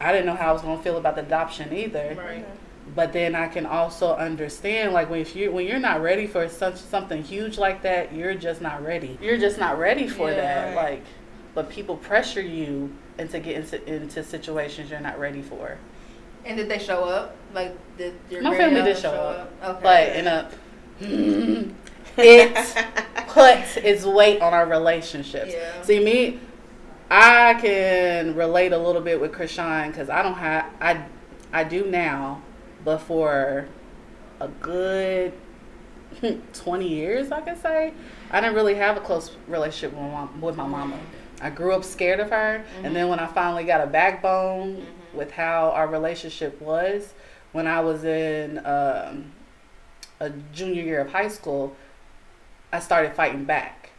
I 0.00 0.10
didn't 0.10 0.26
know 0.26 0.34
how 0.34 0.50
I 0.50 0.52
was 0.54 0.62
gonna 0.62 0.82
feel 0.82 0.96
about 0.96 1.14
the 1.14 1.22
adoption 1.22 1.72
either. 1.72 2.16
Right. 2.18 2.44
But 2.96 3.12
then 3.12 3.36
I 3.36 3.46
can 3.46 3.64
also 3.64 4.14
understand 4.16 4.92
like 4.92 5.08
when 5.08 5.20
if 5.20 5.36
you 5.36 5.52
when 5.52 5.66
you're 5.68 5.78
not 5.78 6.02
ready 6.02 6.26
for 6.26 6.48
such 6.48 6.74
something 6.76 7.22
huge 7.22 7.58
like 7.58 7.82
that, 7.82 8.12
you're 8.12 8.34
just 8.34 8.60
not 8.60 8.84
ready. 8.84 9.18
You're 9.22 9.38
just 9.38 9.56
not 9.58 9.78
ready 9.78 10.08
for 10.08 10.30
Yeah, 10.30 10.36
that. 10.40 10.66
right. 10.76 10.84
Like, 10.90 11.02
but 11.54 11.70
people 11.70 11.96
pressure 11.96 12.40
you 12.42 12.90
into 13.18 13.40
get 13.40 13.56
into 13.56 13.92
into 13.92 14.22
situations 14.22 14.90
you're 14.90 15.00
not 15.00 15.18
ready 15.18 15.42
for. 15.42 15.78
And 16.44 16.56
did 16.56 16.68
they 16.68 16.78
show 16.78 17.04
up? 17.04 17.36
Like, 17.52 17.76
did 17.96 18.14
your 18.30 18.42
My 18.42 18.56
family 18.56 18.76
did 18.82 18.88
ever 18.90 19.00
show 19.00 19.10
up. 19.10 19.52
Okay. 19.62 19.80
But 19.82 20.16
in 20.16 20.26
a 20.26 20.50
it 22.18 22.86
puts 23.28 23.76
its 23.76 24.04
weight 24.04 24.40
on 24.40 24.54
our 24.54 24.66
relationships. 24.66 25.52
Yeah. 25.52 25.82
See 25.82 26.02
me, 26.02 26.40
I 27.10 27.54
can 27.54 28.34
relate 28.34 28.72
a 28.72 28.78
little 28.78 29.02
bit 29.02 29.20
with 29.20 29.32
Chrisean 29.32 29.88
because 29.88 30.08
I 30.08 30.22
don't 30.22 30.34
have 30.34 30.66
I 30.80 31.04
I 31.52 31.64
do 31.64 31.86
now, 31.86 32.42
but 32.84 32.98
for 32.98 33.68
a 34.40 34.48
good 34.48 35.32
twenty 36.52 36.88
years, 36.88 37.32
I 37.32 37.40
can 37.40 37.56
say 37.56 37.92
I 38.30 38.40
didn't 38.40 38.54
really 38.54 38.74
have 38.74 38.96
a 38.96 39.00
close 39.00 39.36
relationship 39.46 39.92
with 39.92 40.02
my 40.02 40.08
mom, 40.10 40.40
with 40.40 40.56
my 40.56 40.66
mama. 40.66 40.98
I 41.40 41.50
grew 41.50 41.72
up 41.74 41.84
scared 41.84 42.20
of 42.20 42.30
her, 42.30 42.64
and 42.82 42.96
then 42.96 43.08
when 43.08 43.18
I 43.18 43.26
finally 43.26 43.64
got 43.64 43.80
a 43.80 43.86
backbone 43.86 44.86
with 45.12 45.30
how 45.32 45.70
our 45.70 45.86
relationship 45.86 46.60
was, 46.60 47.12
when 47.52 47.66
I 47.66 47.80
was 47.80 48.04
in 48.04 48.58
um, 48.64 49.32
a 50.20 50.30
junior 50.52 50.82
year 50.82 51.00
of 51.00 51.10
high 51.10 51.28
school, 51.28 51.76
I 52.72 52.80
started 52.80 53.14
fighting 53.14 53.44
back. 53.44 53.90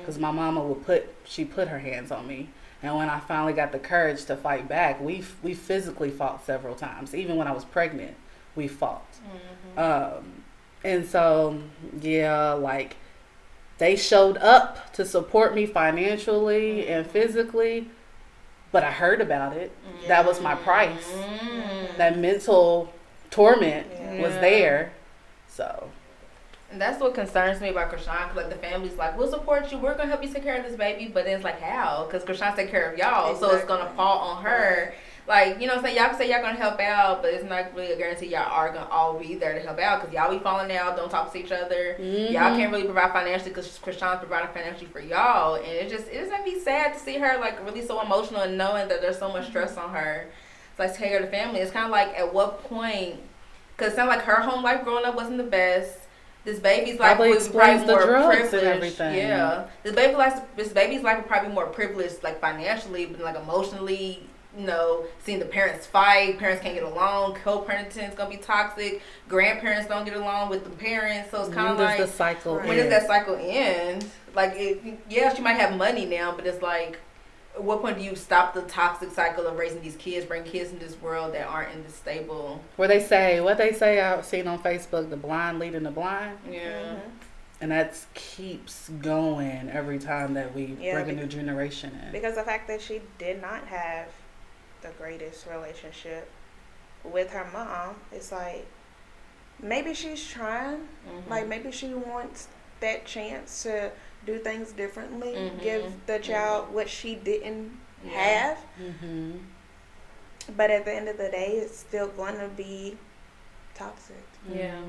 Because 0.00 0.18
my 0.18 0.32
mama 0.32 0.64
would 0.64 0.84
put 0.84 1.14
she 1.24 1.44
put 1.44 1.68
her 1.68 1.78
hands 1.78 2.10
on 2.10 2.26
me, 2.26 2.48
and 2.82 2.96
when 2.96 3.08
I 3.08 3.20
finally 3.20 3.52
got 3.52 3.70
the 3.70 3.78
courage 3.78 4.24
to 4.24 4.36
fight 4.36 4.66
back, 4.68 5.00
we 5.00 5.24
we 5.44 5.54
physically 5.54 6.10
fought 6.10 6.44
several 6.44 6.74
times. 6.74 7.14
Even 7.14 7.36
when 7.36 7.46
I 7.46 7.52
was 7.52 7.64
pregnant, 7.64 8.16
we 8.56 8.66
fought. 8.66 9.06
Um, 9.76 10.42
and 10.82 11.06
so 11.06 11.62
yeah, 12.00 12.54
like 12.54 12.96
they 13.82 13.96
showed 13.96 14.36
up 14.36 14.92
to 14.92 15.04
support 15.04 15.56
me 15.56 15.66
financially 15.66 16.86
and 16.86 17.04
physically, 17.04 17.88
but 18.70 18.84
I 18.84 18.92
heard 18.92 19.20
about 19.20 19.56
it. 19.56 19.72
That 20.06 20.24
was 20.24 20.40
my 20.40 20.54
price. 20.54 21.10
Mm. 21.12 21.96
That 21.96 22.16
mental 22.16 22.92
torment 23.32 23.88
was 24.20 24.34
there. 24.34 24.92
So 25.48 25.90
And 26.70 26.80
that's 26.80 27.00
what 27.00 27.12
concerns 27.12 27.60
me 27.60 27.70
about 27.70 27.90
Chrisean. 27.90 28.28
'cause, 28.28 28.36
like 28.36 28.50
the 28.50 28.54
family's 28.54 28.94
like, 28.94 29.18
we'll 29.18 29.28
support 29.28 29.72
you. 29.72 29.78
We're 29.78 29.94
gonna 29.94 30.08
help 30.10 30.22
you 30.22 30.32
take 30.32 30.44
care 30.44 30.56
of 30.56 30.64
this 30.64 30.76
baby, 30.76 31.10
but 31.12 31.24
then 31.24 31.34
it's 31.34 31.44
like 31.44 31.60
how? 31.60 32.04
Because 32.06 32.22
Chrisean 32.22 32.54
take 32.54 32.70
care 32.70 32.88
of 32.88 32.96
y'all, 32.96 33.34
so 33.34 33.50
it's 33.50 33.64
gonna 33.64 33.90
fall 33.96 34.18
on 34.18 34.44
her. 34.44 34.94
Like 35.26 35.60
you 35.60 35.68
know, 35.68 35.74
what 35.74 35.78
I'm 35.78 35.84
saying 35.84 35.96
y'all 35.96 36.08
can 36.08 36.18
say 36.18 36.30
y'all 36.30 36.42
gonna 36.42 36.56
help 36.56 36.80
out, 36.80 37.22
but 37.22 37.32
it's 37.32 37.44
not 37.44 37.74
really 37.76 37.92
a 37.92 37.96
guarantee 37.96 38.26
y'all 38.26 38.50
are 38.50 38.72
gonna 38.72 38.88
all 38.90 39.18
be 39.18 39.36
there 39.36 39.54
to 39.54 39.60
help 39.60 39.78
out 39.78 40.00
because 40.00 40.12
y'all 40.12 40.30
be 40.30 40.42
falling 40.42 40.74
out, 40.76 40.96
don't 40.96 41.10
talk 41.10 41.32
to 41.32 41.38
each 41.38 41.52
other. 41.52 41.96
Y'all 41.98 42.06
mm-hmm. 42.06 42.56
can't 42.56 42.72
really 42.72 42.84
provide 42.84 43.12
financially 43.12 43.50
because 43.50 43.66
Chrisean's 43.78 44.18
providing 44.18 44.52
financially 44.52 44.86
for 44.86 44.98
y'all, 44.98 45.54
and 45.54 45.64
it 45.64 45.88
just 45.88 46.08
it 46.08 46.18
just 46.18 46.30
make 46.30 46.44
me 46.44 46.58
sad 46.58 46.94
to 46.94 46.98
see 46.98 47.18
her 47.18 47.38
like 47.38 47.64
really 47.64 47.86
so 47.86 48.00
emotional 48.00 48.40
and 48.40 48.58
knowing 48.58 48.88
that 48.88 49.00
there's 49.00 49.18
so 49.18 49.28
much 49.28 49.42
mm-hmm. 49.42 49.50
stress 49.50 49.76
on 49.76 49.90
her. 49.90 50.28
It's 50.70 50.78
like 50.78 50.96
take 50.96 51.10
care 51.10 51.20
of 51.20 51.26
the 51.26 51.30
family. 51.30 51.60
It's 51.60 51.70
kind 51.70 51.84
of 51.84 51.92
like 51.92 52.18
at 52.18 52.34
what 52.34 52.64
point? 52.64 53.20
Because 53.76 53.92
it 53.92 53.96
sounds 53.96 54.08
like 54.08 54.22
her 54.22 54.42
home 54.42 54.64
life 54.64 54.82
growing 54.82 55.04
up 55.04 55.14
wasn't 55.14 55.36
the 55.36 55.44
best. 55.44 55.98
This 56.44 56.58
baby's 56.58 56.98
life 56.98 57.16
Probably 57.16 57.34
was 57.34 57.48
probably 57.48 57.86
the 57.86 57.92
more 57.92 58.04
drugs 58.04 58.40
and 58.40 58.48
privileged. 58.50 58.64
everything. 58.64 59.18
Yeah, 59.18 59.66
this 59.84 59.94
baby 59.94 60.16
life, 60.16 60.40
this 60.56 60.72
baby's 60.72 61.02
life 61.02 61.18
was 61.18 61.26
probably 61.28 61.52
more 61.52 61.66
privileged, 61.66 62.24
like 62.24 62.40
financially, 62.40 63.06
but 63.06 63.20
like 63.20 63.36
emotionally. 63.36 64.28
You 64.56 64.66
know, 64.66 65.04
seeing 65.24 65.38
the 65.38 65.46
parents 65.46 65.86
fight, 65.86 66.38
parents 66.38 66.62
can't 66.62 66.74
get 66.74 66.82
along, 66.84 67.36
co-parenting 67.36 68.08
is 68.10 68.14
gonna 68.14 68.28
be 68.28 68.36
toxic. 68.36 69.00
Grandparents 69.28 69.88
don't 69.88 70.04
get 70.04 70.14
along 70.14 70.50
with 70.50 70.64
the 70.64 70.70
parents, 70.70 71.30
so 71.30 71.40
it's 71.42 71.54
kind 71.54 71.70
when 71.70 71.72
of 71.72 71.78
does 71.78 71.86
like 71.86 71.98
the 71.98 72.06
cycle 72.06 72.56
Right. 72.56 72.68
when 72.68 72.76
does 72.76 72.90
that 72.90 73.06
cycle 73.06 73.36
end? 73.40 74.04
Like, 74.34 74.52
it, 74.56 74.80
yeah, 75.08 75.32
she 75.34 75.40
might 75.42 75.54
have 75.54 75.76
money 75.76 76.04
now, 76.04 76.32
but 76.36 76.46
it's 76.46 76.62
like, 76.62 76.98
at 77.54 77.62
what 77.64 77.80
point 77.82 77.96
do 77.98 78.04
you 78.04 78.14
stop 78.14 78.52
the 78.54 78.62
toxic 78.62 79.10
cycle 79.10 79.46
of 79.46 79.56
raising 79.58 79.80
these 79.82 79.96
kids, 79.96 80.24
bring 80.26 80.42
kids 80.44 80.70
in 80.70 80.78
this 80.78 81.00
world 81.00 81.32
that 81.34 81.46
aren't 81.46 81.72
in 81.74 81.82
this 81.84 81.94
stable? 81.94 82.62
Where 82.76 82.88
they 82.88 83.00
say 83.00 83.40
what 83.40 83.56
they 83.58 83.72
say 83.72 84.00
I've 84.00 84.24
seen 84.26 84.46
on 84.46 84.58
Facebook, 84.62 85.08
the 85.08 85.16
blind 85.16 85.58
leading 85.60 85.82
the 85.82 85.90
blind, 85.90 86.38
Yeah. 86.50 86.60
Mm-hmm. 86.60 87.08
and 87.62 87.70
that 87.72 87.98
keeps 88.14 88.90
going 89.00 89.70
every 89.70 89.98
time 89.98 90.34
that 90.34 90.54
we 90.54 90.76
Yeah, 90.78 90.94
bring 91.02 91.10
a 91.16 91.20
new 91.20 91.26
generation 91.26 91.98
in. 92.06 92.12
Because 92.12 92.34
the 92.36 92.42
fact 92.42 92.68
that 92.68 92.82
she 92.82 93.00
did 93.18 93.40
not 93.40 93.66
have 93.66 94.08
the 94.82 94.90
greatest 94.98 95.46
relationship 95.46 96.30
with 97.04 97.30
her 97.32 97.46
mom, 97.52 97.96
it's 98.12 98.30
like 98.32 98.66
maybe 99.60 99.94
she's 99.94 100.26
trying. 100.26 100.88
Mhm. 101.08 101.28
Like 101.28 101.46
maybe 101.46 101.70
she 101.72 101.94
wants 101.94 102.48
that 102.80 103.04
chance 103.06 103.62
to 103.64 103.92
do 104.26 104.38
things 104.38 104.72
differently, 104.72 105.34
Mhm. 105.34 105.60
give 105.62 106.06
the 106.06 106.18
child 106.18 106.72
what 106.72 106.88
she 106.88 107.14
didn't 107.14 107.78
Yeah. 108.04 108.10
have. 108.12 108.58
hmm 108.76 109.38
But 110.56 110.70
at 110.72 110.84
the 110.84 110.92
end 110.92 111.08
of 111.08 111.16
the 111.18 111.28
day, 111.30 111.52
it's 111.58 111.78
still 111.78 112.08
going 112.08 112.36
to 112.38 112.48
be 112.48 112.98
toxic. 113.74 114.24
Yeah. 114.48 114.82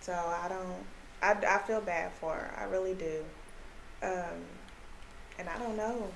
So 0.00 0.12
I 0.14 0.48
don't. 0.48 0.86
I, 1.22 1.32
I 1.56 1.58
feel 1.66 1.80
bad 1.80 2.12
for 2.12 2.32
her. 2.32 2.54
I 2.58 2.64
really 2.64 2.94
do. 2.94 3.24
Um, 4.02 4.44
and 5.38 5.48
I 5.48 5.58
don't 5.58 5.76
know. 5.76 6.10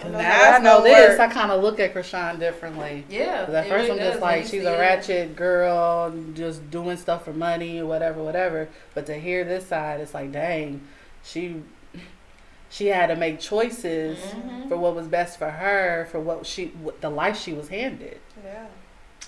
And 0.00 0.12
now 0.14 0.52
I 0.54 0.58
know 0.58 0.78
gonna 0.78 0.88
this. 0.90 1.20
I 1.20 1.26
kind 1.28 1.50
of 1.52 1.62
look 1.62 1.78
at 1.78 1.94
Chrisean 1.94 2.38
differently. 2.38 3.04
Yeah. 3.08 3.42
at 3.42 3.68
first 3.68 3.88
really 3.88 3.90
I'm 3.90 3.98
just 3.98 4.20
like, 4.20 4.44
she's 4.46 4.64
a 4.64 4.74
it. 4.74 4.78
ratchet 4.80 5.36
girl, 5.36 6.12
just 6.34 6.70
doing 6.70 6.96
stuff 6.96 7.24
for 7.24 7.32
money 7.32 7.78
or 7.80 7.86
whatever, 7.86 8.22
whatever. 8.22 8.68
But 8.94 9.06
to 9.06 9.14
hear 9.14 9.44
this 9.44 9.66
side, 9.66 10.00
it's 10.00 10.14
like, 10.14 10.32
dang, 10.32 10.80
she 11.22 11.62
she 12.70 12.86
had 12.86 13.08
to 13.08 13.16
make 13.16 13.38
choices 13.38 14.18
Mhm. 14.18 14.66
for 14.68 14.78
what 14.78 14.94
was 14.96 15.06
best 15.06 15.38
for 15.38 15.50
her, 15.50 16.06
for 16.10 16.18
what 16.18 16.46
she, 16.46 16.68
what, 16.68 17.00
the 17.02 17.10
life 17.10 17.38
she 17.38 17.52
was 17.52 17.68
handed. 17.68 18.18
yeah. 18.42 18.64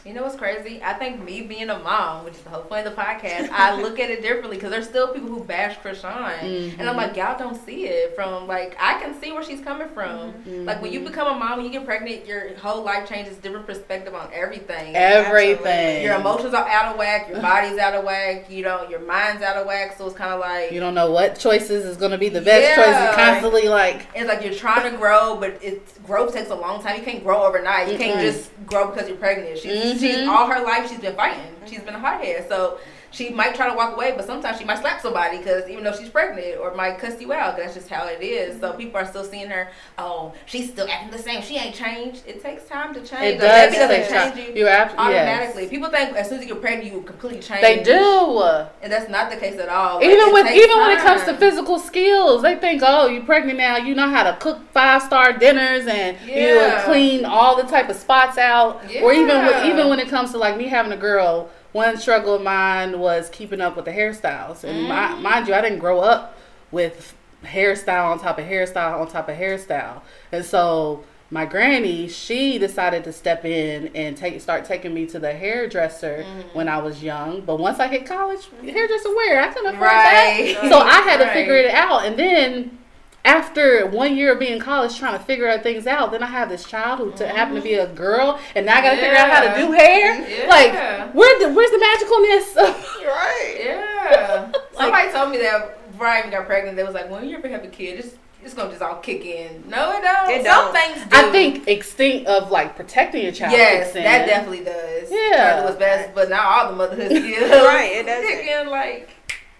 You 0.05 0.13
know 0.13 0.23
what's 0.23 0.37
crazy? 0.37 0.83
I 0.83 0.93
think 0.93 1.25
me 1.25 1.41
being 1.41 1.71
a 1.71 1.79
mom, 1.79 2.27
which 2.27 2.35
is 2.35 2.41
the 2.41 2.51
whole 2.51 2.63
point 2.63 2.87
of 2.87 2.95
the 2.95 3.01
podcast, 3.01 3.49
I 3.49 3.81
look 3.81 3.99
at 3.99 4.11
it 4.11 4.21
differently 4.21 4.59
because 4.59 4.71
there's 4.71 4.87
still 4.87 5.09
people 5.09 5.31
who 5.31 5.43
bash 5.43 5.79
Chrisean, 5.79 6.75
and 6.79 6.87
I'm 6.87 6.95
like, 6.95 7.13
mm-hmm. 7.13 7.21
y'all 7.21 7.39
don't 7.39 7.65
see 7.65 7.87
it 7.87 8.15
from 8.15 8.47
like 8.47 8.77
I 8.79 9.01
can 9.01 9.19
see 9.19 9.33
where 9.33 9.43
she's 9.43 9.63
coming 9.63 9.89
from. 9.89 10.33
Mm-hmm. 10.33 10.67
Like 10.67 10.83
when 10.83 10.93
you 10.93 11.01
become 11.01 11.35
a 11.35 11.39
mom, 11.39 11.57
when 11.57 11.65
you 11.65 11.73
get 11.73 11.87
pregnant, 11.87 12.27
your 12.27 12.55
whole 12.57 12.85
life 12.85 13.09
changes, 13.09 13.39
different 13.39 13.67
perspective 13.67 14.15
on 14.15 14.29
everything. 14.35 14.95
everything, 14.95 16.05
your 16.05 16.17
emotions 16.17 16.53
are 16.53 16.69
out 16.69 16.93
of 16.93 16.99
whack, 16.99 17.31
your 17.31 17.41
body's 17.41 17.79
out 17.79 17.95
of 17.95 18.05
whack, 18.05 18.51
you 18.51 18.63
know, 18.63 18.87
your 18.91 19.01
mind's 19.01 19.43
out 19.43 19.57
of 19.57 19.67
whack. 19.67 19.97
So 19.97 20.07
it's 20.07 20.17
kind 20.17 20.35
of 20.35 20.41
like 20.41 20.71
you 20.71 20.81
don't 20.81 20.95
know 20.95 21.11
what 21.13 21.39
choices 21.39 21.87
is 21.87 21.97
going 21.97 22.11
to 22.11 22.19
be 22.19 22.29
the 22.29 22.43
best 22.43 22.77
Yeah. 22.77 22.85
choice. 22.85 23.15
Constantly 23.15 23.69
like, 23.69 24.07
it's 24.15 24.29
like 24.29 24.45
you're 24.45 24.53
trying 24.53 24.91
to 24.91 24.99
grow, 24.99 25.39
but 25.41 25.59
it's 25.63 25.95
growth 26.05 26.35
takes 26.35 26.51
a 26.51 26.55
long 26.55 26.83
time. 26.83 26.99
You 26.99 27.03
can't 27.03 27.25
grow 27.25 27.45
overnight. 27.45 27.91
You 27.91 27.97
can't 27.97 28.21
just 28.21 28.51
grow 28.67 28.91
because 28.91 29.09
you're 29.09 29.17
pregnant. 29.17 29.59
She's, 29.59 29.73
mm-hmm. 29.73 29.94
She's 30.01 30.17
Mhm. 30.17 30.29
all 30.29 30.47
her 30.47 30.61
life 30.65 30.89
she's 30.89 30.99
been 30.99 31.17
fighting. 31.17 31.55
She's 31.67 31.81
been 31.81 31.95
a 31.95 31.99
hothead, 31.99 32.49
so 32.49 32.79
she 33.15 33.31
might 33.31 33.55
try 33.55 33.69
to 33.69 33.77
walk 33.77 33.95
away, 33.95 34.13
but 34.17 34.27
sometimes 34.27 34.59
she 34.59 34.65
might 34.65 34.81
slap 34.81 35.01
somebody 35.01 35.39
because 35.39 35.69
even 35.69 35.85
though 35.85 35.95
she's 35.95 36.09
pregnant, 36.09 36.59
or 36.61 36.75
might 36.75 36.99
cuss 36.99 37.21
you 37.21 37.33
out. 37.33 37.57
That's 37.57 37.75
just 37.75 37.89
how 37.89 38.07
it 38.09 38.21
is. 38.23 38.61
So 38.61 38.71
mm-hmm. 38.71 38.79
people 38.79 39.01
are 39.01 39.07
still 39.07 39.25
seeing 39.25 39.49
her. 39.49 39.69
Oh, 39.99 40.35
she's 40.47 40.71
still 40.71 40.89
acting 40.89 41.11
the 41.11 41.19
same. 41.19 41.41
She 41.43 41.57
ain't 41.57 41.75
changed. 41.75 42.27
It 42.27 42.43
takes 42.43 42.65
time 42.65 42.93
to 42.95 43.01
change. 43.01 43.37
it 43.37 43.41
does 43.41 43.71
baby 43.71 43.77
doesn't 43.77 44.13
change 44.13 44.35
time. 44.35 44.39
you 44.39 44.61
You're 44.61 44.69
absolutely 44.69 45.15
automatically. 45.15 45.69
People 45.69 45.91
think 45.91 46.17
as 46.17 46.29
soon 46.29 46.39
as 46.39 46.47
you 46.47 46.55
get 46.55 46.61
pregnant, 46.61 46.93
you 46.93 47.03
completely 47.03 47.41
change. 47.41 47.61
They 47.61 47.83
do. 47.83 48.43
and 48.83 48.93
that's 48.93 49.09
not 49.09 49.31
the 49.31 49.37
case 49.37 49.59
at 49.61 49.69
all. 49.69 49.97
Like, 49.97 50.07
even 50.07 50.33
with 50.33 50.47
even 50.51 50.79
when 50.79 50.91
it 50.91 50.99
comes 50.99 51.23
to 51.25 51.37
physical 51.37 51.79
skills, 51.79 52.43
they 52.43 52.57
think, 52.57 52.83
oh, 52.85 53.07
you're 53.07 53.25
pregnant 53.25 53.59
now, 53.59 53.77
you 53.77 53.95
know 53.95 54.09
how 54.09 54.25
to 54.25 54.37
cook 54.41 54.61
five 54.73 55.03
star 55.03 55.33
dinners 55.33 55.87
and 55.87 56.17
you 56.27 56.73
clean 56.85 57.25
all 57.25 57.57
the 57.57 57.69
type 57.69 57.89
of 57.89 57.97
spots 57.97 58.39
out. 58.39 58.83
Yeah. 58.91 59.03
Or 59.03 59.13
even 59.13 59.47
with, 59.47 59.65
even 59.65 59.89
when 59.89 60.01
it 60.01 60.09
comes 60.09 60.33
to 60.33 60.39
like 60.39 60.57
me 60.57 60.67
having 60.67 60.93
a 60.93 60.97
girl, 60.97 61.51
one 61.75 61.99
struggle 61.99 62.35
of 62.35 62.43
mine 62.43 62.99
was 63.01 63.29
keeping 63.29 63.61
up 63.61 63.77
with 63.77 63.85
the 63.85 63.91
hairstyles. 63.91 64.65
And 64.65 64.85
mi- 64.85 64.89
Mhm. 64.89 65.21
mind 65.21 65.49
you, 65.49 65.55
I 65.55 65.61
didn't 65.61 65.81
grow 65.81 66.01
up 66.01 66.35
with 66.71 67.15
hairstyle 67.45 68.07
on 68.13 68.19
top 68.19 68.39
of 68.39 68.47
hairstyle 68.47 68.99
on 69.01 69.07
top 69.09 69.29
of 69.29 69.37
hairstyle, 69.37 70.01
and 70.33 70.43
so. 70.45 71.05
My 71.31 71.47
granny, 71.47 72.07
she 72.07 72.59
decided 72.59 73.03
to 73.05 73.13
step 73.13 73.45
in 73.45 73.91
and 73.95 74.17
take 74.17 74.41
start 74.41 74.65
taking 74.67 74.95
me 74.95 75.07
to 75.07 75.19
the 75.19 75.33
hairdresser 75.33 76.19
Mhm. 76.25 76.55
when 76.55 76.69
I 76.69 76.79
was 76.79 77.03
young. 77.03 77.41
But 77.41 77.57
once 77.57 77.81
I 77.81 77.89
hit 77.89 78.07
college, 78.07 78.47
hairdresser 78.63 79.09
where 79.09 79.41
I 79.41 79.49
couldn't 79.49 79.75
afford 79.75 79.81
Right. 79.91 80.57
that. 80.61 80.71
So 80.71 80.79
I 80.79 81.01
had 81.01 81.19
to 81.21 81.29
figure 81.29 81.57
it 81.57 81.75
out. 81.75 82.05
And 82.05 82.17
then 82.17 82.79
after 83.25 83.87
one 83.87 84.17
year 84.17 84.33
of 84.33 84.39
being 84.39 84.53
in 84.55 84.61
college 84.61 84.99
trying 84.99 85.19
to 85.19 85.25
figure 85.25 85.49
out 85.49 85.63
things 85.63 85.87
out, 85.87 86.13
then 86.13 86.23
I 86.23 86.27
have 86.27 86.49
this 86.49 86.65
child 86.65 86.99
who 86.99 87.11
to 87.13 87.27
happen 87.27 87.55
to 87.55 87.63
be 87.63 87.75
a 87.75 87.87
girl, 87.87 88.39
and 88.55 88.67
now 88.67 88.77
I 88.79 88.83
got 88.83 88.91
to 88.91 88.97
figure 88.97 89.17
out 89.17 89.31
how 89.31 89.41
to 89.43 89.61
do 89.61 89.73
hair. 89.73 90.29
Yeah. 90.29 90.47
Like, 90.49 91.15
where 91.15 91.39
the, 91.39 91.55
where's 91.55 91.71
the 91.71 91.79
magicalness? 91.79 92.57
Right. 93.05 93.57
Yeah. 93.65 94.53
Somebody 94.77 95.11
told 95.11 95.31
me 95.31 95.39
that 95.39 95.91
before 95.91 96.07
I 96.07 96.19
even 96.19 96.31
got 96.31 96.47
pregnant, 96.47 96.77
they 96.77 96.83
was 96.85 96.95
like, 96.95 97.09
when 97.11 97.27
you 97.29 97.37
ever 97.37 97.49
have 97.49 97.65
a 97.65 97.69
kid, 97.69 98.01
it's, 98.01 98.15
it's 98.43 98.53
going 98.53 98.69
to 98.69 98.75
just 98.75 98.83
all 98.83 98.97
kick 98.99 99.25
in. 99.25 99.65
No, 99.69 99.93
it 99.93 100.03
don't. 100.03 100.31
It 100.31 100.45
Some 100.45 100.73
don't. 100.73 100.75
things 100.75 101.11
do. 101.11 101.17
I 101.17 101.31
think 101.31 101.67
extinct 101.67 102.27
of 102.27 102.51
like 102.51 102.77
protecting 102.77 103.23
your 103.23 103.33
child. 103.33 103.53
Yes, 103.53 103.95
that 103.95 104.27
definitely 104.27 104.65
does. 104.65 105.11
Yeah. 105.11 105.61
Try 105.61 105.67
to 105.67 105.73
do 105.73 105.79
best, 105.79 106.15
but 106.15 106.29
not 106.29 106.45
all 106.45 106.71
the 106.71 106.77
motherhood 106.77 107.11
skills. 107.11 107.51
Right, 107.51 107.93
it 107.95 108.05
doesn't. 108.07 108.31
Kick 108.31 108.47
in, 108.47 108.69
like, 108.69 109.14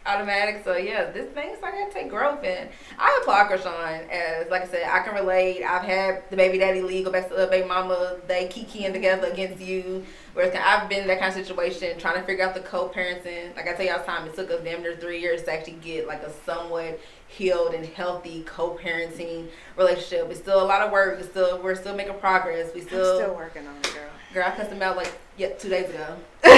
automatic. 0.07 0.63
So 0.65 0.77
yeah, 0.77 1.11
this 1.11 1.27
thing's 1.33 1.61
like 1.63 1.75
I 1.75 1.89
take 1.91 2.11
growth 2.11 2.45
in. 2.45 2.69
I 2.99 3.19
applaud 3.21 3.51
Chrisean 3.51 4.09
as 4.11 4.51
like 4.51 4.63
I 4.63 4.67
said, 4.67 4.89
I 4.91 5.01
can 5.01 5.15
relate. 5.15 5.63
I've 5.63 5.85
had 5.85 6.29
the 6.31 6.37
baby 6.37 6.59
daddy 6.59 6.83
legal 6.83 7.13
back 7.13 7.29
to 7.29 7.35
the 7.35 7.47
baby 7.47 7.67
mama. 7.67 8.17
They 8.27 8.49
kikiing 8.49 8.93
together 8.93 9.29
against 9.29 9.63
you. 9.63 10.05
Whereas 10.35 10.55
I've 10.55 10.89
been 10.89 11.03
in 11.03 11.07
that 11.09 11.21
kind 11.21 11.33
of 11.39 11.47
situation, 11.47 11.97
trying 11.99 12.17
to 12.17 12.23
figure 12.23 12.45
out 12.45 12.55
the 12.55 12.61
co-parenting. 12.61 13.55
Like 13.55 13.69
I 13.69 13.73
tell 13.73 13.87
you 13.87 13.93
all 13.93 13.99
the 13.99 14.05
time, 14.05 14.27
it 14.27 14.35
took 14.35 14.51
us 14.51 14.61
damn 14.65 14.83
near 14.83 14.97
three 14.97 15.21
years 15.21 15.45
to 15.45 15.53
actually 15.53 15.75
get 15.75 16.09
like 16.09 16.23
a 16.23 16.33
somewhat 16.45 17.01
healed 17.29 17.75
and 17.75 17.87
healthy 17.87 18.43
co-parenting 18.43 19.49
relationship. 19.77 20.31
It's 20.31 20.41
still 20.41 20.63
a 20.63 20.67
lot 20.67 20.83
of 20.83 20.93
work. 20.93 21.19
It's 21.21 21.29
still 21.29 21.63
we're 21.63 21.75
still 21.77 21.95
making 21.95 22.15
progress. 22.15 22.75
We 22.75 22.81
still 22.81 23.17
I'm 23.17 23.23
still 23.23 23.37
working 23.37 23.67
on 23.67 23.77
it, 23.77 23.95
girl. 23.95 24.11
Girl, 24.35 24.45
I 24.49 24.51
cussed 24.51 24.73
him 24.73 24.83
out 24.83 24.97
like 24.97 25.13
yeah, 25.39 25.51
two 25.51 25.69
days 25.69 25.89
ago. 25.89 26.17
I 26.45 26.49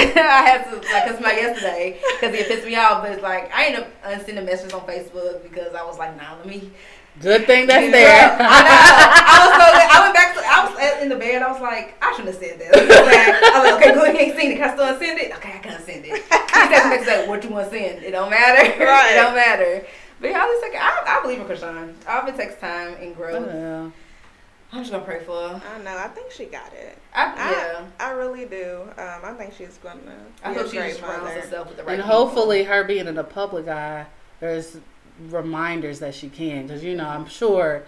had 0.49 0.63
to 0.65 0.77
like 0.77 1.05
cuss 1.05 1.19
him 1.19 1.25
out 1.25 1.35
yesterday 1.35 1.99
because 2.19 2.35
he 2.35 2.43
pissed 2.43 2.65
me 2.65 2.75
off. 2.75 3.03
But 3.03 3.11
it's 3.11 3.21
like 3.21 3.53
I 3.53 3.67
ended 3.67 3.81
up 3.81 3.87
uh, 4.03 4.09
unsending 4.13 4.45
messages 4.45 4.73
on 4.73 4.81
Facebook 4.81 5.43
because 5.43 5.75
I 5.75 5.83
was 5.85 5.99
like, 5.99 6.17
nah, 6.17 6.37
let 6.37 6.47
me. 6.47 6.71
Good 7.21 7.45
thing 7.45 7.67
that's 7.67 7.85
Girl, 7.85 7.91
there. 7.91 8.33
I, 8.33 8.37
know. 8.37 8.49
I 8.49 9.37
was 9.45 9.53
so 9.53 9.97
I 9.97 10.01
went 10.01 10.13
back 10.13 10.33
to 10.33 10.41
I 10.41 10.65
was 10.65 11.03
in 11.03 11.09
the 11.09 11.15
bed. 11.15 11.43
I 11.43 11.51
was 11.51 11.61
like, 11.61 11.97
I 12.01 12.15
shouldn't 12.15 12.33
have 12.33 12.43
said 12.43 12.59
that. 12.61 12.73
I 12.73 13.61
was 13.61 13.71
like, 13.71 13.81
okay, 13.81 13.93
good. 13.93 14.15
He 14.15 14.25
ain't 14.25 14.39
seen 14.39 14.51
it. 14.51 14.57
Can 14.57 14.69
I 14.69 14.73
still 14.73 14.85
unsend 14.85 15.17
it? 15.21 15.35
Okay, 15.37 15.53
I 15.53 15.59
can't 15.59 15.83
send 15.83 16.05
it. 16.05 16.13
He 16.13 16.73
said 16.73 16.89
next 16.89 17.05
day, 17.05 17.27
what 17.27 17.43
you 17.43 17.51
want 17.51 17.69
to 17.69 17.77
send? 17.77 18.03
It 18.03 18.11
don't 18.11 18.29
matter. 18.29 18.73
Right. 18.85 19.11
it 19.11 19.15
don't 19.15 19.35
matter. 19.35 19.85
But 20.19 20.31
yeah, 20.31 20.41
I 20.41 20.45
was 20.45 20.61
like, 20.61 20.81
I, 20.81 21.17
I 21.17 21.21
believe 21.21 21.39
in 21.39 21.45
Chrisean. 21.45 21.93
All 22.07 22.21
of 22.21 22.27
it 22.27 22.37
takes 22.37 22.59
time 22.59 22.95
and 22.99 23.15
growth. 23.15 23.45
Yeah. 23.47 23.89
I'm 24.71 24.79
just 24.79 24.91
gonna 24.91 25.03
pray 25.05 25.23
for 25.23 25.31
her. 25.49 25.61
I 25.73 25.79
know. 25.81 25.97
I 25.97 26.07
think 26.09 26.29
she 26.31 26.45
got 26.45 26.73
it. 26.73 26.97
I, 27.15 27.23
I, 27.25 27.51
yeah. 27.51 27.85
I 27.99 28.11
really 28.11 28.45
do. 28.45 28.81
Um, 28.97 29.21
I 29.23 29.33
think 29.37 29.53
she's 29.57 29.77
gonna. 29.77 29.99
I 30.43 30.53
hope 30.53 30.67
she 30.69 30.77
just 30.77 30.99
surrounds 30.99 31.31
herself 31.31 31.69
with 31.69 31.77
the 31.77 31.83
right 31.83 31.93
and 31.93 32.03
people. 32.03 32.17
hopefully 32.25 32.63
her 32.63 32.83
being 32.83 33.07
in 33.07 33.15
the 33.15 33.23
public 33.23 33.67
eye 33.67 34.05
there's 34.39 34.77
reminders 35.29 35.99
that 35.99 36.13
she 36.13 36.29
can 36.29 36.67
because 36.67 36.83
you 36.83 36.95
know 36.95 37.07
i'm 37.07 37.25
sure 37.25 37.83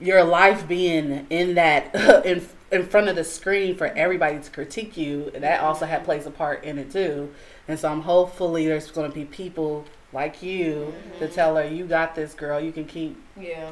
your 0.00 0.24
life 0.24 0.66
being 0.66 1.26
in 1.28 1.54
that 1.54 1.94
in 2.24 2.42
in 2.72 2.86
front 2.86 3.06
of 3.08 3.16
the 3.16 3.24
screen 3.24 3.76
for 3.76 3.88
everybody 3.88 4.38
to 4.40 4.50
critique 4.50 4.96
you 4.96 5.30
that 5.34 5.60
also 5.60 5.84
had 5.84 6.02
plays 6.04 6.24
a 6.24 6.30
part 6.30 6.64
in 6.64 6.78
it 6.78 6.90
too 6.90 7.30
and 7.68 7.78
so 7.78 7.88
i'm 7.90 8.00
hopefully 8.00 8.66
there's 8.66 8.90
going 8.90 9.08
to 9.10 9.14
be 9.14 9.26
people 9.26 9.84
like 10.14 10.42
you 10.42 10.94
to 11.18 11.28
tell 11.28 11.56
her 11.56 11.66
you 11.68 11.84
got 11.84 12.14
this 12.14 12.32
girl 12.32 12.58
you 12.58 12.72
can 12.72 12.86
keep 12.86 13.22
Yeah. 13.38 13.68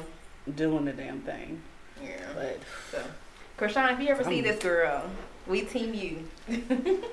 doing 0.55 0.85
the 0.85 0.93
damn 0.93 1.21
thing 1.21 1.63
Yeah. 2.03 2.09
but 2.35 2.59
So, 2.91 3.01
Chrisean, 3.57 3.93
if 3.93 3.99
you 4.01 4.09
ever 4.09 4.23
see 4.23 4.35
I'm- 4.35 4.43
this 4.43 4.59
girl, 4.61 5.03
we 5.47 5.61
team 5.61 5.93
you. 5.93 6.27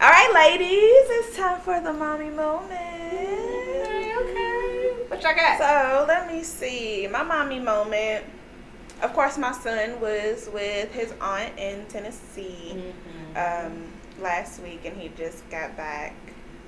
All 0.00 0.08
right, 0.10 0.30
ladies, 0.32 1.06
it's 1.10 1.36
time 1.36 1.60
for 1.60 1.80
the 1.80 1.92
mommy 1.92 2.30
moment. 2.30 2.70
okay, 2.72 4.14
okay. 4.16 4.90
What 5.08 5.22
y'all 5.22 5.34
got? 5.34 5.58
So 5.58 6.04
let 6.06 6.32
me 6.32 6.42
see. 6.42 7.08
My 7.10 7.22
mommy 7.22 7.58
moment. 7.58 8.24
Of 9.02 9.12
course, 9.12 9.38
my 9.38 9.52
son 9.52 10.00
was 10.00 10.48
with 10.52 10.90
his 10.92 11.12
aunt 11.20 11.56
in 11.58 11.84
Tennessee 11.86 12.82
um, 13.36 13.84
last 14.20 14.60
week, 14.60 14.80
and 14.84 14.96
he 14.96 15.08
just 15.16 15.48
got 15.50 15.76
back 15.76 16.14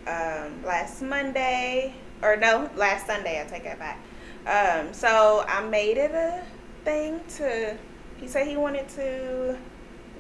um, 0.07 0.63
last 0.65 1.03
Monday, 1.03 1.93
or 2.23 2.37
no, 2.37 2.71
last 2.77 3.07
Sunday. 3.07 3.41
I 3.41 3.45
take 3.49 3.65
that 3.65 3.79
back. 3.81 3.99
Um, 4.47 4.93
so 4.95 5.45
I 5.49 5.61
made 5.69 5.99
it 5.99 6.13
a 6.13 6.43
thing 6.85 7.21
to. 7.37 7.77
He 8.19 8.29
said 8.29 8.47
he 8.47 8.57
wanted 8.57 8.89
to 8.91 9.57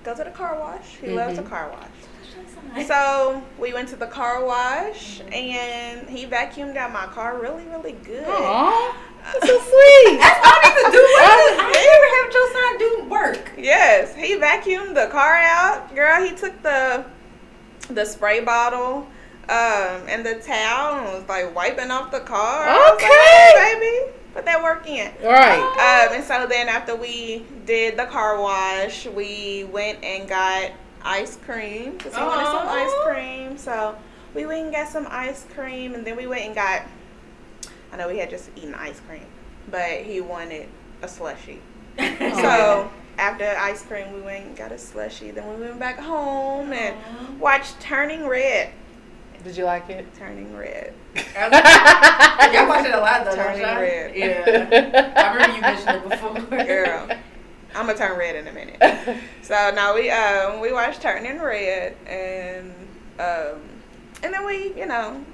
go 0.05 0.15
to 0.17 0.25
the 0.25 0.31
car 0.31 0.59
wash. 0.59 0.97
He 1.01 1.09
loves 1.09 1.39
a 1.39 1.43
Mhm. 1.43 1.49
car 1.51 1.69
wash. 1.71 2.87
So 2.87 3.43
we 3.59 3.73
went 3.73 3.89
to 3.91 3.97
the 3.97 4.07
car 4.07 4.45
wash, 4.45 5.21
and 5.33 6.09
he 6.09 6.27
vacuumed 6.27 6.77
out 6.77 6.93
my 6.93 7.07
car 7.07 7.37
really, 7.39 7.65
really 7.65 7.93
good. 7.93 8.25
Aw, 8.27 8.95
that's 9.25 9.47
so 9.47 9.59
sweet 9.71 10.19
That's 10.21 10.47
all 10.47 10.53
I 10.55 10.69
need 10.69 10.85
to 10.87 10.93
do. 10.93 11.05
I 11.61 11.73
never 11.91 12.09
have 12.17 12.33
your 12.33 12.49
son 12.53 12.79
do 12.79 13.11
work. 13.11 13.53
Yes, 13.59 14.15
he 14.15 14.37
vacuumed 14.37 14.95
the 14.95 15.09
car 15.11 15.35
out. 15.37 15.95
Girl, 15.95 16.23
he 16.25 16.33
took 16.35 16.63
the 16.63 17.05
the 17.91 18.05
spray 18.05 18.41
bottle 18.41 19.07
um, 19.49 20.07
and 20.09 20.25
the 20.25 20.37
towel 20.37 20.95
and 20.99 21.05
was 21.19 21.29
like 21.29 21.53
wiping 21.55 21.91
off 21.91 22.13
the 22.13 22.21
car. 22.21 22.65
I 22.69 22.77
was 22.77 23.03
like, 23.03 23.11
Okay. 23.11 23.15
"Hey, 23.17 23.75
baby, 23.75 24.13
put 24.33 24.45
that 24.45 24.63
work 24.63 24.89
in. 24.89 25.11
all 25.25 25.31
right 25.31 25.59
Um, 26.09 26.15
and 26.17 26.25
so 26.25 26.47
then 26.47 26.69
after 26.69 26.95
we 26.97 27.45
did 27.67 27.97
the 27.97 28.07
car 28.07 28.41
wash, 28.41 29.07
we 29.07 29.65
went 29.73 30.03
and 30.05 30.29
got 30.29 30.71
ice 31.03 31.37
cream 31.37 31.93
because 31.93 32.15
he 32.15 32.21
wanted 32.23 32.45
some 32.47 32.69
ice 32.69 32.93
cream. 33.05 33.59
So 33.59 33.97
we 34.35 34.47
went 34.47 34.65
and 34.65 34.73
got 34.73 34.89
some 34.89 35.07
ice 35.11 35.47
cream, 35.55 35.95
and 35.95 36.07
then 36.07 36.17
we 36.17 36.27
went 36.27 36.43
and 36.45 36.55
got. 36.55 36.83
I 37.93 37.97
know 37.97 38.07
we 38.09 38.19
had 38.19 38.31
just 38.31 38.51
eaten 38.57 38.75
ice 38.75 39.01
cream, 39.09 39.27
but 39.71 40.03
he 40.03 40.21
wanted 40.21 40.69
a 41.03 41.09
slushy. 41.09 41.61
So 41.99 42.89
after 43.19 43.45
ice 43.59 43.83
cream, 43.83 44.13
we 44.15 44.21
went 44.21 44.47
and 44.47 44.57
got 44.57 44.73
a 44.73 44.79
slushy. 44.79 45.31
Then 45.33 45.49
we 45.59 45.67
went 45.67 45.79
back 45.81 45.99
home 45.99 46.73
and 46.73 47.41
watched 47.41 47.81
Turning 47.81 48.27
Red. 48.27 48.73
did 49.43 49.57
you 49.57 49.65
like 49.65 49.91
it 49.91 50.07
Turning 50.15 50.57
Red. 50.57 50.95
Y'all 51.17 52.69
watch 52.69 52.87
it 52.87 52.95
a 52.95 52.99
lot 53.01 53.25
though, 53.25 53.37
don't 53.37 53.57
Turning 53.57 53.63
red. 53.63 54.17
Yeah. 54.17 55.13
I 55.17 55.33
remember 55.33 55.57
you 55.57 55.63
mentioned 55.63 55.97
it 55.97 56.09
before. 56.09 56.65
Girl, 56.65 57.09
I'm 57.75 57.87
gonna 57.87 57.97
turn 57.99 58.19
red 58.19 58.37
in 58.37 58.47
a 58.47 58.53
minute. 58.53 58.81
So 59.43 59.73
now 59.75 59.95
we 59.97 60.11
um 60.11 60.61
we 60.61 60.73
watched 60.73 61.03
Turning 61.03 61.41
Red 61.41 61.97
and 62.07 62.73
um 63.19 63.59
and 64.23 64.33
then 64.33 64.47
we 64.47 64.73
you 64.77 64.87
know 64.87 65.25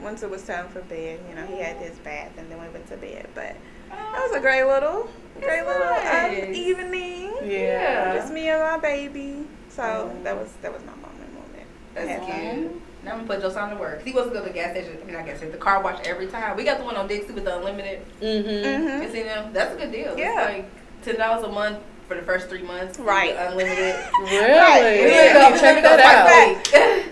once 0.00 0.22
it 0.22 0.30
was 0.30 0.42
time 0.44 0.68
for 0.68 0.80
bed 0.82 1.18
you 1.28 1.34
know 1.34 1.44
he 1.46 1.58
had 1.60 1.76
his 1.78 1.98
bath 1.98 2.30
and 2.38 2.48
then 2.50 2.60
we 2.60 2.68
went 2.68 2.86
to 2.88 2.96
bed 2.96 3.28
but 3.34 3.56
that 3.90 4.22
was 4.28 4.32
a 4.36 4.40
great 4.40 4.64
little 4.64 5.08
great 5.40 5.66
little 5.66 5.82
um, 5.88 6.54
evening. 6.54 7.32
yeah 7.42 8.14
Just 8.14 8.32
me 8.32 8.48
and 8.48 8.60
my 8.62 8.78
baby. 8.78 9.44
So 9.70 10.14
that 10.22 10.36
was 10.36 10.52
that 10.62 10.72
was 10.72 10.82
my 10.84 10.94
moment 10.94 11.34
moment. 11.34 11.66
That's 11.94 12.24
cute. 12.24 12.80
Now 13.04 13.12
I'm 13.12 13.16
gonna 13.18 13.26
put 13.28 13.40
Josiah 13.42 13.74
to 13.74 13.80
work. 13.80 14.02
He 14.02 14.12
was 14.12 14.26
to 14.28 14.30
go 14.32 14.40
to 14.40 14.48
the 14.48 14.54
gas 14.54 14.70
station. 14.72 14.96
I 15.00 15.04
mean, 15.04 15.14
not 15.14 15.26
gas 15.26 15.36
station. 15.38 15.52
The 15.52 15.58
car 15.58 15.82
wash 15.82 16.00
every 16.06 16.26
time. 16.26 16.56
We 16.56 16.64
got 16.64 16.78
the 16.78 16.84
one 16.84 16.96
on 16.96 17.06
Dixie 17.06 17.32
with 17.32 17.44
the 17.44 17.56
unlimited. 17.58 18.00
mm-hmm 18.20 18.48
Mhm. 18.48 19.02
You 19.02 19.10
see 19.12 19.22
them? 19.22 19.52
That's 19.52 19.74
a 19.74 19.76
good 19.78 19.92
deal. 19.92 20.16
Yeah. 20.18 20.48
It's 20.48 20.58
like 20.58 20.70
ten 21.04 21.16
dollars 21.18 21.44
a 21.44 21.48
month 21.52 21.78
for 22.08 22.14
the 22.16 22.22
first 22.22 22.48
three 22.48 22.62
months. 22.62 22.98
Right. 22.98 23.34
Unlimited. 23.38 23.94
really 24.20 24.36
Right. 24.38 25.00
Yeah, 25.10 25.50
go- 25.50 25.56
check 25.60 25.82
that 25.82 26.00
out 26.00 26.62
twice 26.62 26.72
a 26.82 26.96
week. 27.04 27.06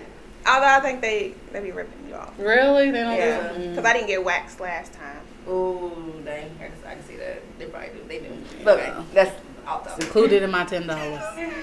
Although 0.47 0.67
I 0.67 0.79
think 0.81 1.01
they 1.01 1.33
they 1.51 1.59
be 1.61 1.71
ripping 1.71 2.07
you 2.09 2.15
off. 2.15 2.33
Really? 2.37 2.91
They 2.91 3.01
don't 3.01 3.15
Yeah, 3.15 3.53
do 3.53 3.69
because 3.69 3.85
I 3.85 3.93
didn't 3.93 4.07
get 4.07 4.23
waxed 4.23 4.59
last 4.59 4.93
time. 4.93 5.21
Ooh, 5.47 6.21
dang. 6.25 6.49
I 6.59 6.63
can, 6.65 6.71
I 6.87 6.93
can 6.95 7.03
see 7.05 7.15
that. 7.17 7.41
They 7.59 7.65
probably 7.65 7.89
do. 7.89 8.07
They 8.07 8.19
do. 8.19 8.29
But 8.63 8.79
okay, 8.79 8.87
Yeah. 8.89 9.03
that's 9.13 9.31
off 9.67 9.85
It's 9.97 10.05
included 10.05 10.41
in 10.43 10.51
my 10.51 10.65
ten 10.65 10.87
dollars. 10.87 11.21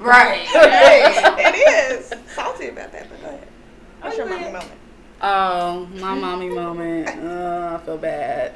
Right. 0.00 0.38
Hey. 0.38 1.02
it 1.36 1.54
is 1.92 2.14
salty 2.34 2.68
about 2.68 2.90
that, 2.92 3.06
but 3.10 3.20
go 3.20 3.26
ahead. 3.28 3.46
What's 4.00 4.16
your 4.16 4.26
mommy 4.26 4.44
moment? 4.44 4.72
Oh, 5.20 5.88
my 5.98 6.14
mommy 6.14 6.48
moment. 6.48 7.08
Uh, 7.08 7.78
I 7.78 7.84
feel 7.84 7.98
bad. 7.98 8.54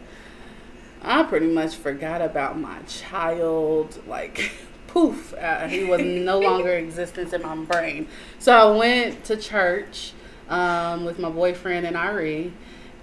I 1.03 1.23
pretty 1.25 1.49
much 1.49 1.77
forgot 1.77 2.23
about 2.23 2.59
my 2.59 2.79
child. 2.89 4.01
Like, 4.07 4.53
poof, 4.87 5.35
uh, 5.35 5.69
he 5.69 5.85
was 5.85 6.01
no 6.01 6.39
longer 6.41 6.73
existence 6.73 7.35
in 7.35 7.43
my 7.43 7.57
brain. 7.57 8.09
So 8.39 8.53
I 8.53 8.75
went 8.75 9.25
to 9.25 9.37
church 9.37 10.13
um, 10.49 11.05
with 11.05 11.19
my 11.19 11.29
boyfriend 11.29 11.87
and 11.87 11.97
Irie, 11.97 12.53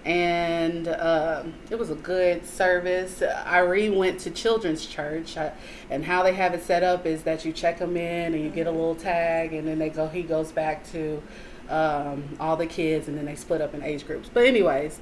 and 0.04 0.88
um 0.88 1.54
it 1.70 1.78
was 1.78 1.92
a 1.92 1.96
good 1.96 2.44
service. 2.44 3.20
Irie 3.20 3.96
went 3.96 4.20
to 4.22 4.32
children's 4.32 4.84
church, 4.88 5.38
uh, 5.38 5.52
and 5.92 6.04
how 6.06 6.24
they 6.24 6.34
have 6.34 6.56
it 6.56 6.64
set 6.64 6.82
up 6.82 7.06
is 7.06 7.22
that 7.24 7.46
you 7.46 7.54
check 7.54 7.78
them 7.78 7.96
in 7.96 8.34
and 8.34 8.44
you 8.44 8.50
get 8.50 8.66
a 8.66 8.72
little 8.72 8.96
tag, 8.96 9.54
and 9.54 9.68
then 9.68 9.78
they 9.78 9.90
go. 9.90 10.08
He 10.08 10.24
goes 10.24 10.52
back 10.52 10.90
to 10.92 11.22
um, 11.70 12.36
all 12.40 12.58
the 12.58 12.66
kids, 12.66 13.08
and 13.08 13.18
then 13.18 13.26
they 13.26 13.36
split 13.36 13.62
up 13.62 13.74
in 13.74 13.84
age 13.84 14.06
groups. 14.06 14.30
But 14.34 14.46
anyways, 14.46 15.00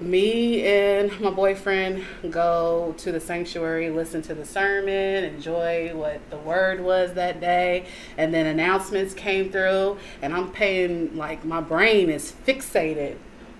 me 0.00 0.64
and 0.64 1.20
my 1.20 1.30
boyfriend 1.30 2.04
go 2.30 2.94
to 2.98 3.12
the 3.12 3.20
sanctuary, 3.20 3.90
listen 3.90 4.22
to 4.22 4.34
the 4.34 4.44
sermon, 4.44 5.24
enjoy 5.24 5.94
what 5.94 6.20
the 6.30 6.38
word 6.38 6.80
was 6.80 7.14
that 7.14 7.40
day, 7.40 7.86
and 8.16 8.34
then 8.34 8.46
announcements 8.46 9.14
came 9.14 9.50
through, 9.50 9.98
and 10.20 10.34
I'm 10.34 10.50
paying 10.50 11.16
like 11.16 11.44
my 11.44 11.60
brain 11.60 12.10
is 12.10 12.32
fixated 12.46 13.16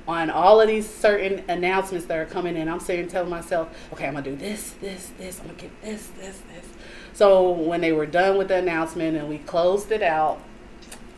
on 0.09 0.30
all 0.30 0.61
of 0.61 0.66
these 0.66 0.88
certain 0.88 1.45
announcements 1.49 2.07
that 2.07 2.18
are 2.18 2.26
coming 2.26 2.57
in. 2.57 2.68
I'm 2.68 2.80
sitting 2.80 3.07
telling 3.07 3.30
myself, 3.30 3.68
okay, 3.93 4.07
I'm 4.07 4.14
gonna 4.14 4.24
do 4.24 4.36
this, 4.36 4.72
this, 4.80 5.12
this, 5.18 5.38
I'm 5.40 5.47
gonna 5.47 5.59
get 5.59 5.82
this, 5.82 6.09
this, 6.18 6.43
this. 6.53 6.66
So 7.12 7.51
when 7.51 7.80
they 7.80 7.93
were 7.93 8.07
done 8.07 8.36
with 8.36 8.49
the 8.49 8.57
announcement 8.57 9.16
and 9.16 9.28
we 9.28 9.38
closed 9.38 9.93
it 9.93 10.03
out, 10.03 10.40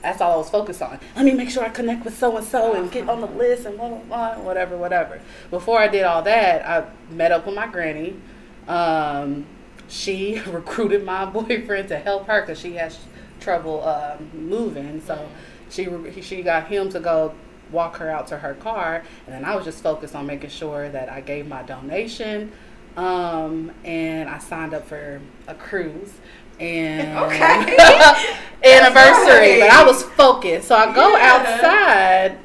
that's 0.05 0.21
all 0.21 0.35
I 0.35 0.37
was 0.37 0.51
focused 0.51 0.83
on. 0.83 1.01
Let 1.17 1.25
me 1.25 1.33
make 1.33 1.49
sure 1.49 1.65
I 1.65 1.71
connect 1.71 2.05
with 2.05 2.17
so 2.17 2.37
and 2.37 2.47
so 2.47 2.75
and 2.75 2.93
get 2.93 3.09
on 3.09 3.23
the 3.23 3.27
list 3.27 3.65
and 3.65 3.77
blah 3.79 3.89
blah 3.89 3.99
blah, 4.01 4.39
whatever, 4.39 4.77
whatever. 4.77 5.21
Before 5.51 5.79
I 5.79 5.89
did 5.89 6.05
all 6.05 6.21
that, 6.23 6.67
I 6.69 6.87
met 7.13 7.33
up 7.33 7.47
with 7.47 7.55
my 7.55 7.67
granny. 7.67 8.17
Um, 8.69 9.47
she 9.89 10.41
recruited 10.47 11.05
my 11.05 11.25
boyfriend 11.25 11.89
to 11.89 11.99
help 11.99 12.27
her 12.27 12.43
because 12.43 12.61
she 12.61 12.75
has 12.75 12.99
trouble 13.41 13.83
um, 13.85 14.31
moving. 14.35 15.01
So 15.01 15.27
she 15.71 15.89
she 16.21 16.43
got 16.43 16.67
him 16.67 16.91
to 16.91 17.01
go 17.01 17.35
walk 17.73 17.97
her 17.97 18.11
out 18.11 18.27
to 18.29 18.39
her 18.39 18.55
car, 18.55 19.03
and 19.27 19.35
then 19.35 19.45
I 19.45 19.57
was 19.57 19.65
just 19.65 19.83
focused 19.83 20.15
on 20.15 20.27
making 20.27 20.51
sure 20.51 20.91
that 20.91 21.11
I 21.11 21.23
gave 21.23 21.49
my 21.49 21.63
donation, 21.63 22.53
um, 22.99 23.73
and 23.85 24.29
I 24.29 24.39
signed 24.39 24.75
up 24.75 24.87
for 24.87 25.23
a 25.49 25.55
cruise 25.55 26.13
and 26.61 27.19
Okay. 27.25 28.37
anniversary. 28.65 29.61
But. 29.61 29.71
I 29.71 29.85
was 29.87 30.03
focused, 30.03 30.69
so 30.69 30.75
I 30.77 30.95
go 30.95 31.17
Yeah. 31.17 31.33
outside 31.33 32.39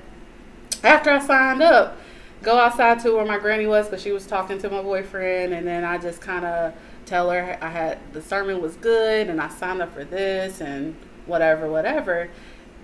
after 0.83 1.09
I 1.11 1.19
signed 1.19 1.61
up. 1.61 1.97
Go 2.41 2.57
outside 2.57 2.99
to 3.01 3.11
where 3.15 3.25
my 3.25 3.37
granny 3.37 3.67
was 3.67 3.87
because 3.87 4.01
she 4.01 4.11
was 4.13 4.25
talking 4.25 4.57
to 4.59 4.69
my 4.69 4.81
boyfriend, 4.81 5.53
and 5.53 5.67
then 5.67 5.83
I 5.83 5.97
just 5.97 6.21
kind 6.21 6.45
of 6.45 6.73
tell 7.05 7.29
her 7.31 7.57
I 7.61 7.69
had 7.69 7.97
the 8.13 8.21
sermon 8.21 8.61
was 8.61 8.75
good, 8.77 9.27
and 9.29 9.41
I 9.41 9.49
signed 9.49 9.81
up 9.81 9.93
for 9.93 10.05
this 10.05 10.61
and 10.61 10.95
whatever, 11.25 11.69
whatever. 11.69 12.29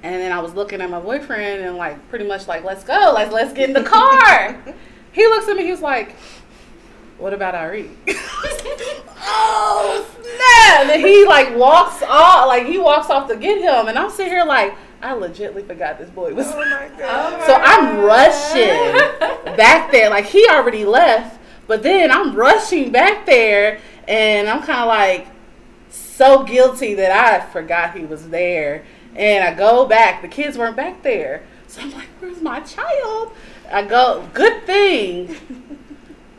And 0.03 0.15
then 0.21 0.32
I 0.32 0.39
was 0.39 0.53
looking 0.53 0.82
at 0.82 0.89
my 0.89 0.99
boyfriend 0.99 1.63
and 1.63 1.78
like 1.78 2.09
pretty 2.09 2.28
much 2.28 2.47
like, 2.47 2.63
let's 2.63 2.84
go, 2.84 3.11
like 3.13 3.32
let's 3.32 3.53
get 3.53 3.69
in 3.69 3.73
the 3.73 3.84
car. 3.84 4.61
he 5.13 5.26
looks 5.26 5.47
at 5.47 5.55
me, 5.55 5.63
he 5.63 5.71
was 5.71 5.82
like, 5.82 6.15
what 7.18 7.34
about 7.34 7.55
Ari? 7.55 7.89
oh 9.18 10.05
snap! 10.22 10.89
And 10.89 11.01
he 11.01 11.26
like 11.26 11.55
walks 11.55 12.03
off, 12.03 12.47
like 12.47 12.66
he 12.66 12.78
walks 12.78 13.09
off 13.09 13.28
to 13.30 13.36
get 13.36 13.59
him, 13.59 13.88
and 13.88 13.97
I'm 13.97 14.11
sitting 14.11 14.32
here 14.32 14.45
like, 14.45 14.76
I 15.01 15.13
legitly 15.13 15.66
forgot 15.66 15.97
this 15.97 16.09
boy 16.09 16.34
was. 16.34 16.47
Oh 16.49 16.59
my 16.59 16.89
god. 16.97 17.45
So 17.45 17.53
I'm 17.53 17.99
rushing 17.99 19.55
back 19.55 19.91
there, 19.91 20.09
like 20.09 20.26
he 20.26 20.47
already 20.49 20.86
left, 20.86 21.39
but 21.68 21.84
then 21.84 22.11
I'm 22.11 22.36
rushing 22.36 22.91
back 22.91 23.26
there, 23.26 23.80
and 24.07 24.49
I'm 24.49 24.61
kind 24.61 24.82
of 24.82 24.88
like 24.88 25.28
so 25.89 26.43
guilty 26.43 26.95
that 26.95 27.11
I 27.11 27.45
forgot 27.51 27.97
he 27.97 28.05
was 28.05 28.30
there, 28.30 28.84
and 29.16 29.43
I 29.43 29.53
go 29.53 29.86
back. 29.86 30.22
The 30.22 30.28
kids 30.28 30.57
weren't 30.57 30.76
back 30.76 31.01
there, 31.01 31.43
so 31.68 31.82
I'm 31.82 31.91
like, 31.93 32.07
"Where's 32.20 32.41
my 32.41 32.59
child?" 32.59 33.32
I 33.72 33.84
go. 33.84 34.30
Good 34.34 34.66
thing. 34.66 35.36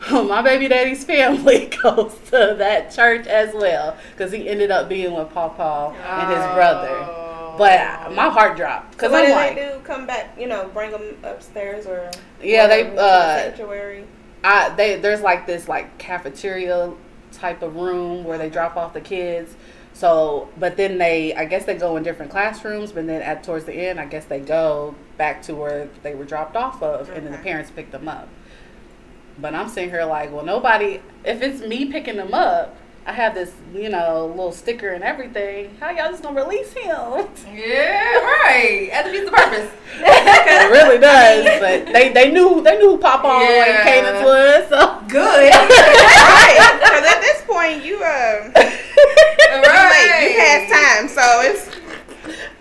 My 0.11 0.41
baby 0.41 0.67
daddy's 0.67 1.03
family 1.03 1.65
goes 1.83 2.13
to 2.31 2.55
that 2.57 2.91
church 2.91 3.27
as 3.27 3.53
well 3.53 3.97
because 4.11 4.31
he 4.31 4.47
ended 4.47 4.71
up 4.71 4.87
being 4.87 5.13
with 5.13 5.29
Pawpaw 5.31 5.91
and 5.91 6.29
his 6.29 6.45
brother. 6.53 6.89
Oh. 6.91 7.55
But 7.57 8.13
my 8.13 8.29
heart 8.29 8.55
dropped 8.55 8.91
because 8.91 9.11
what 9.11 9.21
I'm 9.23 9.29
did 9.29 9.35
like, 9.35 9.55
they 9.55 9.69
do? 9.69 9.79
Come 9.83 10.05
back? 10.05 10.37
You 10.39 10.47
know, 10.47 10.69
bring 10.73 10.91
them 10.91 11.17
upstairs 11.23 11.87
or 11.87 12.11
Yeah, 12.41 12.67
they, 12.67 12.83
whatever 12.83 12.89
to 12.89 12.95
the 12.95 13.01
uh, 13.01 13.35
sanctuary. 13.35 14.07
I 14.43 14.69
they 14.75 14.99
there's 14.99 15.21
like 15.21 15.47
this 15.47 15.67
like 15.67 15.97
cafeteria 15.97 16.93
type 17.31 17.61
of 17.63 17.75
room 17.75 18.23
where 18.23 18.37
they 18.37 18.49
drop 18.49 18.77
off 18.77 18.93
the 18.93 19.01
kids. 19.01 19.55
So, 19.93 20.49
but 20.59 20.77
then 20.77 20.99
they 20.99 21.33
I 21.33 21.45
guess 21.45 21.65
they 21.65 21.75
go 21.75 21.97
in 21.97 22.03
different 22.03 22.31
classrooms, 22.31 22.91
but 22.91 23.07
then 23.07 23.23
at 23.23 23.43
towards 23.43 23.65
the 23.65 23.73
end, 23.73 23.99
I 23.99 24.05
guess 24.05 24.25
they 24.25 24.39
go 24.39 24.93
back 25.17 25.41
to 25.43 25.55
where 25.55 25.89
they 26.03 26.13
were 26.13 26.25
dropped 26.25 26.55
off 26.55 26.83
of, 26.83 27.09
and 27.09 27.25
then 27.25 27.31
the 27.31 27.39
parents 27.39 27.71
pick 27.71 27.89
them 27.89 28.07
up. 28.07 28.29
But 29.39 29.53
I'm 29.53 29.69
sitting 29.69 29.89
here 29.89 30.05
like, 30.05 30.31
well, 30.31 30.43
nobody. 30.45 30.99
If 31.23 31.41
it's 31.41 31.61
me 31.61 31.85
picking 31.91 32.17
them 32.17 32.33
up, 32.33 32.75
I 33.05 33.13
have 33.13 33.35
this 33.35 33.53
you 33.73 33.87
know 33.89 34.27
little 34.27 34.51
sticker 34.51 34.89
and 34.89 35.03
everything. 35.03 35.75
How 35.79 35.91
y'all 35.91 36.09
just 36.09 36.23
gonna 36.23 36.41
release 36.41 36.73
him? 36.73 37.27
Yeah, 37.53 38.17
right. 38.19 38.89
That 38.91 39.03
defeats 39.05 39.25
the 39.29 39.31
purpose. 39.35 39.69
it 39.95 40.71
really 40.75 40.97
does. 40.99 41.45
But 41.61 41.93
they 41.93 42.09
they 42.09 42.31
knew 42.31 42.61
they 42.63 42.77
knew 42.77 42.91
who 42.91 42.97
Papa 42.97 43.27
Yeah. 43.27 43.63
and 43.63 43.83
Cadence 43.87 44.23
was. 44.25 44.69
So. 44.69 44.79
Good. 45.07 45.53
right. 45.53 46.57
Because 46.83 47.05
at 47.07 47.21
this 47.21 47.39
point, 47.47 47.85
you 47.85 47.95
um, 48.03 48.51
you 48.51 49.61
right. 49.63 50.27
You 50.27 50.35
past 50.35 50.65
time, 50.67 51.07
so 51.07 51.23
it's 51.47 51.63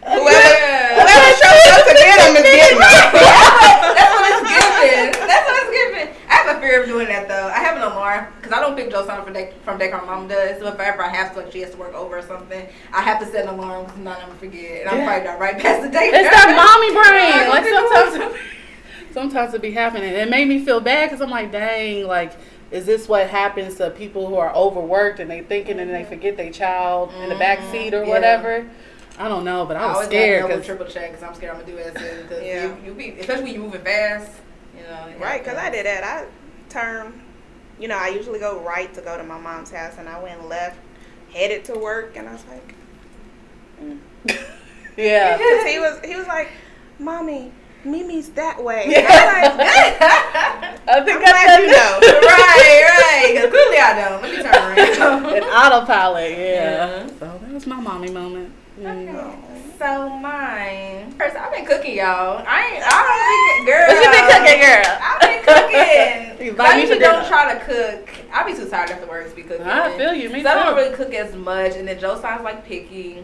whoever 0.05 0.31
Yeah. 0.31 0.95
whoever 1.01 1.31
shows 1.43 1.67
up 1.75 1.83
to 1.89 1.95
get 1.99 2.17
them 2.23 2.37
is 2.37 2.47
getting 2.47 2.79
them. 2.85 3.03
That's 3.99 4.13
what 4.15 4.31
it's 4.31 4.45
giving. 4.47 5.11
That's 5.27 5.47
what 5.49 5.59
it's 5.59 5.73
giving. 5.75 6.09
I 6.29 6.35
have 6.35 6.57
a 6.57 6.61
fear 6.61 6.83
of 6.83 6.89
doing 6.89 7.07
that 7.09 7.29
though. 7.29 7.49
I 7.49 7.59
have 7.59 7.77
an 7.77 7.83
alarm 7.83 8.27
because 8.37 8.53
I 8.53 8.61
don't 8.61 8.77
pick 8.77 8.91
Josanna 8.91 9.23
from 9.23 9.33
day 9.33 9.53
from 9.65 9.79
daycare. 9.79 10.05
My 10.05 10.15
mom 10.15 10.29
does. 10.29 10.59
So 10.59 10.67
if 10.69 10.79
ever 10.79 11.03
I 11.03 11.09
have 11.09 11.35
to, 11.35 11.41
like 11.41 11.53
she 11.53 11.61
has 11.61 11.71
to 11.73 11.77
work 11.77 11.95
over 11.95 12.19
or 12.19 12.23
something, 12.23 12.67
I 12.93 13.03
have 13.03 13.21
to 13.21 13.27
set 13.27 13.47
an 13.47 13.55
alarm 13.55 13.87
because 13.87 14.01
not 14.01 14.23
I'm 14.23 14.37
forget, 14.37 14.83
and 14.83 14.91
I'm 14.91 14.99
Yeah. 14.99 15.07
probably 15.07 15.25
not 15.29 15.39
right 15.39 15.59
past 15.59 15.83
the 15.83 15.89
daycare. 15.89 16.13
It's 16.15 16.31
that 16.31 16.55
mommy 16.57 16.93
brain. 16.93 17.47
Like 17.57 17.65
sometimes, 17.65 18.39
sometimes 19.13 19.55
it 19.55 19.63
be 19.63 19.71
happening. 19.73 20.13
It 20.13 20.29
made 20.29 20.49
me 20.49 20.65
feel 20.65 20.81
bad 20.81 21.09
because 21.09 21.21
I'm 21.21 21.31
like, 21.31 21.53
dang, 21.53 22.07
like, 22.07 22.33
is 22.71 22.87
this 22.87 23.09
what 23.09 23.29
happens 23.31 23.77
to 23.77 23.91
people 23.91 24.27
who 24.27 24.37
are 24.37 24.55
overworked 24.55 25.21
and 25.21 25.31
they 25.31 25.43
thinking 25.43 25.79
and 25.79 25.91
they 25.91 26.01
mm-hmm. 26.01 26.09
forget 26.09 26.37
their 26.37 26.51
child 26.51 27.13
in 27.23 27.29
the 27.29 27.37
back 27.37 27.59
mm-hmm. 27.61 27.73
seat 27.73 27.95
or 27.95 28.03
Yeah. 28.05 28.09
whatever? 28.09 28.69
I 29.19 29.29
don't 29.29 29.45
know, 29.45 29.65
but 29.65 29.77
I 29.77 29.85
I 29.85 29.87
was 29.87 29.95
always 29.95 30.09
scared 30.09 30.51
'cause- 30.51 30.67
triple 30.67 30.87
check 30.87 31.13
because 31.13 31.23
I'm 31.23 31.35
scared 31.35 31.57
I'm 31.57 31.61
gonna 31.65 31.93
do. 31.93 32.29
Cause 32.29 32.43
Yeah. 32.43 32.65
you, 32.65 32.77
you 32.87 32.93
be, 32.93 33.11
especially 33.21 33.45
when 33.45 33.55
you 33.55 33.61
moving 33.61 33.81
fast. 33.83 34.31
You 34.87 34.93
know. 35.15 35.25
Right, 35.25 35.43
because 35.43 35.59
I 35.59 35.71
did 35.71 35.87
that. 35.87 36.05
I 36.05 36.27
turned, 36.69 37.21
you 37.79 37.89
know, 37.89 37.99
I 37.99 38.09
usually 38.09 38.39
go 38.39 38.61
right 38.61 38.93
to 38.95 39.01
go 39.01 39.17
to 39.17 39.25
my 39.25 39.39
mom's 39.39 39.71
house, 39.71 39.95
and 39.99 40.09
I 40.09 40.23
went 40.23 40.47
left, 40.49 40.79
headed 41.33 41.65
to 41.67 41.75
work, 41.79 42.17
and 42.17 42.29
I 42.29 42.33
was 42.33 42.45
like, 42.47 42.75
yeah. 44.97 45.37
because 45.37 45.65
he 45.71 45.79
was, 45.79 46.01
he 46.05 46.17
was 46.17 46.27
like, 46.27 46.49
"Mommy, 46.99 47.53
Mimi's 47.85 48.31
that 48.31 48.63
way." 48.63 48.85
And 48.85 48.93
Yeah. 48.93 49.07
I'm 49.09 49.59
like, 49.59 49.67
I 50.89 51.05
think 51.05 51.19
I'm 51.19 51.23
I 51.23 51.31
glad 51.31 51.47
said 51.47 51.61
you 51.61 51.67
know. 51.73 52.01
right, 52.27 52.85
right. 52.99 53.35
'Cause 53.37 53.51
clearly 53.51 53.79
I 53.79 54.09
don't. 54.09 54.23
Let 54.23 54.31
me 54.31 54.43
turn 54.43 54.55
around. 54.55 55.37
An 55.37 55.43
autopilot, 55.45 56.31
yeah. 56.31 56.39
Yeah. 56.39 57.07
So 57.19 57.39
that 57.43 57.53
was 57.53 57.67
my 57.67 57.81
mommy 57.81 58.11
moment. 58.11 58.53
Mm. 58.81 59.43
So 59.79 60.09
mine. 60.09 61.13
First, 61.13 61.37
I've 61.37 61.53
been 61.53 61.67
cooking, 61.67 61.97
y'all. 61.97 62.43
I 62.47 62.65
ain't. 62.65 62.85
I 62.87 62.97
don't 63.05 63.57
think, 63.57 63.69
girl. 63.69 63.87
What 63.89 64.05
you 64.05 64.11
been 64.11 64.29
cooking, 64.33 64.61
girl? 64.65 64.85
I've 65.03 65.21
been 65.21 66.55
cooking. 66.55 66.61
I 66.61 66.81
usually 66.81 66.99
don't 66.99 67.17
dinner. 67.17 67.29
try 67.29 67.55
to 67.55 67.61
cook. 67.61 68.09
I 68.33 68.45
be 68.45 68.57
too 68.57 68.71
tired 68.71 68.91
after 68.91 69.07
work 69.07 69.29
to 69.29 69.37
be 69.37 69.43
cooking. 69.43 69.67
I 69.67 69.97
feel 69.99 70.15
you, 70.15 70.31
me 70.31 70.43
so 70.43 70.49
I 70.49 70.55
don't 70.55 70.77
really 70.77 70.97
cook 70.97 71.13
as 71.13 71.35
much, 71.35 71.75
and 71.75 71.87
then 71.87 71.99
Joe 71.99 72.19
sounds 72.19 72.43
like 72.43 72.65
picky. 72.65 73.23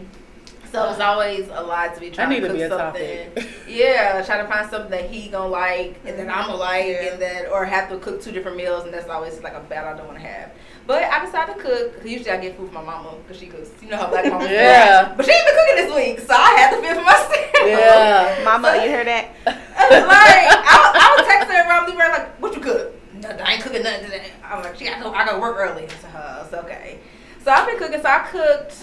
So 0.71 0.89
it's 0.89 0.99
uh-huh. 0.99 1.11
always 1.11 1.47
a 1.49 1.61
lot 1.61 1.93
to 1.95 1.99
be 1.99 2.09
trying 2.09 2.29
need 2.29 2.41
to 2.41 2.47
to 2.47 2.53
cook 2.53 2.57
be 2.57 3.37
something. 3.37 3.53
yeah, 3.67 4.23
trying 4.23 4.43
to 4.43 4.51
find 4.51 4.69
something 4.69 4.91
that 4.91 5.09
he 5.09 5.29
gonna 5.29 5.47
like, 5.47 5.99
and 6.05 6.17
then 6.17 6.29
I'm 6.29 6.47
gonna 6.47 6.53
mm-hmm. 6.53 6.59
like, 6.59 6.85
Yeah. 6.85 7.13
and 7.13 7.21
then 7.21 7.45
or 7.47 7.65
have 7.65 7.89
to 7.89 7.97
cook 7.97 8.21
two 8.21 8.31
different 8.31 8.57
meals, 8.57 8.83
and 8.83 8.93
that's 8.93 9.07
always 9.07 9.41
like 9.41 9.53
a 9.53 9.59
battle 9.59 9.93
I 9.93 9.97
don't 9.97 10.07
want 10.07 10.19
to 10.19 10.25
have. 10.25 10.51
But 10.85 11.03
I 11.03 11.23
decided 11.25 11.55
to 11.55 11.61
cook. 11.61 11.95
'cause 11.97 12.05
usually 12.05 12.29
I 12.31 12.37
get 12.37 12.57
food 12.57 12.67
from 12.71 12.83
my 12.85 12.91
mama 12.91 13.13
because 13.23 13.39
she 13.39 13.47
cooks. 13.47 13.69
You 13.81 13.89
know 13.89 13.97
how 13.97 14.07
black 14.07 14.25
mama 14.29 14.45
Yeah. 14.49 15.13
But 15.15 15.25
she 15.25 15.31
ain't 15.31 15.45
been 15.45 15.55
cooking 15.55 15.75
this 15.87 15.95
week, 15.95 16.19
so 16.27 16.33
I 16.35 16.49
had 16.59 16.75
to 16.75 16.81
fend 16.81 16.97
for 16.99 17.03
myself. 17.05 17.29
Yeah. 17.65 18.41
Mama, 18.43 18.75
you 18.83 18.89
hear 18.89 19.05
that? 19.05 19.29
like 19.45 19.55
I, 19.55 20.75
I 20.95 21.15
was 21.17 21.27
texting 21.27 21.55
her 21.55 21.69
around 21.69 21.85
the 21.85 21.91
room 21.93 22.11
like, 22.11 22.41
"What 22.41 22.53
you 22.55 22.59
cook?" 22.61 22.93
Nothing. 23.13 23.41
I 23.41 23.53
ain't 23.53 23.63
cooking 23.63 23.83
nothing 23.83 24.03
today. 24.05 24.31
I'm 24.43 24.61
like, 24.61 24.77
"She 24.77 24.83
got 24.85 25.01
to. 25.01 25.07
I 25.09 25.25
got 25.25 25.33
to 25.35 25.39
work 25.39 25.55
early." 25.57 25.87
So, 26.01 26.07
uh, 26.17 26.43
it's 26.45 26.53
okay. 26.53 26.99
So 27.43 27.51
I've 27.51 27.65
been 27.65 27.77
cooking. 27.77 28.01
So 28.01 28.09
I 28.09 28.19
cooked. 28.19 28.75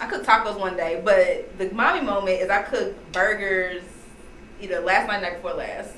I 0.00 0.06
cooked 0.06 0.26
tacos 0.26 0.58
one 0.60 0.76
day, 0.76 1.00
but 1.02 1.56
the 1.58 1.74
mommy 1.74 2.02
moment 2.02 2.40
is 2.42 2.50
I 2.50 2.62
cooked 2.62 3.12
burgers 3.12 3.82
either 4.60 4.80
last 4.80 5.08
night, 5.08 5.22
night 5.22 5.42
before 5.42 5.54
last. 5.56 5.94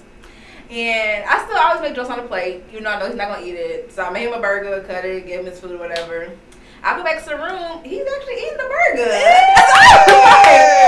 And 0.70 1.24
I 1.28 1.44
still 1.44 1.58
always 1.58 1.80
make 1.82 1.94
jokes 1.96 2.10
on 2.10 2.18
the 2.18 2.28
plate. 2.28 2.62
You 2.72 2.80
know, 2.80 2.90
I 2.90 2.98
know 3.00 3.06
he's 3.08 3.16
not 3.16 3.28
gonna 3.34 3.44
eat 3.46 3.54
it. 3.56 3.90
So 3.92 4.04
I 4.04 4.10
made 4.10 4.28
him 4.28 4.34
a 4.34 4.40
burger, 4.40 4.82
cut 4.86 5.04
it, 5.04 5.26
gave 5.26 5.40
him 5.40 5.46
his 5.46 5.58
food, 5.58 5.78
whatever. 5.80 6.30
I 6.82 6.96
go 6.96 7.02
back 7.04 7.22
to 7.24 7.30
the 7.30 7.36
room. 7.36 7.82
He's 7.84 8.06
actually 8.06 8.34
eating 8.40 8.56
the 8.56 8.70
burger. 8.70 9.10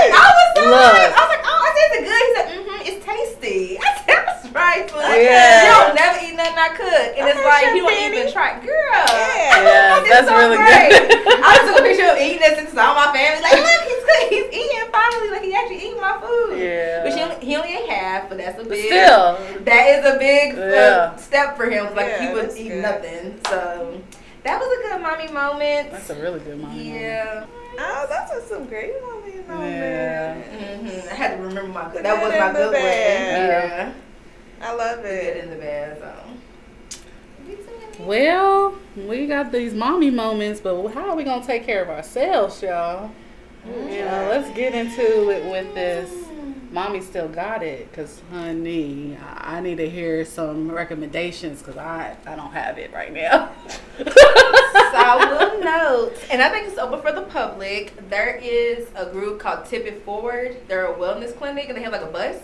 I 0.09 0.31
was 0.33 0.47
so 0.55 0.63
Look. 0.65 0.93
like, 0.93 1.11
I 1.11 1.21
was 1.21 1.29
like, 1.29 1.43
oh, 1.45 1.62
is 1.83 1.91
it 1.97 2.03
good? 2.07 2.23
He 2.23 2.31
said, 2.35 2.47
mm-hmm, 2.55 2.87
it's 2.89 2.99
tasty. 3.05 3.77
I 3.83 3.87
said, 3.97 4.07
that's 4.25 4.43
right, 4.55 4.85
son. 4.89 5.03
Yeah. 5.03 5.63
You 5.63 5.69
don't 5.71 5.95
never 5.95 6.17
eat 6.25 6.35
nothing 6.35 6.57
I 6.57 6.69
cook. 6.75 7.07
And 7.19 7.23
it's 7.29 7.43
like, 7.43 7.75
you 7.75 7.83
don't 7.83 8.13
even 8.13 8.31
try. 8.31 8.59
Girl. 8.59 9.05
Yeah. 9.11 9.63
Yeah, 9.63 10.03
that's 10.09 10.27
so 10.27 10.35
really 10.37 10.57
great. 10.57 10.89
good. 10.89 11.43
I 11.43 11.53
took 11.67 11.79
a 11.79 11.83
picture 11.83 12.07
of 12.09 12.17
eating 12.17 12.39
this 12.39 12.57
and 12.59 12.79
all 12.79 12.95
my 12.95 13.11
family. 13.13 13.41
Like, 13.43 13.59
look, 13.59 13.81
he's 13.87 14.03
good. 14.07 14.23
He's 14.31 14.47
eating 14.53 14.85
finally. 14.91 15.29
Like, 15.31 15.43
he 15.43 15.51
actually 15.53 15.81
eating 15.83 16.01
my 16.01 16.15
food. 16.21 16.57
Yeah. 16.59 17.03
Which 17.03 17.13
he 17.15 17.21
only, 17.21 17.37
he 17.43 17.55
only 17.55 17.73
ate 17.75 17.89
half, 17.89 18.29
but 18.29 18.37
that's 18.37 18.55
a 18.59 18.63
But 18.63 18.69
big. 18.77 18.85
still, 18.87 19.37
That 19.67 19.83
is 19.93 20.01
a 20.05 20.17
big 20.19 20.55
uh, 20.55 20.61
Yeah. 20.71 21.15
step 21.17 21.57
for 21.57 21.69
him. 21.69 21.93
Like, 21.95 22.17
he 22.19 22.25
Yeah, 22.31 22.33
was 22.33 22.55
eating 22.57 22.79
good. 22.79 22.87
nothing. 22.87 23.39
So, 23.49 24.01
that 24.43 24.59
was 24.59 24.69
a 24.69 24.79
good 24.89 25.01
mommy 25.01 25.27
moment. 25.31 25.91
that's 25.91 26.09
a 26.09 26.15
really 26.21 26.39
good 26.39 26.59
mommy. 26.59 26.89
moment. 26.89 27.47
Yeah. 27.75 27.79
Oh, 27.79 28.07
those 28.07 28.43
are 28.43 28.47
some 28.47 28.65
great 28.67 28.93
mommy 29.01 29.35
Yeah. 29.35 30.35
moments. 30.35 31.05
hmm 31.07 31.11
I 31.11 31.15
had 31.15 31.37
to 31.37 31.43
remember 31.43 31.71
my 31.71 31.89
The 31.93 32.01
that 32.01 32.21
was 32.21 32.31
my 32.31 32.51
good 32.53 32.73
one. 32.73 32.81
Yeah, 32.81 33.93
I 34.61 34.73
love 34.73 34.97
the 34.97 35.09
good 35.09 35.13
it. 35.37 35.43
and 35.43 35.51
the 35.51 35.55
bad. 35.57 35.97
So. 35.99 36.13
Well, 37.99 38.75
we 38.95 39.27
got 39.27 39.51
these 39.51 39.73
mommy 39.73 40.09
moments, 40.09 40.59
but 40.59 40.87
how 40.89 41.09
are 41.11 41.15
we 41.15 41.23
gonna 41.23 41.45
take 41.45 41.63
care 41.65 41.83
of 41.83 41.89
ourselves, 41.89 42.61
y'all? 42.61 43.11
You 43.65 43.99
know, 44.05 44.27
let's 44.29 44.49
get 44.57 44.73
into 44.73 45.29
it 45.29 45.45
with 45.49 45.73
this. 45.75 46.11
Mommy 46.71 47.01
still 47.01 47.27
got 47.29 47.61
it, 47.61 47.93
cause 47.93 48.19
honey, 48.31 49.15
I 49.21 49.57
I 49.57 49.61
need 49.61 49.77
to 49.77 49.87
hear 49.89 50.25
some 50.25 50.71
recommendations, 50.71 51.61
cause 51.61 51.77
I 51.77 52.17
I 52.25 52.35
don't 52.35 52.51
have 52.51 52.79
it 52.79 52.91
right 52.91 53.13
now. 53.13 53.51
I 54.75 55.17
will 55.17 55.63
note, 55.63 56.13
and 56.31 56.41
I 56.41 56.49
think 56.49 56.67
it's 56.67 56.77
open 56.77 57.01
for 57.01 57.11
the 57.11 57.23
public. 57.23 58.09
There 58.09 58.35
is 58.35 58.87
a 58.95 59.05
group 59.05 59.39
called 59.39 59.65
Tip 59.65 59.85
It 59.85 60.03
Forward. 60.03 60.57
They're 60.67 60.87
a 60.87 60.95
wellness 60.95 61.35
clinic, 61.37 61.69
and 61.69 61.77
they 61.77 61.83
have 61.83 61.91
like 61.91 62.01
a 62.01 62.07
bus, 62.07 62.37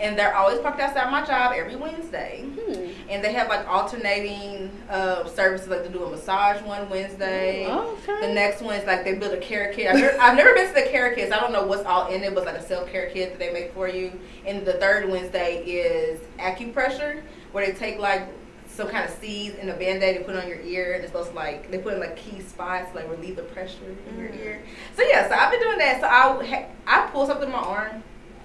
and 0.00 0.18
they're 0.18 0.34
always 0.34 0.58
parked 0.60 0.80
outside 0.80 1.10
my 1.10 1.24
job 1.24 1.52
every 1.54 1.76
Wednesday. 1.76 2.44
Hmm. 2.44 2.90
And 3.08 3.22
they 3.22 3.32
have 3.32 3.48
like 3.48 3.66
alternating 3.68 4.70
uh, 4.88 5.26
services, 5.28 5.68
like 5.68 5.82
they 5.82 5.90
do 5.90 6.04
a 6.04 6.10
massage 6.10 6.62
one 6.62 6.88
Wednesday. 6.88 7.66
Okay. 7.66 8.20
The 8.26 8.32
next 8.32 8.62
one 8.62 8.76
is 8.76 8.86
like 8.86 9.04
they 9.04 9.14
build 9.14 9.32
a 9.32 9.40
care 9.40 9.72
kit. 9.72 9.88
I've 9.88 10.00
never, 10.00 10.20
I've 10.20 10.36
never 10.36 10.54
been 10.54 10.68
to 10.68 10.74
the 10.74 10.88
care 10.88 11.14
kits. 11.14 11.32
I 11.32 11.40
don't 11.40 11.52
know 11.52 11.66
what's 11.66 11.84
all 11.84 12.08
in 12.08 12.22
it, 12.22 12.34
but 12.34 12.46
like 12.46 12.56
a 12.56 12.66
self 12.66 12.90
care 12.90 13.10
kit 13.10 13.30
that 13.30 13.38
they 13.38 13.52
make 13.52 13.74
for 13.74 13.88
you. 13.88 14.18
And 14.46 14.64
the 14.64 14.74
third 14.74 15.10
Wednesday 15.10 15.62
is 15.64 16.20
acupressure, 16.38 17.22
where 17.52 17.66
they 17.66 17.72
take 17.72 17.98
like 17.98 18.28
some 18.74 18.88
kind 18.88 19.04
of 19.04 19.10
seeds 19.18 19.56
and 19.60 19.68
a 19.70 19.74
band 19.74 20.02
aid 20.02 20.16
and 20.16 20.24
put 20.24 20.34
on 20.36 20.48
your 20.48 20.60
ear, 20.60 20.94
and 20.94 21.02
it's 21.04 21.12
supposed 21.12 21.30
to 21.30 21.36
like 21.36 21.70
they 21.70 21.78
put 21.78 21.94
in 21.94 22.00
like 22.00 22.16
key 22.16 22.40
spots 22.40 22.94
like 22.94 23.08
relieve 23.10 23.36
the 23.36 23.42
pressure 23.42 23.78
in 24.08 24.18
your 24.18 24.30
Mm. 24.30 24.44
ear. 24.44 24.62
So 24.96 25.02
yeah, 25.02 25.28
so 25.28 25.34
I've 25.34 25.50
been 25.50 25.60
doing 25.60 25.78
that. 25.78 26.00
So 26.00 26.06
I 26.06 26.68
I 26.86 27.06
pulled 27.10 27.28
something 27.28 27.46
in 27.48 27.52
my 27.52 27.58
arm. 27.58 28.02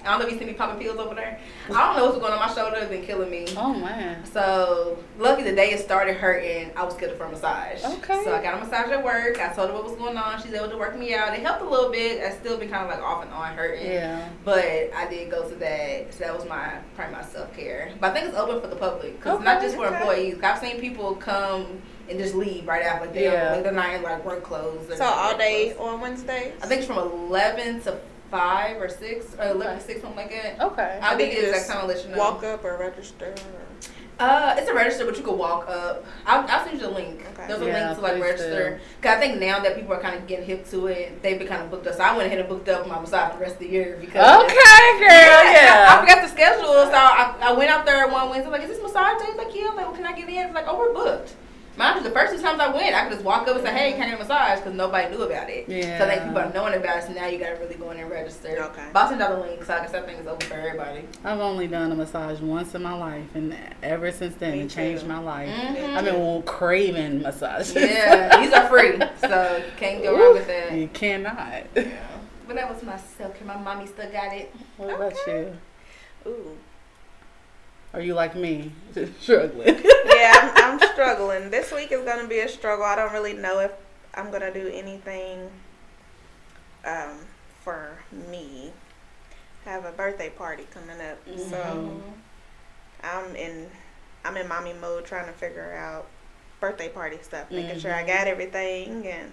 I 0.08 0.12
don't 0.12 0.20
know 0.22 0.26
if 0.28 0.34
you 0.34 0.40
see 0.40 0.46
me 0.46 0.54
popping 0.54 0.80
pills 0.82 0.98
over 1.00 1.14
there. 1.14 1.40
I 1.70 1.72
don't 1.88 1.98
know 1.98 2.06
what's 2.06 2.18
going 2.18 2.32
on. 2.32 2.40
My 2.40 2.54
shoulder 2.54 2.80
has 2.80 2.90
been 2.90 3.04
killing 3.06 3.30
me. 3.30 3.46
Oh 3.58 3.74
man. 3.74 4.26
So 4.26 4.98
lucky 5.20 5.44
the 5.44 5.54
day 5.54 5.72
it 5.72 5.80
started 5.80 6.16
hurting, 6.18 6.72
I 6.76 6.84
was 6.84 6.94
scheduled 6.94 7.18
for 7.18 7.26
a 7.26 7.32
massage. 7.32 7.84
Okay. 7.84 8.22
So 8.24 8.34
I 8.34 8.42
got 8.42 8.56
a 8.56 8.66
massage 8.66 8.90
at 8.90 9.04
work. 9.04 9.40
I 9.40 9.54
told 9.54 9.70
her 9.70 9.74
what 9.76 9.84
was 9.84 9.96
going 9.96 10.18
on. 10.18 10.42
She's 10.42 10.54
able 10.54 10.70
to 10.70 10.78
work 10.78 10.98
me 10.98 11.14
out. 11.14 11.34
It 11.34 11.42
helped 11.42 11.62
a 11.62 11.70
little 11.70 11.92
bit. 11.92 12.24
I 12.24 12.32
still 12.32 12.58
been 12.58 12.70
kind 12.70 12.84
of 12.84 12.90
like 12.90 13.02
off 13.04 13.24
and 13.24 13.32
on 13.34 13.54
hurting. 13.56 13.86
Yeah. 13.86 14.30
But 14.46 14.94
I 14.96 15.08
did 15.10 15.30
go 15.30 15.48
to 15.50 15.56
that. 15.56 16.14
So 16.14 16.20
that 16.24 16.34
was 16.36 16.48
my 16.48 16.80
probably 16.96 17.16
my 17.16 17.24
self 17.24 17.56
care. 17.56 17.92
But 18.00 18.12
I 18.12 18.14
think 18.14 18.28
it's 18.30 18.38
open 18.38 18.62
for 18.62 18.68
the 18.68 18.76
public 18.78 19.18
because 19.18 19.44
not 19.44 19.62
just 19.62 19.76
for 19.76 19.88
okay. 19.88 19.98
employees. 19.98 20.40
I've 20.42 20.60
seen 20.60 20.80
people 20.80 21.16
come 21.16 21.82
and 22.10 22.18
just 22.18 22.36
leave 22.36 22.66
right 22.66 22.84
after. 22.84 23.06
Like 23.06 23.14
they 23.14 23.26
Yeah. 23.26 23.52
like 23.56 23.64
they're 23.64 23.74
not 23.74 23.94
in 23.94 24.02
like 24.04 24.24
work 24.24 24.44
clothes. 24.44 24.90
or 24.90 24.96
So 24.96 25.04
all 25.06 25.38
day 25.38 25.74
clothes. 25.76 25.90
on 25.96 26.00
Wednesdays. 26.02 26.54
I 26.62 26.66
think 26.68 26.80
it's 26.80 26.88
from 26.88 26.98
eleven 27.00 27.82
to 27.82 28.00
five 28.30 28.82
or 28.82 28.90
six 28.90 29.36
or 29.40 29.50
eleven 29.50 29.78
to 29.78 29.84
six 29.84 30.02
something 30.02 30.18
like 30.18 30.32
that. 30.32 30.62
Okay. 30.62 31.00
I'll 31.02 31.14
I 31.14 31.16
be 31.16 31.24
think 31.24 31.36
the 31.36 31.42
you 31.42 31.48
exact 31.48 31.68
just 31.68 31.72
time 31.72 31.82
I'll 31.82 31.88
let 31.88 32.04
you 32.04 32.12
know. 32.12 32.18
Walk 32.18 32.44
up 32.44 32.64
or 32.64 32.78
register. 32.78 33.34
Or... 33.34 33.68
Uh, 34.20 34.56
it's 34.58 34.68
a 34.68 34.74
register, 34.74 35.06
but 35.06 35.16
you 35.16 35.24
can 35.24 35.38
walk 35.38 35.70
up. 35.70 36.04
I'll, 36.26 36.44
I'll 36.50 36.66
send 36.66 36.82
you 36.82 36.88
the 36.88 36.90
link. 36.90 37.24
Okay. 37.34 37.48
There's 37.48 37.62
a 37.62 37.66
Yeah, 37.66 37.86
link 37.86 37.98
to 37.98 38.04
like 38.04 38.14
please 38.14 38.22
register. 38.22 38.82
Cause 39.02 39.16
I 39.16 39.20
think 39.20 39.40
now 39.40 39.60
that 39.60 39.76
people 39.76 39.94
are 39.94 40.02
kind 40.02 40.16
of 40.16 40.26
getting 40.26 40.46
hip 40.46 40.68
to 40.72 40.88
it, 40.88 41.22
they've 41.22 41.38
been 41.38 41.48
kind 41.48 41.62
of 41.62 41.70
booked 41.70 41.86
up. 41.86 41.94
So 41.94 42.04
I 42.04 42.18
went 42.18 42.26
ahead 42.26 42.40
and 42.40 42.50
booked 42.50 42.68
up 42.68 42.88
my 42.88 43.00
massage 43.00 43.34
the 43.34 43.40
rest 43.40 43.54
of 43.54 43.60
the 43.60 43.68
year 43.68 43.98
because. 44.02 44.16
Okay, 44.16 45.00
girl. 45.00 45.12
I, 45.12 45.86
I 45.88 46.00
forgot 46.02 46.24
the 46.24 46.30
schedule, 46.30 46.64
so 46.66 46.94
I, 46.94 47.36
I 47.42 47.52
went 47.54 47.70
out 47.70 47.86
there 47.86 48.08
one 48.08 48.30
Wednesday. 48.30 48.50
Like, 48.50 48.64
is 48.64 48.70
this 48.70 48.82
massage 48.82 49.22
day? 49.22 49.38
Like, 49.38 49.54
yeah. 49.54 49.68
Like, 49.68 49.86
well, 49.86 49.94
can 49.94 50.06
I 50.06 50.14
get 50.14 50.28
in? 50.28 50.48
It's 50.48 50.56
like, 50.56 50.66
oh, 50.68 50.80
we're 50.80 50.94
booked. 50.94 51.36
Mind 51.78 51.98
you, 51.98 52.04
the 52.04 52.10
first 52.10 52.34
two 52.34 52.42
times 52.42 52.60
I 52.60 52.70
went, 52.74 52.96
I 52.96 53.04
could 53.04 53.14
just 53.14 53.24
walk 53.24 53.48
up 53.48 53.56
and 53.56 53.64
say, 53.64 53.72
hey, 53.72 53.92
can 53.92 54.02
I 54.02 54.06
get 54.10 54.16
a 54.16 54.18
massage? 54.18 54.58
Because 54.60 54.74
nobody 54.74 55.16
knew 55.16 55.22
about 55.22 55.48
it. 55.48 55.70
Yeah. 55.70 56.00
So 56.00 56.06
I 56.06 56.10
think 56.10 56.24
people 56.24 56.40
are 56.40 56.52
knowing 56.52 56.74
about 56.74 56.98
it. 56.98 57.04
So 57.04 57.14
now 57.14 57.28
you 57.28 57.38
got 57.38 57.50
to 57.50 57.56
really 57.64 57.76
go 57.76 57.92
in 57.92 58.00
and 58.00 58.10
register. 58.10 58.50
Okay. 58.72 58.88
Boston 58.94 59.20
got 59.20 59.30
the 59.30 59.38
link, 59.42 59.64
so 59.64 59.76
I 59.76 59.82
guess 59.82 59.92
that 59.92 60.08
thing 60.08 60.18
is 60.18 60.26
open 60.26 60.48
for 60.48 60.56
everybody. 60.56 61.04
I've 61.24 61.40
only 61.40 61.68
done 61.68 61.92
a 61.92 61.96
massage 61.96 62.40
once 62.42 62.74
in 62.74 62.82
my 62.82 62.94
life, 62.96 63.26
and 63.36 63.56
ever 63.84 64.12
since 64.12 64.34
then, 64.36 64.54
Me 64.54 64.62
it 64.62 64.70
changed 64.72 65.04
too. 65.04 65.08
my 65.08 65.20
life. 65.20 65.50
Mhm. 65.50 65.96
I've 65.96 66.06
been 66.06 66.42
craving 66.44 67.22
massages. 67.22 67.76
Yeah, 67.76 68.42
these 68.42 68.52
are 68.54 68.68
free, 68.70 68.98
so 69.22 69.64
can't 69.78 70.02
go 70.02 70.18
wrong 70.18 70.34
with 70.34 70.48
that. 70.48 70.72
You 70.74 70.88
cannot. 70.88 71.64
Yeah. 71.76 71.92
But 72.48 72.56
that 72.56 72.74
was 72.74 72.82
my 72.82 72.98
self 72.98 73.38
care. 73.38 73.46
My 73.48 73.58
mommy 73.58 73.86
still 73.86 74.10
got 74.10 74.34
it. 74.34 74.52
What 74.78 74.96
about 74.96 75.14
you? 75.28 75.56
Ooh. 76.26 76.58
Are 77.94 78.02
you 78.02 78.14
like 78.14 78.36
me, 78.36 78.72
struggling? 79.22 79.82
yeah, 80.06 80.54
I'm, 80.58 80.80
I'm 80.82 80.90
struggling. 80.94 81.50
This 81.50 81.72
week 81.72 81.92
is 81.92 82.04
gonna 82.04 82.28
be 82.28 82.40
a 82.40 82.48
struggle. 82.50 82.86
I 82.86 82.96
don't 82.96 83.14
really 83.14 83.34
know 83.34 83.60
if 83.60 83.72
I'm 84.14 84.32
gonna 84.32 84.54
do 84.54 84.68
anything 84.74 85.50
um, 86.86 87.18
for 87.62 87.98
me. 88.30 88.72
I 89.66 89.70
have 89.72 89.86
a 89.86 89.92
birthday 89.92 90.30
party 90.30 90.66
coming 90.74 91.00
up, 91.02 91.18
so 91.38 91.58
Mhm. 91.58 92.02
I'm 93.04 93.36
in 93.36 93.70
I'm 94.26 94.36
in 94.38 94.48
mommy 94.48 94.74
mode 94.74 95.06
trying 95.06 95.28
to 95.28 95.34
figure 95.34 95.74
out 95.74 96.08
birthday 96.60 96.90
party 96.90 97.18
stuff, 97.22 97.50
making 97.52 97.80
sure 97.80 97.94
I 97.94 98.04
Mhm. 98.04 98.08
got 98.08 98.28
everything 98.28 99.08
and 99.08 99.32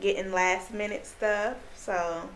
getting 0.00 0.32
last 0.32 0.72
minute 0.72 1.06
stuff. 1.06 1.56
So 1.76 2.28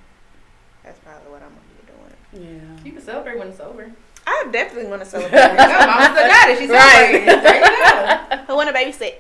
that's 0.83 0.99
probably 1.01 1.31
what 1.33 1.43
I'm 1.43 1.51
gonna 1.51 1.61
be 1.81 1.93
doing. 2.41 2.51
yeah. 2.77 2.85
You 2.85 2.93
can 2.93 3.03
celebrate 3.03 3.39
when 3.39 3.49
it's 3.49 3.61
over. 3.61 3.91
I'm 4.27 4.51
definitely 4.53 4.89
gonna 4.91 5.05
celebrate. 5.05 5.33
There 5.33 5.51
you 5.51 5.57
go. 5.57 5.87
Mama 5.87 6.05
still 6.15 6.29
got 6.29 6.51
it. 6.51 6.59
She's 6.59 6.71
Right. 6.71 7.11
celebrating. 7.11 7.43
There 7.43 7.57
you 7.57 7.63
go. 7.67 8.37
Who 8.47 8.55
wanna 8.57 8.73
babysit? 8.73 9.15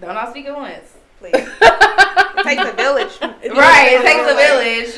Don't 0.00 0.16
all 0.16 0.30
speak 0.30 0.46
at 0.46 0.54
once. 0.56 0.96
Please. 1.18 1.34
it 1.34 2.44
takes 2.44 2.64
a 2.64 2.72
village. 2.72 3.12
Right. 3.20 3.92
It 3.92 4.02
takes 4.02 4.20
a 4.20 4.34
Like- 4.34 4.46
village. 4.46 4.92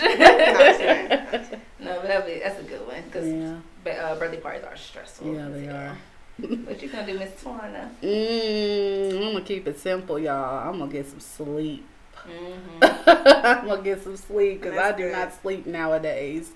no, 1.80 1.98
but 2.00 2.06
that'd 2.08 2.26
be, 2.26 2.40
that's 2.40 2.58
a 2.60 2.64
good 2.64 2.84
one 2.86 3.02
because 3.04 3.26
Yeah. 3.28 3.58
uh, 3.92 4.14
birthday 4.18 4.40
parties 4.40 4.64
are 4.64 4.76
stressful. 4.76 5.32
Yeah, 5.34 5.48
they 5.48 5.68
are. 5.68 5.96
What 6.38 6.82
you 6.82 6.88
gonna 6.88 7.06
do, 7.06 7.18
Miss 7.18 7.30
Twana? 7.42 7.88
Mm, 8.02 9.16
I'm 9.26 9.32
gonna 9.32 9.44
keep 9.44 9.66
it 9.68 9.78
simple, 9.78 10.18
y'all. 10.18 10.68
I'm 10.68 10.78
gonna 10.78 10.90
get 10.92 11.06
some 11.08 11.20
sleep. 11.20 11.84
Mm-hmm. 12.26 12.82
I'm 13.62 13.66
gonna 13.66 13.82
get 13.82 14.02
some 14.02 14.16
sleep 14.16 14.60
because 14.62 14.76
I 14.76 14.90
do 14.92 15.04
good. 15.04 15.12
not 15.12 15.32
sleep 15.40 15.66
nowadays, 15.66 16.50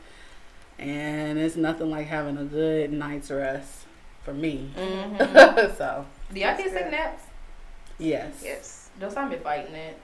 and 0.81 1.39
it's 1.39 1.57
nothing 1.57 1.91
like 1.91 2.07
having 2.07 2.37
a 2.39 2.45
good 2.45 2.93
night's 2.93 3.31
rest 3.31 3.87
for 4.25 4.33
me. 4.35 4.71
Mm-hmm. 4.77 5.77
so 5.77 6.07
Do 6.33 6.41
y'all 6.41 6.49
That's 6.51 6.63
kids 6.63 6.75
take 6.75 6.85
good. 6.85 6.91
naps? 6.93 7.23
yes, 7.99 8.41
Yes. 8.45 8.77
Those 8.99 9.15
I've 9.17 9.31
been 9.31 9.41
fighting 9.41 9.75
it, 9.75 9.97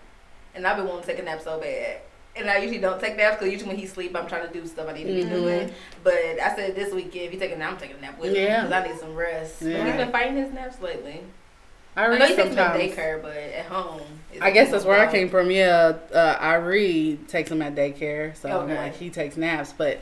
and 0.55 0.67
I've 0.67 0.77
been 0.77 0.87
wanting 0.87 1.03
to 1.03 1.07
take 1.09 1.19
a 1.19 1.23
nap 1.23 1.43
so 1.43 1.61
bad. 1.61 1.99
And 2.35 2.49
I 2.51 2.59
usually 2.59 2.79
don't 2.81 3.01
take 3.01 3.17
naps 3.17 3.37
because 3.37 3.51
usually 3.53 3.69
when 3.69 3.77
he 3.79 3.87
sleep, 3.87 4.15
I'm 4.17 4.27
trying 4.29 4.47
to 4.47 4.53
do 4.53 4.67
stuff 4.67 4.89
I 4.89 4.93
need 4.93 5.05
to 5.05 5.13
be 5.13 5.25
Mhm. 5.25 5.31
doing. 5.31 5.71
But 6.03 6.15
I 6.15 6.55
said 6.55 6.75
this 6.75 6.93
weekend, 6.95 7.27
if 7.27 7.33
you 7.35 7.39
take 7.39 7.53
a 7.53 7.57
nap, 7.57 7.73
I'm 7.73 7.77
taking 7.79 7.97
a 7.97 8.01
nap 8.01 8.19
with 8.19 8.35
him 8.35 8.65
because 8.65 8.73
I 8.73 8.87
need 8.89 8.99
some 8.99 9.15
rest. 9.15 9.61
But 9.61 9.69
Yeah. 9.69 9.85
he's 9.87 9.97
been 9.97 10.13
fighting 10.13 10.37
his 10.37 10.53
naps 10.53 10.81
lately. 10.81 11.21
I 11.97 12.05
I 12.05 12.09
read 12.09 12.19
know 12.21 12.27
he 12.27 12.37
takes 12.37 12.55
them 12.55 12.59
at 12.59 12.79
daycare, 12.79 13.23
but 13.23 13.37
at 13.37 13.65
home. 13.67 14.03
it's 14.33 14.43
I 14.43 14.51
guess 14.51 14.71
that's 14.71 14.85
where 14.85 15.01
I 15.01 15.11
came 15.11 15.29
from. 15.31 15.51
Yeah, 15.51 15.95
uh, 16.13 16.37
I 16.39 16.55
read 16.57 17.27
takes 17.29 17.51
him 17.51 17.63
at 17.63 17.75
daycare, 17.75 18.37
so 18.37 18.51
I'm 18.51 18.57
Okay. 18.71 18.77
like 18.77 18.97
he 18.97 19.09
takes 19.11 19.37
naps, 19.39 19.73
but 19.77 19.93
at 19.93 20.01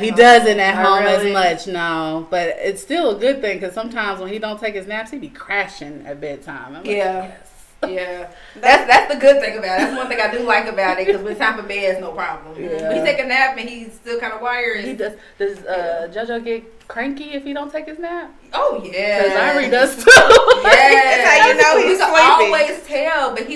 he 0.00 0.08
home. 0.08 0.18
doesn't 0.18 0.60
at 0.60 0.74
Oh, 0.84 0.94
home 0.94 1.04
really? 1.04 1.34
as 1.34 1.64
much 1.66 1.72
no 1.72 2.26
But 2.30 2.56
it's 2.58 2.82
still 2.82 3.16
a 3.16 3.18
good 3.18 3.40
thing 3.40 3.58
because 3.58 3.74
sometimes 3.74 4.20
when 4.20 4.30
he 4.32 4.38
don't 4.38 4.58
take 4.60 4.74
his 4.74 4.86
naps, 4.86 5.10
he 5.10 5.18
be 5.18 5.28
crashing 5.28 6.04
at 6.06 6.20
bedtime. 6.20 6.68
I'm 6.68 6.72
like, 6.74 6.86
Yeah. 6.86 7.22
yes. 7.28 7.50
Yeah, 7.86 8.30
that's 8.56 8.86
that's 8.86 9.12
the 9.12 9.20
good 9.20 9.42
thing 9.42 9.58
about 9.58 9.78
it. 9.78 9.82
That's 9.84 9.94
one 9.98 10.08
thing 10.08 10.18
I 10.18 10.30
do 10.32 10.38
like 10.44 10.66
about 10.66 10.98
it 10.98 11.06
because 11.06 11.20
when 11.20 11.36
time 11.36 11.60
for 11.60 11.68
bed, 11.68 11.82
it's 11.92 12.00
no 12.00 12.12
problem. 12.12 12.58
Yeah. 12.58 12.88
When 12.88 12.96
he 12.96 13.02
take 13.02 13.18
a 13.18 13.26
nap 13.26 13.58
and 13.58 13.68
he's 13.68 13.92
still 13.92 14.18
kind 14.18 14.32
of 14.32 14.40
wired. 14.40 14.86
He 14.86 14.94
does. 14.94 15.12
Does 15.38 15.58
uh, 15.66 16.08
JoJo 16.10 16.42
get 16.42 16.88
cranky 16.88 17.32
if 17.34 17.44
he 17.44 17.52
don't 17.52 17.70
take 17.70 17.84
his 17.86 17.98
nap? 17.98 18.34
Oh 18.54 18.80
yeah, 18.82 19.24
Because 19.24 19.38
Irie 19.38 19.70
does 19.70 19.96
too. 20.02 20.10
Yeah, 20.16 20.62
That's 20.64 21.28
how 21.28 21.48
you 21.48 21.54
know 21.82 21.86
he's 21.88 21.98
can 21.98 22.08
always 22.08 22.24
tell, 22.24 22.50
but 22.50 22.66
he 22.66 22.73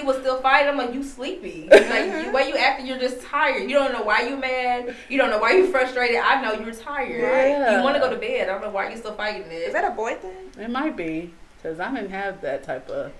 was 0.08 0.16
still 0.18 0.40
fighting. 0.40 0.68
I'm 0.70 0.76
like, 0.76 0.92
you 0.92 1.02
sleepy. 1.04 1.68
Like 1.88 2.26
the 2.26 2.32
way 2.32 2.48
you 2.48 2.56
acting, 2.56 2.86
you're 2.86 2.98
just 2.98 3.22
tired. 3.22 3.62
You 3.70 3.76
don't 3.76 3.92
know 3.92 4.02
why 4.02 4.22
you 4.22 4.36
mad. 4.36 4.94
You 5.08 5.16
don't 5.18 5.30
know 5.30 5.38
why 5.38 5.52
you 5.52 5.66
frustrated. 5.70 6.16
I 6.16 6.42
know 6.42 6.52
you're 6.52 6.74
tired. 6.74 7.20
Yeah. 7.20 7.76
You 7.78 7.82
want 7.84 7.94
to 7.94 8.00
go 8.00 8.10
to 8.10 8.16
bed. 8.16 8.48
I 8.48 8.52
don't 8.52 8.62
know 8.62 8.70
why 8.70 8.90
you 8.90 8.96
still 8.96 9.14
fighting 9.14 9.42
it. 9.50 9.52
Is 9.68 9.72
that 9.72 9.84
a 9.84 9.94
boy 9.94 10.14
thing? 10.16 10.50
It 10.58 10.68
might 10.70 10.96
be 10.96 11.32
because 11.56 11.78
I 11.80 11.94
didn't 11.94 12.10
have 12.10 12.40
that 12.42 12.64
type 12.64 12.88
of. 12.90 13.12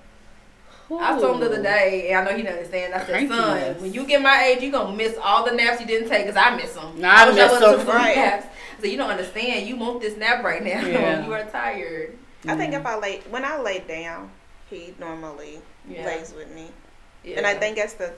I 0.91 1.19
told 1.21 1.35
him 1.37 1.41
the 1.41 1.47
other 1.53 1.63
day, 1.63 2.09
and 2.11 2.19
I 2.27 2.31
know 2.31 2.37
he 2.37 2.43
doesn't 2.43 2.59
understand. 2.59 2.95
I 2.95 3.05
said, 3.05 3.29
son, 3.29 3.83
when 3.83 3.93
you 3.93 4.07
get 4.07 4.23
my 4.23 4.43
age, 4.45 4.63
you're 4.63 4.73
gonna 4.73 4.97
miss 4.97 5.17
all 5.23 5.45
the 5.45 5.53
naps 5.53 5.81
you 5.81 5.87
didn't 5.87 6.09
take, 6.09 6.25
cause 6.27 6.37
I 6.37 6.57
miss 6.57 6.73
them. 6.75 6.99
Nah, 6.99 7.09
I 7.15 7.27
wish 7.27 7.35
miss 7.37 7.51
wasn't 7.53 7.73
'em. 7.81 7.87
took 7.87 7.95
Right. 7.95 8.17
naps. 8.17 8.47
So 8.81 8.87
you 8.87 8.97
don't 8.97 9.11
understand. 9.11 9.67
You 9.67 9.77
want 9.77 10.01
this 10.01 10.17
nap 10.17 10.43
right 10.43 10.63
now. 10.65 10.81
Yeah. 10.87 11.27
you 11.27 11.33
are 11.35 11.45
tired. 11.45 12.17
I 12.47 12.55
think 12.57 12.73
if 12.73 12.87
I 12.87 12.97
lay 12.99 13.21
when 13.29 13.45
I 13.45 13.61
lay 13.61 13.81
down, 13.81 14.31
he 14.71 14.95
normally 14.99 15.61
Yeah. 15.89 16.07
lays 16.07 16.35
with 16.35 16.53
me, 16.55 16.69
yeah. 17.25 17.39
and 17.39 17.47
I 17.47 17.55
think 17.55 17.77
that's 17.77 17.95
the, 17.95 18.13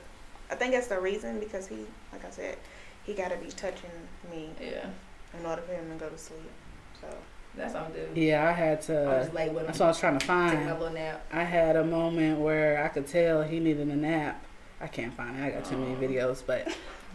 I 0.49 0.55
think 0.55 0.73
that's 0.73 0.87
the 0.87 0.99
reason 0.99 1.39
because 1.39 1.67
he, 1.67 1.85
like 2.11 2.25
I 2.25 2.29
said, 2.29 2.57
he 3.03 3.13
got 3.13 3.31
to 3.31 3.37
be 3.37 3.47
touching 3.47 3.89
me 4.31 4.49
Yeah, 4.59 4.87
in 5.39 5.45
order 5.45 5.61
for 5.61 5.73
him 5.73 5.89
to 5.89 5.95
go 5.95 6.09
to 6.09 6.17
sleep. 6.17 6.51
So 6.99 7.07
that's 7.55 7.73
what 7.73 7.83
I'm 7.83 7.91
doing. 7.93 8.09
Yeah, 8.15 8.47
I 8.47 8.51
had 8.51 8.81
to. 8.83 8.99
I'm 9.05 9.09
to. 9.11 9.19
just 9.23 9.33
lay 9.33 9.49
with 9.49 9.59
him. 9.59 9.65
That's 9.67 9.79
what 9.79 9.85
I 9.85 9.89
was 9.89 9.99
trying 9.99 10.19
to 10.19 10.25
find. 10.25 10.51
Take 10.51 10.59
my 10.61 10.67
find. 10.67 10.79
little 10.79 10.93
nap. 10.95 11.25
I 11.31 11.43
had 11.43 11.75
a 11.75 11.83
moment 11.83 12.39
where 12.39 12.83
I 12.83 12.87
could 12.89 13.07
tell 13.07 13.41
he 13.43 13.59
needed 13.59 13.87
a 13.87 13.95
nap. 13.95 14.43
I 14.79 14.87
can't 14.87 15.13
find 15.13 15.37
it. 15.39 15.43
I 15.43 15.51
got 15.51 15.65
too 15.65 15.77
many 15.77 15.95
videos, 15.95 16.43
but 16.45 16.67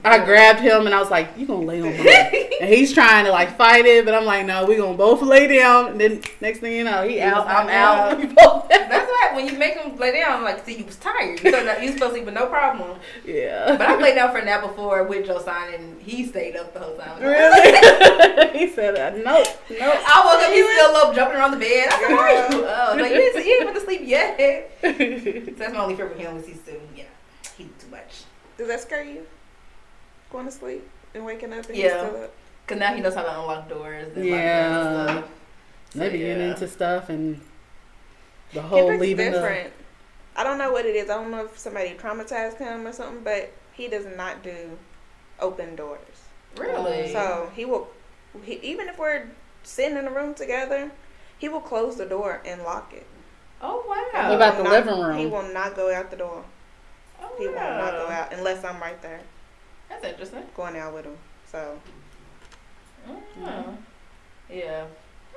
I 0.05 0.25
grabbed 0.25 0.61
him 0.61 0.87
and 0.87 0.95
I 0.95 1.01
was 1.01 1.11
like, 1.11 1.31
"You 1.37 1.47
gonna 1.47 1.67
lay 1.67 1.81
on 1.81 1.89
me?" 1.89 2.49
and 2.61 2.69
he's 2.73 2.93
trying 2.93 3.25
to 3.25 3.33
like 3.33 3.57
fight 3.57 3.87
it, 3.87 4.05
but 4.05 4.15
I'm 4.15 4.25
like, 4.25 4.47
"No, 4.47 4.65
we 4.65 4.77
gonna 4.77 4.97
both 4.97 5.21
lay 5.23 5.47
down." 5.49 5.89
And 5.93 6.01
then 6.01 6.21
next 6.41 6.61
thing 6.61 6.75
you 6.75 6.85
know, 6.85 7.03
he 7.07 7.15
He 7.15 7.21
out, 7.21 7.45
was 7.47 7.55
I'm 7.55 7.69
out. 7.69 8.39
out. 8.39 8.69
That's 8.69 9.11
why 9.11 9.33
when 9.35 9.47
you 9.47 9.59
make 9.59 9.75
him 9.75 9.97
lay 9.97 10.13
down, 10.13 10.45
like, 10.45 10.65
see, 10.65 10.79
you 10.79 10.85
was 10.85 10.97
tired. 10.97 11.41
You 11.43 11.51
supposed 11.51 11.77
to, 11.79 11.85
you 11.85 11.93
supposed 11.93 12.03
to 12.03 12.11
sleep 12.11 12.25
with 12.25 12.35
no 12.35 12.47
problem. 12.47 12.99
yeah. 13.25 13.77
But 13.77 13.87
I 13.89 13.97
laid 14.01 14.15
down 14.15 14.31
for 14.31 14.39
a 14.39 14.45
nap 14.45 14.63
before 14.63 15.03
with 15.05 15.27
Joe 15.27 15.41
Sign, 15.41 15.75
and 15.75 16.01
he 16.01 16.25
stayed 16.25 16.57
up 16.57 16.73
the 16.73 16.81
whole 16.81 16.97
time. 16.97 17.21
really? 17.21 18.59
he 18.59 18.69
said, 18.73 18.95
uh, 18.97 19.11
nope, 19.11 19.47
nope. 19.71 19.97
I 20.07 20.23
woke 20.25 20.43
up, 20.43 20.53
he's 20.53 20.71
still 20.73 20.97
up 20.97 21.15
jumping 21.15 21.37
around 21.37 21.51
the 21.51 21.57
bed. 21.59 21.89
I 21.91 21.99
said, 22.01 22.09
where 22.09 22.21
are 22.21 22.53
you? 22.53 22.65
Oh, 22.65 22.97
like, 23.01 23.13
you 23.13 23.21
ain't, 23.21 23.47
you 23.47 23.55
ain't 23.57 23.65
went 23.65 23.77
to 23.77 23.85
sleep 23.85 24.01
yet. 24.05 24.71
So 24.81 24.93
that's 25.57 25.73
my 25.75 25.81
only 25.81 25.97
fear 25.97 26.07
with 26.07 26.19
him 26.19 26.35
was 26.35 26.47
he's 26.47 26.61
still, 26.61 26.77
yeah, 26.97 27.05
he's 27.59 27.67
too 27.79 27.89
much. 27.91 28.23
Does 28.57 28.69
that 28.69 28.81
scare 28.81 29.03
you? 29.05 29.27
Going 30.37 30.45
to 30.49 30.53
sleep 30.53 30.87
and 31.15 31.25
waking 31.25 31.51
up 31.55 31.65
and 31.67 31.75
Yeah. 31.79 31.83
he's 31.85 32.09
still 32.11 32.25
up? 32.25 32.33
Cause 32.67 32.77
now 32.79 32.93
he 32.93 33.01
knows 33.01 33.15
how 33.15 33.23
to 33.23 33.41
unlock 33.41 33.71
doors 33.71 34.15
and 34.15 34.23
Yeah. 34.23 35.05
lock 35.07 35.15
doors. 35.15 35.25
So, 35.95 35.99
Maybe 35.99 36.19
getting 36.19 36.51
into 36.51 36.69
stuff 36.69 37.09
and 37.09 37.41
the 38.53 38.61
whole 38.61 38.81
Kendrick's 38.81 39.01
leaving 39.01 39.33
the. 39.33 39.39
different. 39.39 39.73
I 40.37 40.45
don't 40.45 40.59
know 40.59 40.71
what 40.73 40.85
it 40.85 40.95
is. 40.95 41.09
I 41.09 41.15
don't 41.15 41.31
know 41.31 41.47
if 41.47 41.59
somebody 41.59 41.95
traumatized 41.95 42.59
him 42.59 42.87
or 42.87 42.93
something, 42.93 43.25
but 43.25 43.51
he 43.73 43.89
does 43.89 44.05
not 44.15 44.43
do 44.43 44.77
open 45.41 45.75
doors. 45.75 46.01
Really? 46.59 47.11
So 47.15 47.51
he 47.57 47.65
will, 47.65 47.89
he, 48.45 48.57
even 48.57 48.91
if 48.91 48.99
we're 48.99 49.29
sitting 49.63 49.97
in 49.97 50.07
a 50.07 50.11
room 50.11 50.35
together, 50.35 50.91
he 51.39 51.49
will 51.49 51.63
close 51.63 51.97
the 51.97 52.05
door 52.05 52.43
and 52.45 52.63
lock 52.63 52.93
it. 52.93 53.07
oh 53.63 53.83
What 53.87 54.13
wow. 54.13 54.35
about 54.35 54.59
the 54.59 54.65
Not- 54.65 54.73
living 54.87 55.01
room? 55.01 55.17
He 55.17 55.25
will 55.25 55.45
not 55.55 55.75
go 55.75 55.91
out 55.95 56.11
the 56.11 56.17
door. 56.19 56.45
Oh, 57.23 57.31
He 57.39 57.47
will 57.47 57.55
not 57.55 57.93
go 57.93 58.05
oh, 58.07 58.13
out 58.13 58.35
unless 58.35 58.63
I'm 58.65 58.79
right 58.83 59.01
there 59.01 59.21
That's 59.89 60.05
interesting. 60.05 60.43
going 60.57 60.77
out 60.77 60.95
with 60.95 61.05
him. 61.05 61.17
So 61.51 61.79
Oh. 63.09 63.75
Yeah. 64.51 64.85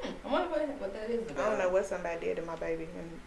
Hmm. 0.02 0.28
I 0.28 0.32
wonder 0.32 0.50
what, 0.50 0.68
what 0.82 0.94
that 0.94 1.10
is 1.10 1.30
about. 1.30 1.46
I 1.46 1.50
don't 1.52 1.60
know 1.60 1.70
what 1.70 1.86
somebody 1.86 2.20
did 2.26 2.36
to 2.38 2.42
my 2.44 2.56
baby. 2.56 2.88
And 2.98 3.20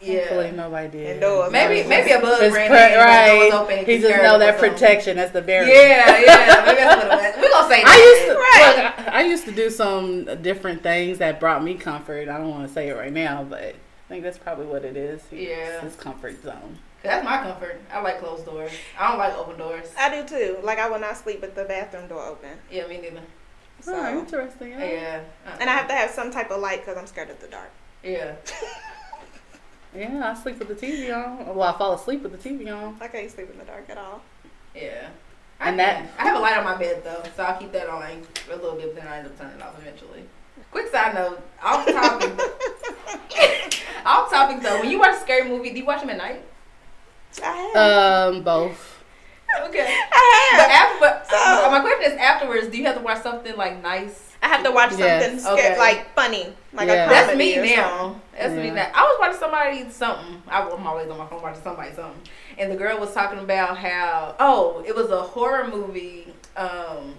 Hopefully 0.00 0.46
Yeah. 0.46 0.50
nobody 0.52 0.88
did. 0.88 1.14
Indoors. 1.16 1.52
Maybe 1.52 1.88
maybe 1.88 2.10
a 2.12 2.20
bug 2.20 2.40
ran 2.40 2.50
pre- 2.52 2.64
in. 2.64 2.72
and 2.72 2.74
the 2.74 2.88
door 2.94 3.04
right. 3.04 3.38
was 3.44 3.54
open 3.54 3.78
He 3.86 3.98
just 3.98 4.06
scared 4.06 4.22
know 4.24 4.38
that 4.38 4.58
protection. 4.58 5.16
That's 5.16 5.32
the 5.32 5.40
barrier. 5.42 5.72
Yeah, 5.72 6.18
yeah. 6.18 6.64
Maybe 6.66 6.76
that's 6.80 6.96
what 6.96 7.06
it 7.06 7.36
was. 7.36 7.42
We 7.44 7.50
gonna 7.50 7.68
say 7.74 7.82
that. 7.82 7.86
I 7.94 7.96
used 7.96 8.26
to 8.26 8.34
Right. 8.34 8.94
look, 8.98 9.08
I, 9.14 9.18
I 9.20 9.22
used 9.22 9.44
to 9.46 9.52
do 9.52 9.70
some 9.70 10.42
different 10.42 10.82
things 10.82 11.18
that 11.18 11.38
brought 11.40 11.62
me 11.62 11.74
comfort. 11.74 12.28
I 12.28 12.36
don't 12.38 12.50
want 12.50 12.66
to 12.66 12.72
say 12.74 12.88
it 12.88 12.94
right 12.96 13.12
now, 13.12 13.44
but 13.44 13.62
I 13.62 13.74
think 14.08 14.24
that's 14.24 14.36
probably 14.38 14.66
what 14.66 14.84
it 14.84 14.96
is. 14.96 15.22
It's 15.30 15.32
Yeah. 15.32 15.80
his 15.80 15.94
comfort 15.96 16.42
zone. 16.42 16.78
That's 17.04 17.24
my 17.24 17.38
comfort. 17.42 17.80
I 17.92 18.00
like 18.00 18.18
closed 18.18 18.46
doors. 18.46 18.72
I 18.98 19.08
don't 19.08 19.18
like 19.18 19.36
open 19.36 19.58
doors. 19.58 19.92
I 19.98 20.10
do 20.10 20.26
too. 20.26 20.56
Like 20.62 20.78
I 20.78 20.88
will 20.88 20.98
not 20.98 21.16
sleep 21.16 21.42
with 21.42 21.54
the 21.54 21.64
bathroom 21.64 22.08
door 22.08 22.24
open. 22.24 22.50
Yeah, 22.70 22.86
me 22.86 22.98
neither. 22.98 23.20
Oh, 23.20 23.82
so 23.82 23.94
oh, 23.94 24.18
interesting. 24.18 24.70
Yeah. 24.70 24.84
Yeah. 24.84 25.20
Uh-uh. 25.46 25.56
and 25.60 25.68
I 25.70 25.74
have 25.74 25.88
to 25.88 25.94
have 25.94 26.10
some 26.10 26.30
type 26.30 26.50
of 26.50 26.60
light 26.60 26.80
because 26.80 26.96
I'm 26.96 27.06
scared 27.06 27.28
of 27.28 27.40
the 27.40 27.48
dark. 27.48 27.70
Yeah. 28.02 28.34
Yeah, 29.96 30.28
I 30.28 30.34
sleep 30.34 30.58
with 30.58 30.66
the 30.66 30.74
TV 30.74 31.14
on. 31.14 31.54
Well, 31.54 31.62
I 31.72 31.78
fall 31.78 31.94
asleep 31.94 32.22
with 32.24 32.32
the 32.32 32.48
TV 32.48 32.66
on. 32.76 32.96
I 33.00 33.06
can't 33.06 33.30
sleep 33.30 33.48
in 33.50 33.58
the 33.58 33.64
dark 33.64 33.88
at 33.88 33.96
all. 33.96 34.22
Yeah. 34.74 35.08
And 35.60 35.80
I 35.80 35.84
that- 35.84 36.10
I 36.18 36.24
have 36.24 36.36
a 36.36 36.40
light 36.40 36.56
on 36.56 36.64
my 36.64 36.76
bed 36.76 37.04
though, 37.04 37.22
so 37.36 37.44
I'll 37.44 37.56
keep 37.56 37.70
that 37.72 37.88
on 37.88 38.02
for 38.44 38.54
a 38.54 38.56
little 38.56 38.74
bit, 38.74 38.92
but 38.92 39.04
then 39.04 39.12
I 39.12 39.18
end 39.18 39.28
up 39.28 39.38
turning 39.38 39.54
it 39.54 39.62
off 39.62 39.78
eventually. 39.78 40.24
Quick 40.72 40.90
side 40.90 41.14
note, 41.14 41.40
off 41.62 41.86
topic. 41.86 42.32
off 44.04 44.30
topic 44.30 44.60
though, 44.62 44.80
when 44.80 44.90
you 44.90 44.98
watch 44.98 45.14
a 45.14 45.20
scary 45.20 45.48
movie, 45.48 45.70
do 45.70 45.76
you 45.78 45.86
watch 45.86 46.00
them 46.00 46.10
at 46.10 46.16
night? 46.18 46.42
I 47.42 47.70
have. 47.74 48.34
Um, 48.34 48.42
both. 48.42 48.90
Okay. 49.66 49.86
I 50.12 50.50
have. 50.52 50.60
But 50.60 50.70
after, 50.70 50.98
but, 51.00 51.30
So- 51.30 51.66
uh, 51.66 51.70
my 51.70 51.80
question 51.80 52.12
is 52.12 52.18
afterwards, 52.18 52.68
do 52.68 52.76
you 52.78 52.84
have 52.86 52.96
to 52.96 53.02
watch 53.02 53.22
something 53.22 53.56
like 53.56 53.82
nice? 53.82 54.30
I 54.42 54.48
have 54.48 54.62
to 54.64 54.70
watch 54.72 54.90
something 54.90 55.06
Yes. 55.06 55.42
scared, 55.42 55.58
Okay. 55.58 55.78
like 55.78 56.14
funny, 56.14 56.52
like 56.74 56.88
Yeah. 56.88 57.06
a 57.06 57.08
That's 57.08 57.36
me 57.36 57.56
or 57.58 57.64
now. 57.64 57.98
something. 57.98 58.20
That's 58.38 58.52
me 58.52 58.66
Yeah. 58.66 58.74
now. 58.74 58.90
I 58.94 59.02
was 59.02 59.16
watching 59.20 59.38
somebody 59.38 59.90
something. 59.90 60.42
I, 60.48 60.60
I'm 60.68 60.86
always 60.86 61.08
on 61.08 61.16
my 61.18 61.26
phone 61.26 61.40
watching 61.42 61.62
somebody 61.62 61.92
something, 61.94 62.20
and 62.58 62.70
the 62.70 62.76
girl 62.76 62.98
was 62.98 63.14
talking 63.14 63.38
about 63.38 63.78
how 63.78 64.34
oh, 64.38 64.84
it 64.86 64.94
was 64.94 65.10
a 65.10 65.22
horror 65.22 65.66
movie. 65.68 66.26
Um, 66.56 67.14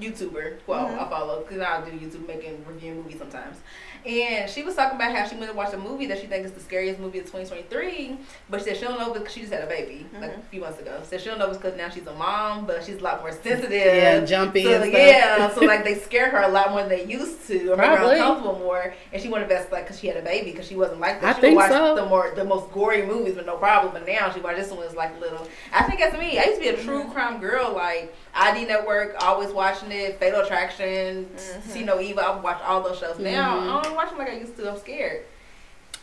YouTuber, 0.00 0.56
well, 0.66 0.86
Mhm. 0.88 1.06
I 1.06 1.08
follow 1.10 1.40
because 1.40 1.60
I 1.60 1.80
do 1.82 1.90
YouTube 1.92 2.26
making 2.26 2.64
review 2.66 2.94
movies 2.94 3.18
sometimes, 3.18 3.58
and 4.06 4.50
she 4.50 4.62
was 4.62 4.74
talking 4.74 4.96
about 4.96 5.14
how 5.14 5.26
she 5.26 5.34
went 5.36 5.48
and 5.48 5.56
watched 5.56 5.74
a 5.74 5.78
movie 5.78 6.06
that 6.06 6.18
she 6.20 6.26
thinks 6.26 6.48
is 6.50 6.52
the 6.54 6.60
scariest 6.60 6.98
movie 7.00 7.18
of 7.18 7.24
2023, 7.26 8.16
but 8.50 8.58
she 8.60 8.64
said 8.66 8.76
she 8.76 8.82
don't 8.84 8.98
know 8.98 9.12
because 9.12 9.32
she 9.32 9.40
just 9.40 9.52
had 9.52 9.62
a 9.62 9.66
baby 9.66 10.06
like 10.20 10.32
Mhm. 10.32 10.38
a 10.38 10.42
few 10.50 10.60
months 10.60 10.80
ago. 10.80 11.00
So 11.08 11.18
she 11.18 11.26
don't 11.26 11.38
know 11.38 11.48
because 11.48 11.76
now 11.76 11.88
she's 11.88 12.06
a 12.06 12.12
mom, 12.14 12.66
but 12.66 12.82
she's 12.84 12.96
a 12.98 13.02
lot 13.04 13.20
more 13.20 13.32
sensitive. 13.32 13.70
Yeah, 13.72 14.20
jumpy 14.20 14.64
So 14.64 14.72
and 14.74 14.84
stuff. 14.84 14.94
yeah, 15.00 15.50
so 15.54 15.60
like 15.62 15.84
they 15.84 15.94
scare 15.94 16.30
her 16.30 16.42
a 16.42 16.48
lot 16.48 16.70
more 16.70 16.80
than 16.80 16.88
they 16.88 17.04
used 17.04 17.46
to, 17.48 17.72
or 17.72 17.76
Probably. 17.76 18.12
uncomfortable 18.18 18.58
more. 18.58 18.94
And 19.12 19.22
she 19.22 19.28
wanted 19.28 19.44
to 19.48 19.54
best 19.54 19.70
like 19.72 19.84
because 19.84 20.00
she 20.00 20.06
had 20.08 20.16
a 20.16 20.22
baby 20.22 20.50
because 20.52 20.66
she 20.66 20.76
wasn't 20.76 21.00
like 21.00 21.20
that. 21.20 21.30
I 21.30 21.34
she 21.34 21.40
think 21.40 21.56
would 21.56 21.62
watch 21.62 21.72
so. 21.72 21.94
the 21.94 22.04
more 22.06 22.32
the 22.34 22.44
most 22.44 22.70
gory 22.72 23.02
movies 23.02 23.36
with 23.36 23.46
no 23.46 23.56
problem, 23.56 23.92
but 23.92 24.06
now 24.06 24.30
she 24.32 24.40
watch 24.40 24.56
this 24.56 24.70
one 24.70 24.80
was 24.80 24.94
like 24.94 25.18
little. 25.20 25.46
I 25.72 25.82
think 25.84 26.00
that's 26.00 26.16
me. 26.18 26.38
I 26.38 26.44
used 26.44 26.56
to 26.56 26.60
be 26.60 26.68
a 26.68 26.76
true 26.82 27.04
Mhm. 27.04 27.12
crime 27.12 27.38
girl, 27.40 27.72
like 27.74 28.14
ID 28.34 28.64
Network, 28.66 29.14
always 29.24 29.50
watching 29.50 29.92
it, 29.92 30.18
Fatal 30.18 30.40
Attraction, 30.40 31.28
Mhm. 31.36 31.62
See 31.70 31.84
No 31.84 32.00
Evil. 32.00 32.24
I 32.24 32.30
would 32.34 32.42
watch 32.42 32.60
all 32.66 32.80
those 32.82 32.98
shows. 32.98 33.18
Now 33.18 33.60
Mhm. 33.60 33.91
I 33.92 33.94
don't 33.94 34.04
watch 34.04 34.10
them 34.10 34.18
like 34.18 34.30
I 34.30 34.38
used 34.38 34.56
to. 34.56 34.70
I'm 34.70 34.78
scared. 34.78 35.24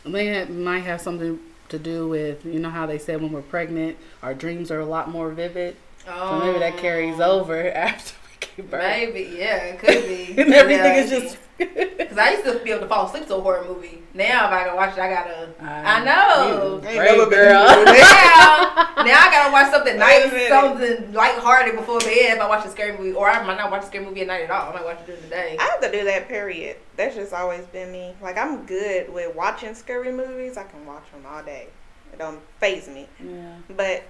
They 0.04 0.44
might 0.46 0.80
have 0.80 1.00
something 1.00 1.40
to 1.70 1.78
do 1.78 2.08
with 2.08 2.44
you 2.44 2.60
know 2.60 2.70
how 2.70 2.86
they 2.86 2.98
said 2.98 3.20
when 3.20 3.32
we're 3.32 3.42
pregnant, 3.42 3.96
our 4.22 4.34
dreams 4.34 4.70
are 4.70 4.80
a 4.80 4.84
lot 4.84 5.08
more 5.08 5.30
vivid. 5.30 5.76
So 6.04 6.38
maybe 6.38 6.58
that 6.60 6.76
carries 6.78 7.20
oh. 7.20 7.40
over 7.40 7.70
after 7.74 8.14
we 8.56 8.62
give 8.62 8.70
birth. 8.70 8.80
Maybe, 8.82 9.36
yeah, 9.36 9.56
it 9.64 9.78
could 9.78 10.04
be. 10.06 10.34
and 10.42 10.52
everything 10.54 10.84
Yeah. 10.84 10.96
is 11.02 11.10
just. 11.10 11.38
Because 11.60 12.16
I 12.16 12.30
used 12.32 12.44
to 12.46 12.58
be 12.64 12.70
able 12.70 12.80
to 12.80 12.88
fall 12.88 13.04
asleep 13.06 13.26
to 13.26 13.36
a 13.36 13.40
horror 13.42 13.62
movie. 13.68 14.00
Now, 14.14 14.46
if 14.46 14.52
I 14.52 14.64
can 14.64 14.76
watch 14.76 14.96
it, 14.96 14.98
I 15.00 15.10
gotta. 15.10 15.48
I 15.60 15.98
Um, 15.98 16.04
know. 16.06 16.80
you 16.82 16.88
Ain't 16.88 16.96
brave 16.96 17.18
never 17.18 17.30
been 17.30 17.38
girl. 17.38 17.68
through 17.68 17.84
now, 17.84 19.04
now 19.04 19.20
I 19.20 19.28
gotta 19.30 19.52
watch 19.52 19.70
something 19.70 19.92
Wait 19.92 20.22
a 20.22 20.30
nice, 20.30 20.32
minute. 20.32 20.48
something 20.48 21.12
lighthearted 21.12 21.76
before 21.76 21.98
bed 22.00 22.08
if 22.36 22.40
I 22.40 22.48
watch 22.48 22.64
a 22.64 22.70
scary 22.70 22.96
movie. 22.96 23.12
Or 23.12 23.28
I 23.28 23.44
might 23.46 23.58
not 23.58 23.70
watch 23.70 23.82
a 23.82 23.86
scary 23.86 24.06
movie 24.06 24.22
at 24.22 24.28
night 24.28 24.44
at 24.44 24.50
all. 24.50 24.70
I 24.70 24.72
might 24.76 24.84
watch 24.86 25.00
it 25.00 25.06
during 25.06 25.20
the 25.20 25.28
day. 25.28 25.56
I 25.60 25.64
have 25.64 25.80
to 25.82 25.92
do 25.92 26.02
that. 26.04 26.28
Period. 26.28 26.78
That's 26.96 27.14
just 27.14 27.34
always 27.34 27.66
been 27.66 27.92
me. 27.92 28.14
Like 28.22 28.38
I'm 28.38 28.64
good 28.64 29.12
with 29.12 29.36
watching 29.36 29.74
scary 29.74 30.12
movies. 30.12 30.56
I 30.56 30.62
can 30.64 30.86
watch 30.86 31.04
them 31.12 31.26
all 31.30 31.42
day. 31.42 31.66
It 32.10 32.18
don't 32.18 32.40
phase 32.58 32.88
me. 32.88 33.06
yeah. 33.22 33.52
But 33.76 34.04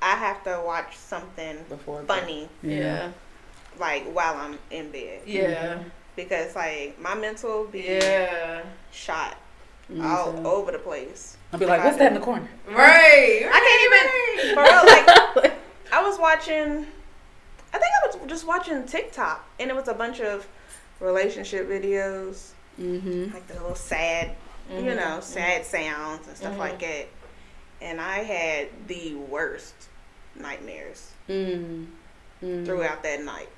I 0.00 0.12
have 0.16 0.42
to 0.44 0.62
watch 0.64 0.96
something 0.96 1.58
Before 1.68 2.02
bed. 2.02 2.20
funny, 2.20 2.48
Yeah. 2.62 3.10
Like 3.78 4.04
while 4.12 4.34
I'm 4.36 4.58
in 4.70 4.90
bed, 4.90 5.22
Yeah. 5.26 5.78
because 6.16 6.54
like 6.54 6.98
my 7.00 7.14
mental 7.14 7.64
be 7.64 7.80
Yeah. 7.80 8.62
shot 8.92 9.36
Mhm. 9.90 10.04
all 10.04 10.46
over 10.46 10.72
the 10.72 10.78
place. 10.78 11.36
I'll 11.52 11.58
be 11.58 11.66
like, 11.66 11.84
what's 11.84 11.98
that 11.98 12.08
in 12.08 12.14
the 12.14 12.20
corner? 12.24 12.48
Right. 12.66 13.46
I 13.52 13.60
can't 13.60 14.44
even. 14.48 14.54
For 14.54 14.62
real, 14.62 15.42
like 15.42 15.52
I 15.92 16.02
was 16.02 16.18
watching. 16.18 16.86
I 17.72 17.78
think 17.78 17.92
I 18.04 18.06
was 18.06 18.16
just 18.30 18.46
watching 18.46 18.84
TikTok, 18.86 19.44
and 19.58 19.68
it 19.70 19.74
was 19.76 19.88
a 19.88 19.94
bunch 19.94 20.20
of 20.20 20.46
relationship 21.00 21.68
videos, 21.68 22.50
mm-hmm. 22.80 23.32
like 23.34 23.46
the 23.48 23.54
little 23.54 23.74
sad, 23.74 24.30
you 24.70 24.76
Mhm. 24.82 24.96
know, 24.96 25.20
sad 25.20 25.66
sounds 25.66 26.26
and 26.28 26.36
stuff 26.36 26.54
Mhm. 26.54 26.58
like 26.58 26.78
that. 26.80 27.06
And 27.82 28.00
I 28.00 28.18
had 28.22 28.68
the 28.86 29.14
worst 29.16 29.74
nightmares 30.36 31.10
Mm. 31.28 31.86
Mm. 32.42 32.64
throughout 32.64 33.02
that 33.02 33.22
night. 33.22 33.48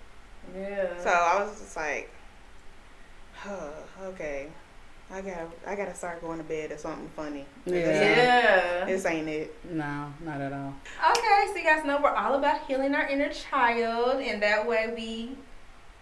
Yeah. 0.55 0.99
So 1.03 1.11
I 1.11 1.43
was 1.43 1.59
just 1.59 1.77
like, 1.77 2.11
huh, 3.35 3.71
okay, 4.05 4.49
I 5.11 5.21
gotta, 5.21 5.49
I 5.67 5.75
gotta 5.75 5.95
start 5.95 6.21
going 6.21 6.39
to 6.39 6.45
bed 6.45 6.73
or 6.73 6.79
something 6.79 7.09
funny. 7.15 7.47
Yeah. 7.65 7.77
Yeah. 7.77 8.85
This 8.87 9.07
ain't 9.07 9.29
it. 9.29 9.55
No, 9.71 10.13
not 10.25 10.41
at 10.41 10.53
all. 10.53 10.75
Okay, 11.11 11.47
so 11.53 11.57
you 11.57 11.65
guys 11.65 11.85
know 11.85 12.01
we're 12.03 12.11
all 12.11 12.35
about 12.35 12.67
healing 12.67 12.95
our 12.95 13.07
inner 13.07 13.31
child, 13.31 14.21
and 14.21 14.43
that 14.43 14.67
way 14.67 14.93
we, 14.97 15.37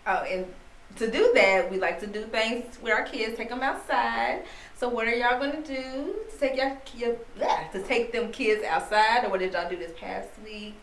oh, 0.07 0.24
and 0.24 0.47
to 0.97 1.11
do 1.11 1.32
that, 1.34 1.70
we 1.70 1.78
like 1.78 1.99
to 2.01 2.07
do 2.07 2.22
things 2.24 2.78
with 2.80 2.92
our 2.92 3.03
kids, 3.03 3.36
take 3.36 3.49
them 3.49 3.62
outside. 3.62 4.45
So, 4.76 4.88
what 4.88 5.07
are 5.07 5.14
y'all 5.14 5.38
gonna 5.38 5.62
do 5.62 6.14
to 6.30 6.38
take 6.38 6.57
your, 6.57 6.76
your 6.97 7.16
yeah, 7.38 7.68
to 7.72 7.82
take 7.82 8.12
them 8.12 8.30
kids 8.30 8.64
outside, 8.64 9.24
or 9.24 9.30
what 9.30 9.40
did 9.40 9.53
y'all 9.53 9.68
do 9.68 9.76
this 9.76 9.92
past 9.99 10.28
week? 10.45 10.74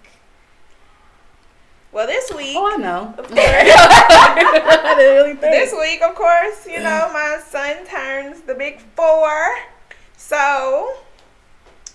Well, 1.92 2.08
this 2.08 2.32
week. 2.36 2.56
Oh, 2.58 2.74
I 2.74 2.78
know. 2.78 3.14
Of 3.18 3.28
course. 3.28 3.40
I 3.40 4.96
didn't 4.98 5.16
really. 5.16 5.34
This 5.34 5.74
week, 5.74 6.02
of 6.02 6.16
course, 6.16 6.66
you 6.66 6.80
know, 6.80 7.10
my 7.12 7.40
son 7.50 7.86
turns 7.86 8.40
the 8.42 8.56
big 8.56 8.80
four. 8.96 9.58
So, 10.16 10.94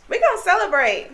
we're 0.09 0.21
going 0.21 0.37
to 0.37 0.43
celebrate. 0.43 1.09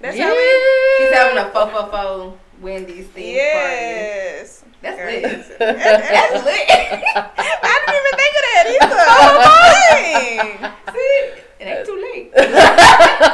That's 0.00 0.16
how 0.16 0.30
we. 0.30 0.96
She's 0.98 1.10
having 1.12 1.38
a 1.38 1.50
fo 1.50 1.66
fo 1.66 1.86
fo 1.90 2.38
Wendy's 2.60 3.08
theme 3.08 3.34
Yes. 3.34 4.62
party. 4.62 4.68
That's 4.80 4.96
Girl, 4.96 5.10
lit. 5.10 5.22
that's- 5.22 5.48
That's 5.58 6.44
lit. 6.44 6.70
I 6.70 6.72
didn't 7.82 7.98
even 7.98 8.14
think 8.14 8.34
of 8.38 8.42
that 8.46 8.64
either. 8.78 8.94
See, 10.94 11.18
it 11.58 11.66
ain't 11.66 11.82
too 11.86 11.98
late. 12.00 12.30
dang. 12.32 12.46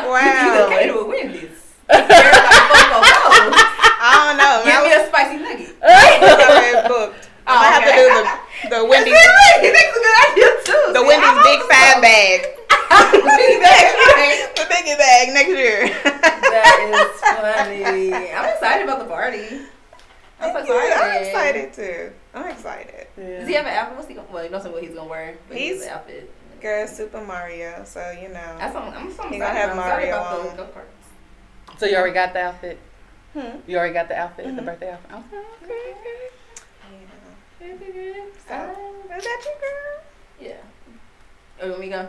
You 0.05 0.09
Wow. 0.11 0.67
okay 0.73 0.87
to 0.89 0.95
a 1.01 1.05
Wendy's. 1.07 1.53
Everybody 1.91 2.85
fo 2.89 2.99
fo 3.03 3.29
fo. 3.29 3.53
I 4.07 4.09
don't 4.25 4.37
know. 4.41 4.55
Give 4.65 4.73
I 4.73 4.75
me 4.81 4.89
was 4.89 5.05
a 5.05 5.07
spicy 5.09 5.37
nugget. 5.37 5.77
already 5.85 6.81
booked. 6.89 7.29
I'm 7.47 7.53
Oh, 7.53 7.61
gonna 7.61 7.77
have 7.77 7.85
to 7.85 7.93
okay. 7.93 8.01
do 8.01 8.09
the 8.09 8.25
the 8.73 8.81
Wendy's 8.89 9.21
He 9.61 9.69
thinks 9.69 9.85
it's 9.85 9.97
a 9.97 10.01
good 10.01 10.19
idea 10.33 10.49
too. 10.65 10.97
the 10.97 11.01
See, 11.01 11.09
Wendy's 11.09 11.29
I'm 11.29 11.45
big 11.45 11.61
on 11.61 11.69
five 11.69 11.97
the 11.97 12.01
bag. 12.01 12.41
phone. 12.41 12.57
Big 13.37 13.61
bag. 13.61 13.85
the 14.57 14.65
biggie 14.73 14.97
bag 14.97 15.29
next 15.37 15.53
year. 15.53 15.93
That 16.55 16.79
is 16.89 17.21
funny. 17.21 17.85
I'm 18.33 18.47
excited 18.49 18.85
about 18.85 19.01
the 19.01 19.05
party. 19.07 19.61
I'm 20.41 20.53
so 20.53 20.59
excited. 20.61 20.93
I'm 20.97 21.23
excited 21.25 21.73
too. 21.73 22.13
I'm 22.35 22.49
excited. 22.51 23.07
Does 23.17 23.49
he 23.49 23.55
have 23.55 23.67
an 23.67 23.73
outfit? 23.75 23.97
What's 23.97 24.09
he 24.09 24.15
going? 24.15 24.27
Well, 24.33 24.45
you 24.45 24.51
don't 24.51 24.63
say 24.63 24.71
what 24.71 24.83
he's 24.83 24.95
gonna 24.95 25.09
wear. 25.09 25.37
But 25.49 25.57
he's, 25.59 25.75
He's- 25.77 25.87
an 25.87 25.93
outfit. 25.95 26.31
Girl, 26.61 26.87
Super 26.87 27.21
Mario. 27.49 27.85
So 27.85 28.11
you 28.11 28.29
know. 28.29 28.57
That's 28.59 28.75
on, 28.77 28.95
I'm 28.95 29.07
so 29.13 29.23
excited. 29.25 29.39
Gonna 29.39 29.45
have 29.47 29.71
I'm 29.71 29.79
excited 29.79 30.11
Mario 30.11 30.17
about 30.17 30.39
on. 30.41 30.45
those 30.47 30.55
go-karts. 30.57 31.79
So 31.79 31.87
you 31.87 31.97
already 31.97 32.15
got 32.15 32.33
the 32.33 32.41
outfit? 32.41 32.79
Hmm. 33.35 33.59
You 33.67 33.77
already 33.79 33.93
got 33.95 34.09
the 34.09 34.17
outfit, 34.17 34.47
the 34.57 34.63
Mhm. 34.63 34.65
birthday 34.65 34.93
outfit? 34.93 35.11
Okay, 35.13 35.37
okay, 35.65 35.75
okay. 36.01 36.31
Yeah. 37.61 38.25
So, 38.47 38.55
is 39.17 39.25
that 39.25 39.43
you, 39.45 39.55
girl? 39.61 40.01
yeah. 40.41 40.57
Oh, 41.61 41.65
you 41.67 41.71
want 41.71 41.81
me 41.81 41.89
go? 41.89 42.09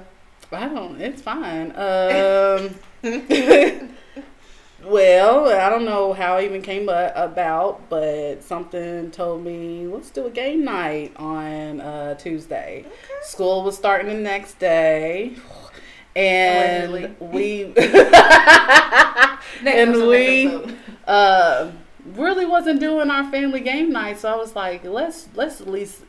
I 0.52 0.68
don't. 0.68 1.02
It's 1.02 1.22
fine. 1.22 1.72
Um. 1.76 2.76
well, 4.86 5.50
I 5.50 5.70
don't 5.70 5.86
know 5.86 6.14
how 6.14 6.38
it 6.38 6.46
even 6.46 6.62
came 6.62 6.90
about, 6.90 7.90
but 7.90 8.44
something 8.44 9.12
told 9.12 9.44
me 9.44 9.88
let's 9.88 10.10
do 10.10 10.26
a 10.28 10.30
game 10.30 10.64
night 10.64 11.14
on 11.18 11.82
uh, 11.82 12.16
Tuesday. 12.16 12.86
School 13.24 13.64
was 13.64 13.76
starting 13.76 14.08
the 14.08 14.14
next 14.14 14.60
day, 14.60 15.36
and 16.16 16.90
Allegedly. 16.92 17.28
we 17.28 17.74
and 19.66 20.08
we 20.08 20.76
uh, 21.08 21.72
really 22.06 22.46
wasn't 22.46 22.80
doing 22.80 23.10
our 23.10 23.30
family 23.32 23.62
game 23.62 23.92
night, 23.92 24.20
so 24.20 24.32
I 24.32 24.36
was 24.36 24.56
like, 24.56 24.84
let's 24.84 25.28
let's 25.36 25.62
at 25.62 25.68
least 25.68 26.02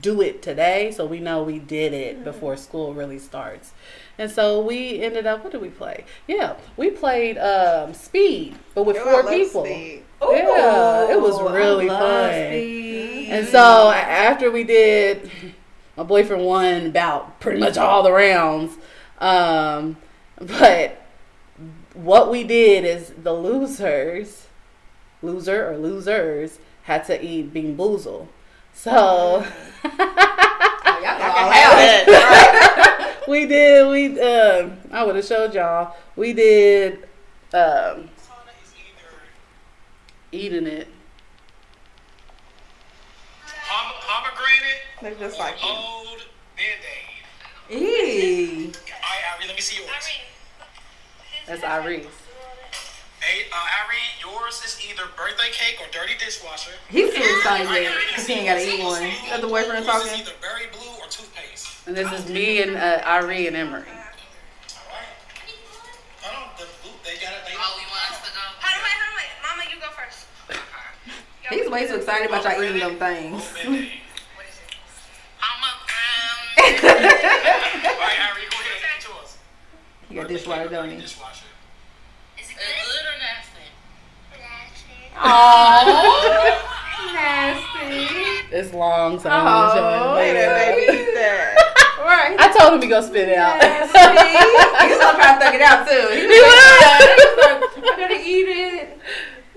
do 0.00 0.20
it 0.20 0.40
today, 0.42 0.92
so 0.92 1.04
we 1.04 1.18
know 1.18 1.42
we 1.42 1.58
did 1.58 1.92
it 1.92 2.22
before 2.22 2.56
school 2.56 2.94
really 2.94 3.18
starts. 3.18 3.72
And 4.20 4.30
so 4.30 4.60
we 4.60 5.00
ended 5.00 5.26
up. 5.26 5.42
What 5.42 5.50
did 5.50 5.62
we 5.62 5.70
play? 5.70 6.04
Yeah, 6.26 6.56
we 6.76 6.90
played 6.90 7.38
um, 7.38 7.94
Speed, 7.94 8.54
but 8.74 8.84
with 8.84 8.96
Yo, 8.96 9.02
I 9.02 9.04
four 9.04 9.22
love 9.22 9.32
people. 9.32 9.64
Speed. 9.64 10.02
Yeah, 10.20 11.10
it 11.10 11.18
was 11.18 11.40
Ooh, 11.40 11.48
I 11.48 11.56
really 11.56 11.88
love 11.88 12.00
fun. 12.00 12.30
Speed. 12.50 13.28
And 13.30 13.48
so 13.48 13.90
after 13.90 14.50
we 14.50 14.62
did, 14.64 15.30
my 15.96 16.02
boyfriend 16.02 16.44
won 16.44 16.84
about 16.88 17.40
pretty 17.40 17.60
much 17.60 17.78
all 17.78 18.02
the 18.02 18.12
rounds. 18.12 18.76
Um, 19.20 19.96
but 20.36 21.00
what 21.94 22.30
we 22.30 22.44
did 22.44 22.84
is 22.84 23.14
the 23.22 23.32
losers, 23.32 24.48
loser 25.22 25.66
or 25.66 25.78
losers, 25.78 26.58
had 26.82 27.06
to 27.06 27.24
eat 27.24 27.54
Bean 27.54 27.74
Boozle. 27.74 28.28
So 28.74 28.90
Oh, 28.92 29.36
y'all 29.82 29.96
can 29.96 29.96
can 31.02 31.30
all 31.30 31.50
have 31.50 31.72
have 31.78 32.08
it. 32.08 32.39
We 33.30 33.46
did. 33.46 33.88
We 33.88 34.20
um, 34.20 34.76
I 34.90 35.04
would 35.04 35.16
have 35.16 35.24
showed 35.24 35.54
y'all. 35.54 35.94
We 36.16 36.32
did 36.32 37.08
um, 37.54 38.10
eating 40.32 40.66
it. 40.66 40.88
Pom- 43.68 43.94
pomegranate, 44.02 44.82
They're 45.00 45.14
just 45.14 45.38
like 45.38 45.62
you. 45.62 45.68
old 45.68 46.18
band-aid. 46.56 47.80
Eee. 47.80 48.66
All 48.66 48.72
right, 48.72 49.38
Ari, 49.38 49.46
let 49.46 49.54
me 49.54 49.62
see 49.62 49.80
yours. 49.80 49.90
That's 51.46 51.62
Iris. 51.62 52.06
Hey, 53.20 53.46
uh, 53.52 53.84
Ari, 53.84 53.96
yours 54.20 54.62
is 54.64 54.80
either 54.90 55.02
birthday 55.16 55.50
cake 55.52 55.78
or 55.80 55.86
dirty 55.92 56.14
dishwasher. 56.18 56.72
He's 56.88 57.14
too 57.14 57.22
excited 57.22 57.66
All 57.66 57.72
right, 57.72 57.88
because 58.08 58.26
he 58.26 58.32
ain't 58.32 58.46
gotta 58.46 58.66
eat 58.66 58.82
one. 58.82 59.02
Got 59.28 59.40
the 59.40 59.46
boyfriend 59.46 59.84
Yours 59.86 60.04
is 60.04 60.10
talking. 60.10 60.26
And 61.86 61.96
this 61.96 62.12
is 62.12 62.28
me 62.28 62.62
and 62.62 62.76
uh, 62.76 63.00
Irie 63.02 63.46
and 63.48 63.56
Emery. 63.56 63.80
All 63.80 63.86
right. 63.86 63.88
Hold 66.22 66.36
on, 66.36 66.50
the 66.58 66.66
blue, 66.82 66.92
they 67.02 67.14
got 67.18 67.32
it. 67.32 67.42
They 67.46 67.54
Oh, 67.56 67.74
we 67.76 67.84
want 67.90 68.10
us 68.12 68.20
to 68.20 68.30
go. 68.30 68.40
Hold 68.40 68.76
on, 68.76 68.82
wait, 68.84 68.94
hold 69.00 69.08
on, 69.08 69.16
wait. 69.16 69.32
Mama, 69.42 69.62
you 69.72 69.80
go 69.80 69.88
first. 69.96 70.28
He's 71.50 71.68
way 71.70 71.86
too 71.88 71.96
excited 71.96 72.28
about 72.28 72.44
y'all 72.44 72.62
eating 72.62 72.78
them 72.78 72.96
things. 72.96 73.42
Old 73.42 73.54
Band-Aid. 73.54 73.90
What 74.36 74.46
is 74.46 74.56
it? 74.60 74.76
I'm 75.40 75.60
a 75.64 75.72
ground. 75.88 76.46
All 77.84 77.96
right, 77.98 78.20
Ari, 78.28 78.44
go 78.46 78.60
ahead. 78.60 78.78
Eat 78.98 79.08
yours. 79.08 79.30
He 80.08 80.14
got 80.14 80.28
dishwater, 80.28 80.68
don't 80.68 80.90
he? 80.90 80.96
Dishwasher. 81.00 81.46
Is 82.38 82.50
it 82.50 82.56
good 82.56 83.04
or 83.08 83.16
nasty? 83.18 83.66
It's 88.52 88.74
long, 88.74 89.18
so 89.18 89.30
I'm 89.30 89.44
not 89.44 89.74
showing 89.74 90.00
Oh, 90.02 90.14
the 90.14 90.20
Wait 90.20 90.36
a 90.36 90.94
video. 90.96 91.09
Minute, 92.10 92.32
eat 92.32 92.38
that. 92.38 92.38
Right. 92.38 92.54
I 92.54 92.58
told 92.58 92.74
him 92.74 92.80
to 92.80 92.86
go 92.86 93.00
spit 93.00 93.28
it 93.28 93.36
out. 93.36 93.58
Nasty. 93.60 93.98
He 93.98 94.88
was 94.88 94.98
gonna 94.98 95.18
try 95.18 95.34
to 95.34 95.40
thug 95.44 95.54
it 95.54 95.62
out 95.62 95.86
too. 95.86 96.06
He 96.14 96.26
was 96.26 96.42
like, 97.82 97.94
I 97.94 97.96
gotta 97.96 98.14
eat 98.14 98.48
it. 98.48 98.98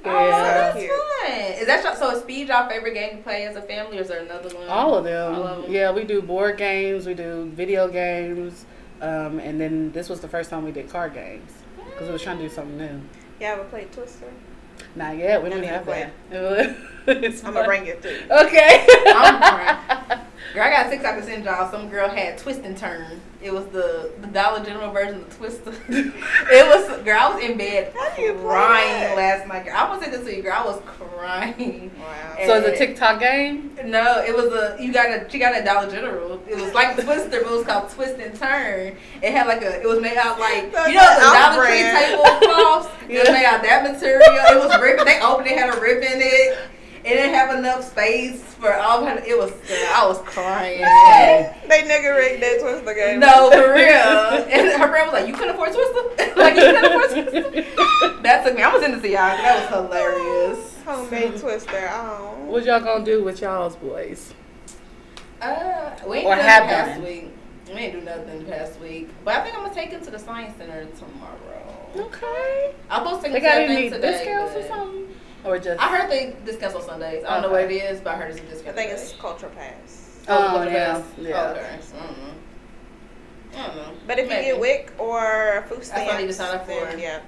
Oh, 0.06 0.28
Yeah. 0.28 0.44
that's 0.44 0.78
Cute. 0.80 0.92
fun. 0.92 1.62
Is 1.62 1.68
that 1.68 1.84
your, 1.84 1.96
so? 1.96 2.12
Is 2.12 2.22
Speed 2.22 2.48
your 2.50 2.68
favorite 2.70 2.94
game 2.94 3.18
to 3.18 3.24
play 3.24 3.46
as 3.46 3.56
a 3.56 3.62
family, 3.62 3.98
or 3.98 4.02
is 4.02 4.08
there 4.10 4.22
another 4.22 4.50
one? 4.56 4.68
All 4.68 4.96
of 4.96 5.04
them. 5.06 5.36
All 5.36 5.48
of 5.48 5.62
them. 5.64 5.72
Yeah, 5.72 5.92
we 5.92 6.04
do 6.04 6.22
board 6.22 6.58
games, 6.58 7.06
we 7.06 7.14
do 7.14 7.50
video 7.56 7.88
games, 7.88 8.66
um, 9.02 9.40
and 9.40 9.60
then 9.62 9.92
this 9.94 10.10
was 10.10 10.20
the 10.20 10.28
first 10.28 10.50
time 10.50 10.64
we 10.66 10.72
did 10.74 10.90
card 10.90 11.14
games 11.14 11.52
because 11.90 12.08
we 12.08 12.14
was 12.14 12.22
trying 12.22 12.38
to 12.38 12.44
do 12.44 12.50
something 12.54 12.78
new. 12.78 13.02
Yeah, 13.40 13.58
we 13.58 13.64
played 13.70 13.92
Twister? 13.94 14.26
Not 14.96 15.16
yet. 15.18 15.42
We 15.42 15.48
I 15.48 15.52
don't 15.52 15.64
have 15.64 15.86
play. 15.86 16.10
that. 16.32 16.76
I'm 17.08 17.32
fun. 17.34 17.54
gonna 17.54 17.66
bring 17.66 17.86
it 17.88 18.02
to 18.02 18.12
you. 18.12 18.24
Okay. 18.30 18.86
I'm. 20.54 20.58
Girl, 20.58 20.64
I 20.64 20.70
got 20.70 20.88
a 20.88 20.90
TikTok 20.90 21.16
to 21.18 21.24
send 21.24 21.46
y'all. 21.46 21.72
Some 21.72 21.90
girl 21.90 22.10
had 22.10 22.38
twist 22.38 22.62
and 22.64 22.78
turn. 22.78 23.20
It 23.42 23.54
was 23.54 23.66
the, 23.68 24.12
the 24.22 24.28
Dollar 24.28 24.64
General 24.64 24.92
version 24.92 25.22
of 25.22 25.36
Twister. 25.36 25.74
it 25.90 26.90
was 26.90 27.04
girl. 27.04 27.20
I 27.20 27.34
was 27.34 27.44
in 27.44 27.58
bed 27.58 27.92
How 27.94 28.16
do 28.16 28.22
you 28.22 28.34
play 28.34 28.42
crying 28.44 29.16
last 29.18 29.48
night. 29.48 29.66
Girl, 29.66 29.74
I 29.76 29.90
was 29.90 30.02
send 30.02 30.14
this 30.14 30.24
to 30.26 30.36
you. 30.36 30.42
Girl, 30.44 30.54
I 30.54 30.66
was 30.66 30.82
crying. 30.86 31.92
Wow. 32.00 32.36
so 32.46 32.56
it's 32.58 32.68
a 32.68 32.78
TikTok 32.78 33.20
game. 33.20 33.76
No, 33.84 34.24
it 34.24 34.36
was 34.36 34.46
a 34.54 34.82
you 34.82 34.94
got 34.94 35.10
a 35.10 35.30
she 35.30 35.40
got 35.40 35.60
a 35.60 35.64
Dollar 35.64 35.90
General. 35.92 36.42
It 36.48 36.56
was 36.56 36.74
like 36.74 36.96
Twister, 36.96 37.42
but 37.42 37.52
it 37.52 37.58
was 37.58 37.66
called 37.66 37.90
Twist 37.90 38.20
and 38.20 38.34
Turn. 38.36 38.96
It 39.22 39.32
had 39.32 39.48
like 39.48 39.62
a 39.62 39.82
it 39.82 39.88
was 39.88 40.00
made 40.00 40.18
out 40.18 40.40
like 40.40 40.72
That's 40.72 40.90
you 40.90 40.96
know 40.96 41.16
the 41.16 41.22
Dollar 41.22 41.68
Tree 41.68 41.84
off-brand. 41.84 42.22
tablecloths. 42.22 42.90
It 43.10 43.20
was 43.20 43.30
made 43.34 43.46
out 43.46 43.62
that 43.64 43.92
material. 43.92 44.22
It 44.22 44.70
was 44.70 44.82
ripping. 44.82 45.06
They 45.06 45.20
opened 45.20 45.48
it, 45.48 45.58
had 45.58 45.76
a 45.76 45.82
rip 45.82 46.04
in 46.04 46.22
it. 46.22 46.58
It 47.04 47.10
didn't 47.10 47.34
have 47.34 47.58
enough 47.58 47.84
space 47.90 48.42
for 48.56 48.74
all. 48.74 49.02
Kind 49.06 49.20
of, 49.20 49.26
it 49.26 49.38
was. 49.38 49.52
I 49.94 50.08
was 50.08 50.20
crying. 50.20 50.80
They 50.80 51.82
nigga 51.84 52.16
rigged 52.16 52.42
that 52.44 52.60
Twister 52.62 52.94
game. 52.94 53.20
No, 53.20 53.52
for 53.52 53.74
real. 53.74 54.46
And 54.50 54.82
her 54.82 54.88
friend 54.88 55.12
was 55.12 55.14
like, 55.14 55.28
"You 55.28 55.34
couldn't 55.34 55.56
afford 55.56 55.74
Twister? 55.74 56.34
like 56.38 56.56
you 56.56 56.62
couldn't 56.62 56.86
afford 56.86 57.10
Twister?" 57.10 58.22
That 58.22 58.46
took 58.46 58.56
me. 58.56 58.62
I 58.64 58.74
was 58.74 58.84
into 58.84 59.00
y'all. 59.08 59.16
That 59.36 59.70
was 59.72 59.92
hilarious. 59.92 60.78
Homemade 60.86 61.40
Twister. 61.40 61.90
Oh. 61.92 62.36
What 62.46 62.64
y'all 62.66 62.80
gonna 62.80 63.04
do 63.04 63.24
with 63.24 63.42
y'all's 63.42 63.76
boys? 63.76 64.34
Uh, 65.42 65.92
we 66.08 66.18
ain't 66.20 66.26
Or 66.26 66.36
done 66.36 66.38
the 66.38 66.44
have 66.44 66.64
past 66.64 66.92
done. 66.92 67.04
week. 67.04 67.30
We 67.68 67.74
ain't 67.74 67.94
do 67.94 68.02
nothing 68.02 68.46
the 68.46 68.52
past 68.52 68.80
week. 68.80 69.10
But 69.26 69.36
I 69.36 69.44
think 69.44 69.56
I'm 69.58 69.64
gonna 69.64 69.74
take 69.76 69.90
him 69.90 70.02
to 70.06 70.12
the 70.12 70.20
science 70.20 70.56
center 70.58 70.86
tomorrow. 70.98 71.90
Okay. 71.98 72.74
I'm 72.90 73.04
supposed 73.04 73.24
to 73.26 73.30
take 73.32 73.34
They 73.34 73.40
him 73.40 73.44
to 73.44 73.50
got 73.50 73.56
that 73.56 73.70
any 73.70 73.90
thing 73.90 73.92
today. 73.92 74.12
discounts 74.12 74.56
or 74.56 74.68
something? 74.68 75.03
Or 75.44 75.60
just? 75.60 75.82
I 75.82 75.96
heard 75.96 76.10
they 76.10 76.36
discounts 76.46 76.76
on 76.76 76.84
Sundays. 76.84 77.24
I 77.26 77.34
don't 77.34 77.44
know 77.44 77.52
what 77.52 77.70
it 77.70 77.72
is, 77.72 78.00
but 78.00 78.16
I 78.16 78.18
heard 78.18 78.32
it's 78.32 78.40
a 78.40 78.44
discount. 78.44 78.70
I 78.78 78.82
think 78.82 78.92
it's 78.92 79.10
today. 79.12 79.22
Culture 79.22 79.50
Pass. 79.50 80.20
Oh, 80.28 80.60
the 80.64 80.66
yeah, 80.72 80.94
best? 81.00 81.06
yeah. 81.20 81.50
Okay. 81.52 81.80
Mm-hmm. 81.98 83.58
I 83.58 83.68
don't 83.68 83.76
know. 83.76 83.92
But 84.08 84.20
if 84.20 84.30
Maybe. 84.30 84.48
you 84.48 84.54
get 84.54 84.60
WIC 84.62 84.94
or 84.98 85.66
food 85.68 85.78
That's 85.80 85.88
stamps, 85.90 86.06
what 86.08 86.16
I 86.16 86.22
need 86.22 86.28
to 86.28 86.34
sign 86.34 86.56
up 86.56 86.66
for. 86.66 86.86
then 86.86 87.00
yeah. 87.00 87.22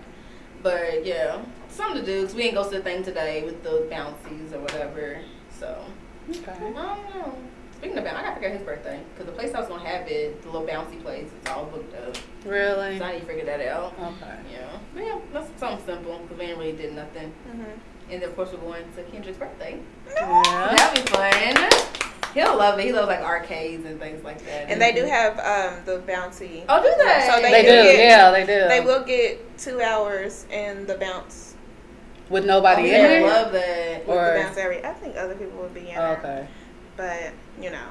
But 0.63 1.05
yeah, 1.05 1.41
something 1.69 1.99
to 2.01 2.05
do 2.05 2.21
because 2.21 2.35
we 2.35 2.43
ain't 2.43 2.55
go 2.55 2.63
to 2.63 2.69
the 2.77 2.81
thing 2.81 3.03
today 3.03 3.43
with 3.43 3.61
the 3.63 3.85
bouncies 3.89 4.53
or 4.53 4.59
whatever. 4.61 5.19
So 5.59 5.83
Okay. 6.29 6.51
I 6.51 6.59
don't 6.59 6.73
know. 6.73 7.37
Speaking 7.77 7.97
of 7.99 8.05
bounce, 8.05 8.17
I 8.17 8.21
gotta 8.23 8.33
figure 8.35 8.49
out 8.49 8.55
his 8.55 8.63
birthday 8.65 8.99
because 9.13 9.25
the 9.27 9.33
place 9.33 9.53
I 9.53 9.59
was 9.59 9.67
gonna 9.69 9.85
have 9.87 10.07
it, 10.07 10.41
the 10.41 10.49
little 10.49 10.65
bouncy 10.65 10.99
place, 11.03 11.29
it's 11.39 11.51
all 11.51 11.65
booked 11.65 11.93
up. 11.95 12.15
Really? 12.45 12.97
So 12.97 13.03
I 13.05 13.11
need 13.13 13.19
to 13.19 13.25
figure 13.25 13.45
that 13.45 13.61
out. 13.67 13.93
Okay. 13.99 14.35
Yeah, 14.51 14.79
but 14.95 15.03
yeah, 15.03 15.19
that's 15.33 15.59
something 15.59 15.85
simple 15.85 16.17
because 16.19 16.39
we 16.39 16.45
ain't 16.45 16.57
really 16.57 16.71
did 16.71 16.93
nothing. 16.95 17.31
Mm-hmm. 17.49 17.71
And 18.09 18.21
then 18.21 18.29
of 18.29 18.35
course 18.35 18.51
we're 18.51 18.59
going 18.59 18.83
to 18.95 19.03
Kendrick's 19.03 19.37
birthday. 19.37 19.79
Yeah. 20.13 20.75
That'll 20.75 21.03
be 21.03 21.09
fun. 21.09 21.93
He'll 22.33 22.57
love 22.57 22.77
it. 22.79 22.85
He 22.85 22.91
loves 22.91 23.07
like 23.07 23.21
arcades 23.21 23.85
and 23.85 23.99
things 23.99 24.23
like 24.23 24.43
that. 24.45 24.69
And 24.69 24.81
they 24.81 24.91
do 24.91 25.05
have 25.05 25.33
um, 25.39 25.79
the 25.85 25.99
bouncy. 26.11 26.65
Oh, 26.67 26.83
do 26.83 26.93
they? 27.03 27.27
So 27.29 27.41
They, 27.41 27.51
They 27.51 27.61
do. 27.61 27.67
do 27.69 27.83
get- 27.97 27.99
Yeah, 27.99 28.31
they 28.31 28.45
do. 28.45 28.67
They 28.67 28.81
will 28.81 29.03
get 29.05 29.57
two 29.57 29.81
hours 29.81 30.45
in 30.51 30.85
the 30.85 30.95
bounce 30.95 31.55
With 32.29 32.43
Oh, 32.43 32.47
nobody 32.47 32.89
yeah, 32.89 32.97
in 32.97 33.05
I 33.05 33.07
it. 33.15 33.23
love 33.25 33.51
that. 33.53 34.07
with 34.07 34.17
Or- 34.17 34.33
the 34.37 34.43
bounce 34.43 34.57
area. 34.57 34.89
I 34.89 34.93
think 34.93 35.15
other 35.15 35.35
people 35.35 35.59
would 35.61 35.73
be 35.73 35.89
in 35.91 35.97
Oh, 35.97 36.01
there, 36.01 36.17
okay. 36.17 36.47
but 36.97 37.31
you 37.63 37.69
know, 37.71 37.87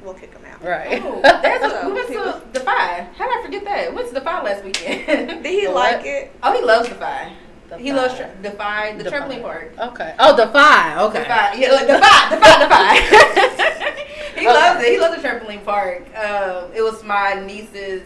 we'll 0.00 0.14
kick 0.14 0.32
them 0.32 0.44
out. 0.44 0.62
Right. 0.64 1.02
Oh, 1.04 1.20
that's 1.22 1.64
a, 1.64 1.70
So, 1.70 1.86
we 1.88 1.92
went 1.94 2.06
to 2.06 2.12
people- 2.14 2.40
Defy. 2.52 3.06
How 3.16 3.28
did 3.28 3.38
I 3.38 3.42
forget 3.44 3.64
that? 3.64 3.90
We 3.90 3.96
went 3.96 4.08
to 4.08 4.14
Defy 4.14 4.42
last 4.44 4.62
weekend. 4.64 5.06
Did 5.42 5.46
he 5.46 5.66
The 5.66 5.72
like 5.72 6.06
it? 6.06 6.30
oh, 6.42 6.52
he 6.52 6.62
loves 6.64 6.88
Defy. 6.88 7.32
He 7.78 7.90
Defy. 7.90 7.96
loves 7.96 8.16
tra- 8.16 8.30
Defy, 8.42 8.96
the 8.96 9.04
Defy. 9.04 9.18
trampoline 9.18 9.42
park. 9.42 9.72
Okay. 9.78 10.14
Oh, 10.18 10.36
Defy. 10.36 11.02
Okay. 11.04 11.18
Defy, 11.20 11.54
yeah, 11.54 11.70
like, 11.72 11.86
Defy, 11.86 12.30
Defy, 12.30 12.58
Defy. 12.62 14.00
he 14.40 14.46
Okay. 14.46 14.46
loves 14.46 14.82
it. 14.84 14.92
He 14.92 14.98
loves 14.98 15.22
the 15.22 15.28
trampoline 15.28 15.64
park. 15.64 16.02
Um, 16.16 16.70
it 16.74 16.82
was 16.82 17.02
my 17.04 17.34
niece's 17.46 18.02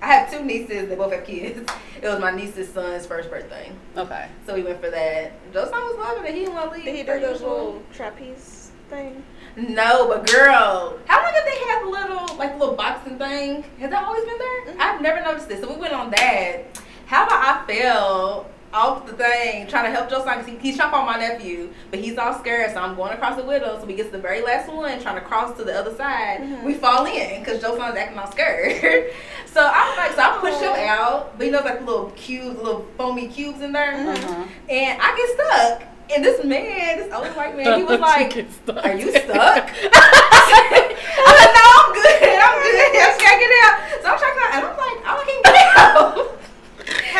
I 0.00 0.06
have 0.14 0.32
two 0.32 0.42
nieces. 0.44 0.88
They 0.88 0.96
both 0.96 1.12
have 1.12 1.24
kids. 1.24 1.60
It 2.02 2.08
was 2.08 2.18
my 2.18 2.32
niece's 2.32 2.68
son's 2.72 3.06
first 3.06 3.30
birthday, 3.30 3.70
Okay. 3.96 4.26
so 4.44 4.54
we 4.54 4.64
went 4.64 4.80
for 4.80 4.90
that. 4.90 5.30
Joe 5.52 5.64
son 5.70 5.80
was 5.84 5.96
loving 5.96 6.24
it. 6.24 6.34
He 6.34 6.40
didn't 6.40 6.54
want 6.54 6.70
to 6.72 6.76
leave. 6.76 6.84
Did 6.84 6.96
he 6.96 7.02
do 7.04 7.20
those 7.20 7.40
little 7.40 7.80
trapeze 7.92 8.72
thing? 8.90 9.22
No, 9.54 10.08
but 10.08 10.26
girl, 10.26 10.98
how 11.06 11.22
long 11.22 11.32
have 11.32 11.44
they 11.44 11.58
had 11.68 11.82
the 11.84 11.88
little 11.90 12.36
like 12.36 12.54
the 12.54 12.58
little 12.58 12.74
boxing 12.74 13.16
thing? 13.16 13.62
Has 13.78 13.90
that 13.90 14.02
always 14.04 14.24
been 14.24 14.38
there? 14.38 14.66
Mm-hmm. 14.66 14.80
I've 14.80 15.00
never 15.00 15.20
noticed 15.22 15.48
this. 15.48 15.60
So 15.60 15.72
we 15.72 15.78
went 15.78 15.92
on 15.92 16.10
that. 16.10 16.62
How 17.06 17.24
about 17.26 17.64
I 17.68 17.72
fell 17.72 18.46
off 18.72 19.06
the 19.06 19.12
thing 19.12 19.66
trying 19.66 19.84
to 19.84 19.90
help 19.90 20.08
Joe 20.08 20.22
because 20.22 20.46
he, 20.46 20.56
he's 20.58 20.76
trying 20.76 20.90
to 20.90 20.96
find 20.96 21.06
my 21.06 21.16
nephew, 21.18 21.70
but 21.90 22.00
he's 22.00 22.16
all 22.18 22.38
scared. 22.38 22.70
So 22.72 22.78
I'm 22.80 22.94
going 22.96 23.12
across 23.12 23.36
the 23.36 23.44
window. 23.44 23.78
So 23.78 23.84
we 23.86 23.94
get 23.94 24.06
to 24.06 24.12
the 24.12 24.18
very 24.18 24.40
last 24.42 24.72
one, 24.72 25.00
trying 25.00 25.16
to 25.16 25.20
cross 25.20 25.56
to 25.58 25.64
the 25.64 25.78
other 25.78 25.94
side. 25.94 26.40
Mhm. 26.40 26.62
We 26.64 26.74
fall 26.74 27.04
in 27.06 27.40
because 27.40 27.60
Joe 27.60 27.76
son's 27.76 27.96
acting 27.96 28.18
all 28.18 28.30
scared. 28.30 29.12
so 29.46 29.60
I'm 29.72 29.96
like, 29.96 30.12
so 30.12 30.22
I 30.22 30.38
push 30.40 30.54
him 30.60 30.72
out, 30.88 31.36
but 31.36 31.46
you 31.46 31.52
know, 31.52 31.60
like 31.60 31.80
little 31.80 32.10
cubes, 32.16 32.56
little 32.58 32.86
foamy 32.96 33.28
cubes 33.28 33.60
in 33.60 33.72
there, 33.72 33.92
Mhm. 33.92 34.14
Uh-huh. 34.16 34.44
and 34.68 34.98
I 35.02 35.16
get 35.16 35.28
stuck. 35.36 35.88
And 36.14 36.22
this 36.24 36.44
man, 36.44 36.98
this 36.98 37.12
old 37.14 37.26
white 37.36 37.56
man, 37.56 37.78
he 37.78 37.84
was 37.84 37.98
like, 38.00 38.34
Get 38.34 38.50
stuck. 38.52 38.84
are 38.84 38.94
you 38.94 39.10
stuck? 39.16 39.70
I 39.72 40.38
said, 40.48 41.52
no, 41.56 41.64
I'm 41.72 41.92
good. 41.94 42.38
I'm 42.40 42.56
good. 42.60 42.76
I 42.76 42.92
just 42.92 43.20
gotta 43.20 43.38
get 43.38 43.52
out. 43.64 43.74
So 44.02 44.08
I'm 44.12 44.18
trying 44.18 44.36
to, 44.36 44.44
and 44.56 44.64
I'm 44.66 44.76
like, 44.76 44.98
I 45.04 45.24
can't 45.24 45.44
get 45.44 45.56
out. 45.78 46.16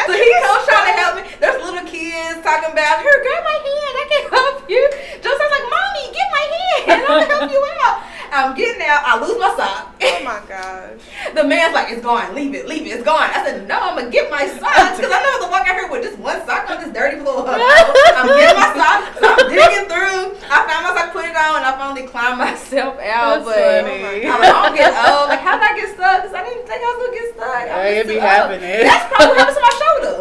so 0.07 0.13
he 0.13 0.29
comes 0.43 0.65
trying 0.69 0.93
to 0.93 1.01
help 1.01 1.15
me. 1.17 1.23
There's 1.43 1.59
little 1.59 1.83
kids 1.91 2.39
talking 2.47 2.71
about, 2.71 3.03
her, 3.03 3.15
grab 3.19 3.43
my 3.43 3.59
hand. 3.67 3.95
I 3.99 4.05
can 4.07 4.23
help 4.31 4.71
you. 4.71 4.83
Joseph's 5.19 5.51
like, 5.51 5.67
mommy, 5.67 6.05
get 6.15 6.29
my 6.31 6.45
hand. 6.55 7.03
I'm 7.03 7.03
gonna 7.03 7.27
help 7.27 7.51
you 7.51 7.59
out. 7.83 7.99
I'm 8.33 8.55
getting 8.57 8.81
out. 8.87 9.03
I 9.05 9.19
lose 9.21 9.37
my 9.43 9.51
sock. 9.59 9.93
Oh 10.01 10.21
my 10.25 10.41
gosh. 10.49 11.03
The 11.35 11.45
man's 11.45 11.75
like, 11.75 11.91
it's 11.93 12.01
gone. 12.03 12.35
Leave 12.35 12.55
it. 12.55 12.69
Leave 12.69 12.87
it. 12.87 12.91
It's 12.97 13.05
gone. 13.05 13.29
I 13.29 13.43
said, 13.45 13.67
no, 13.69 13.77
I'm 13.81 13.97
going 13.97 14.07
to 14.07 14.13
get 14.13 14.31
my 14.31 14.45
socks. 14.47 14.97
Because 15.01 15.11
I 15.13 15.21
know 15.21 15.47
the 15.47 15.51
walk 15.51 15.65
out 15.69 15.75
here 15.77 15.89
with 15.91 16.03
just 16.05 16.19
one 16.19 16.41
sock 16.45 16.69
on 16.71 16.81
this 16.81 16.93
dirty 16.93 17.19
floor. 17.21 17.45
I'm 17.49 18.29
getting 18.37 18.57
my 18.57 18.71
socks. 18.77 19.17
So 19.21 19.27
I'm 19.33 19.49
digging 19.49 19.89
through. 19.89 20.37
I 20.49 20.59
found 20.69 20.83
my 20.85 20.93
sock, 20.97 21.13
put 21.13 21.25
it 21.25 21.33
on, 21.37 21.61
and 21.61 21.65
I 21.69 21.73
finally 21.77 22.05
climbed 22.09 22.37
myself 22.39 23.01
out. 23.01 23.43
That's 23.43 23.45
but 23.49 23.61
funny. 23.85 24.25
I'm 24.29 24.41
like, 24.41 24.53
I'm 24.53 24.75
getting 24.77 24.97
old. 25.09 25.29
Like, 25.33 25.41
how 25.45 25.57
did 25.61 25.65
I 25.69 25.73
get 25.77 25.89
stuck? 25.97 26.17
Because 26.25 26.35
I 26.37 26.43
didn't 26.45 26.65
think 26.69 26.81
I 26.81 26.89
was 26.89 26.99
going 27.01 27.13
to 27.13 27.17
get 27.21 27.27
stuck. 27.37 27.63
I'm 27.65 27.69
Yeah, 27.69 28.01
it 28.01 28.09
be 28.09 28.17
old. 28.21 28.29
happening. 28.29 28.77
That's 28.89 29.07
probably 29.13 29.29
what 29.33 29.39
happened 29.41 29.57
to 29.57 29.65
my 29.65 29.75
shoulder. 29.81 30.17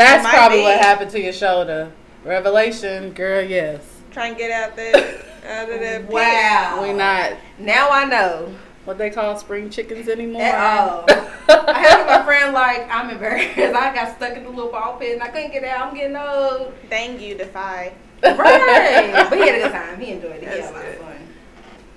That's 0.00 0.28
probably 0.28 0.58
be. 0.58 0.62
what 0.64 0.78
happened 0.80 1.10
to 1.12 1.20
your 1.20 1.32
shoulder. 1.32 1.92
Revelation, 2.24 3.12
girl. 3.12 3.42
Yes. 3.42 3.82
Try 4.10 4.28
and 4.28 4.36
get 4.36 4.50
out 4.50 4.76
there. 4.76 4.94
Out 5.46 5.70
of 5.70 5.80
that 5.80 6.02
pit. 6.02 6.10
Wow. 6.12 6.80
We 6.82 6.92
not 6.92 7.32
Now 7.58 7.88
I 7.90 8.04
know. 8.04 8.54
what 8.84 8.98
they 8.98 9.08
call 9.08 9.38
spring 9.38 9.70
chickens 9.70 10.06
anymore. 10.08 10.42
At 10.42 10.78
all. 10.78 11.04
I 11.48 11.78
had 11.78 12.06
my 12.06 12.24
friend 12.26 12.52
like, 12.52 12.86
I'm 12.90 13.08
embarrassed. 13.10 13.56
I 13.58 13.94
got 13.94 14.16
stuck 14.16 14.36
in 14.36 14.44
the 14.44 14.50
little 14.50 14.70
ball 14.70 14.96
pit 14.98 15.14
and 15.14 15.22
I 15.22 15.28
couldn't 15.28 15.52
get 15.52 15.64
out. 15.64 15.88
I'm 15.88 15.94
getting 15.94 16.14
old. 16.16 16.74
Thank 16.90 17.20
you, 17.22 17.36
Defy. 17.36 17.94
Right. 18.22 19.26
but 19.30 19.38
he 19.38 19.46
had 19.48 19.54
a 19.60 19.62
good 19.62 19.72
time. 19.72 19.98
He 20.00 20.12
enjoyed 20.12 20.32
it. 20.36 20.40
He 20.40 20.46
had 20.46 20.58
a 20.58 20.60
That's 20.60 20.72
lot 20.74 20.84
of 20.84 20.94
fun. 20.96 21.28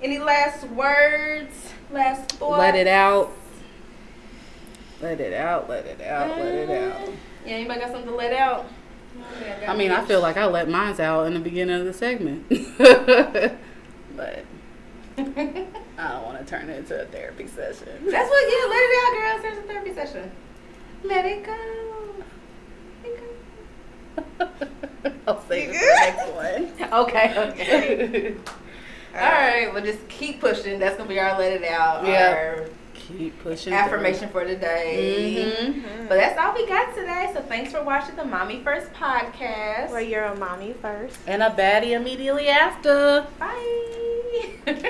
Any 0.02 0.18
last 0.18 0.64
words? 0.68 1.72
Last 1.90 2.32
thoughts? 2.32 2.58
let 2.58 2.74
it 2.74 2.86
out. 2.86 3.30
Let 5.02 5.20
it 5.20 5.34
out. 5.34 5.68
Let 5.68 5.84
it 5.86 6.00
out. 6.00 6.38
Let 6.38 6.54
it 6.54 6.70
out. 6.70 7.08
Yeah, 7.44 7.52
anybody 7.52 7.80
got 7.80 7.90
something 7.90 8.10
to 8.10 8.16
let 8.16 8.32
out? 8.32 8.66
I 9.66 9.76
mean, 9.76 9.90
I 9.90 10.04
feel 10.04 10.20
like 10.20 10.36
I 10.36 10.46
let 10.46 10.68
mine 10.68 10.98
out 11.00 11.26
in 11.26 11.34
the 11.34 11.40
beginning 11.40 11.78
of 11.78 11.84
the 11.84 11.92
segment, 11.92 12.48
but 12.78 14.44
I 15.18 16.08
don't 16.08 16.24
want 16.24 16.38
to 16.38 16.44
turn 16.44 16.68
it 16.68 16.78
into 16.78 17.00
a 17.00 17.04
therapy 17.06 17.46
session. 17.46 17.88
That's 18.06 18.28
what, 18.28 18.52
yeah, 18.52 18.66
let 18.68 18.82
it 18.82 18.96
out, 19.04 19.12
girls. 19.14 19.42
There's 19.42 19.58
a 19.58 19.62
therapy 19.62 19.94
session. 19.94 20.30
Let 21.04 21.24
it 21.26 21.44
go. 21.44 21.56
Let 23.04 23.12
it 24.40 25.14
I'll 25.28 25.42
save 25.46 25.72
You 25.72 25.80
it 25.80 26.14
for 26.14 26.32
the 26.32 26.60
next 26.60 26.90
go. 26.90 27.02
Okay, 27.02 27.48
okay. 27.50 28.32
one. 28.32 28.44
All 29.14 29.20
right, 29.20 29.72
well, 29.72 29.84
just 29.84 30.06
keep 30.08 30.40
pushing. 30.40 30.80
That's 30.80 30.96
going 30.96 31.08
to 31.08 31.14
be 31.14 31.20
our 31.20 31.38
let 31.38 31.52
it 31.52 31.64
out. 31.70 32.04
Yeah. 32.04 32.64
Our 33.10 33.16
Keep 33.18 33.42
pushing. 33.42 33.72
affirmation 33.72 34.28
for 34.30 34.44
today. 34.44 35.34
day. 35.34 35.72
hmm 35.72 35.80
Mhm. 35.80 36.08
But 36.08 36.16
that's 36.16 36.38
all 36.38 36.54
we 36.54 36.66
got 36.66 36.94
today. 36.94 37.30
So 37.34 37.40
thanks 37.42 37.72
for 37.72 37.82
watching 37.82 38.16
the 38.16 38.24
Mommy 38.24 38.62
First 38.62 38.92
podcast. 38.92 39.90
Where 39.90 40.00
you're 40.00 40.24
a 40.24 40.34
mommy 40.36 40.74
first. 40.80 41.18
And 41.26 41.42
a 41.42 41.50
baddie 41.50 41.92
immediately 41.92 42.48
after. 42.48 43.26
Bye. 43.38 44.50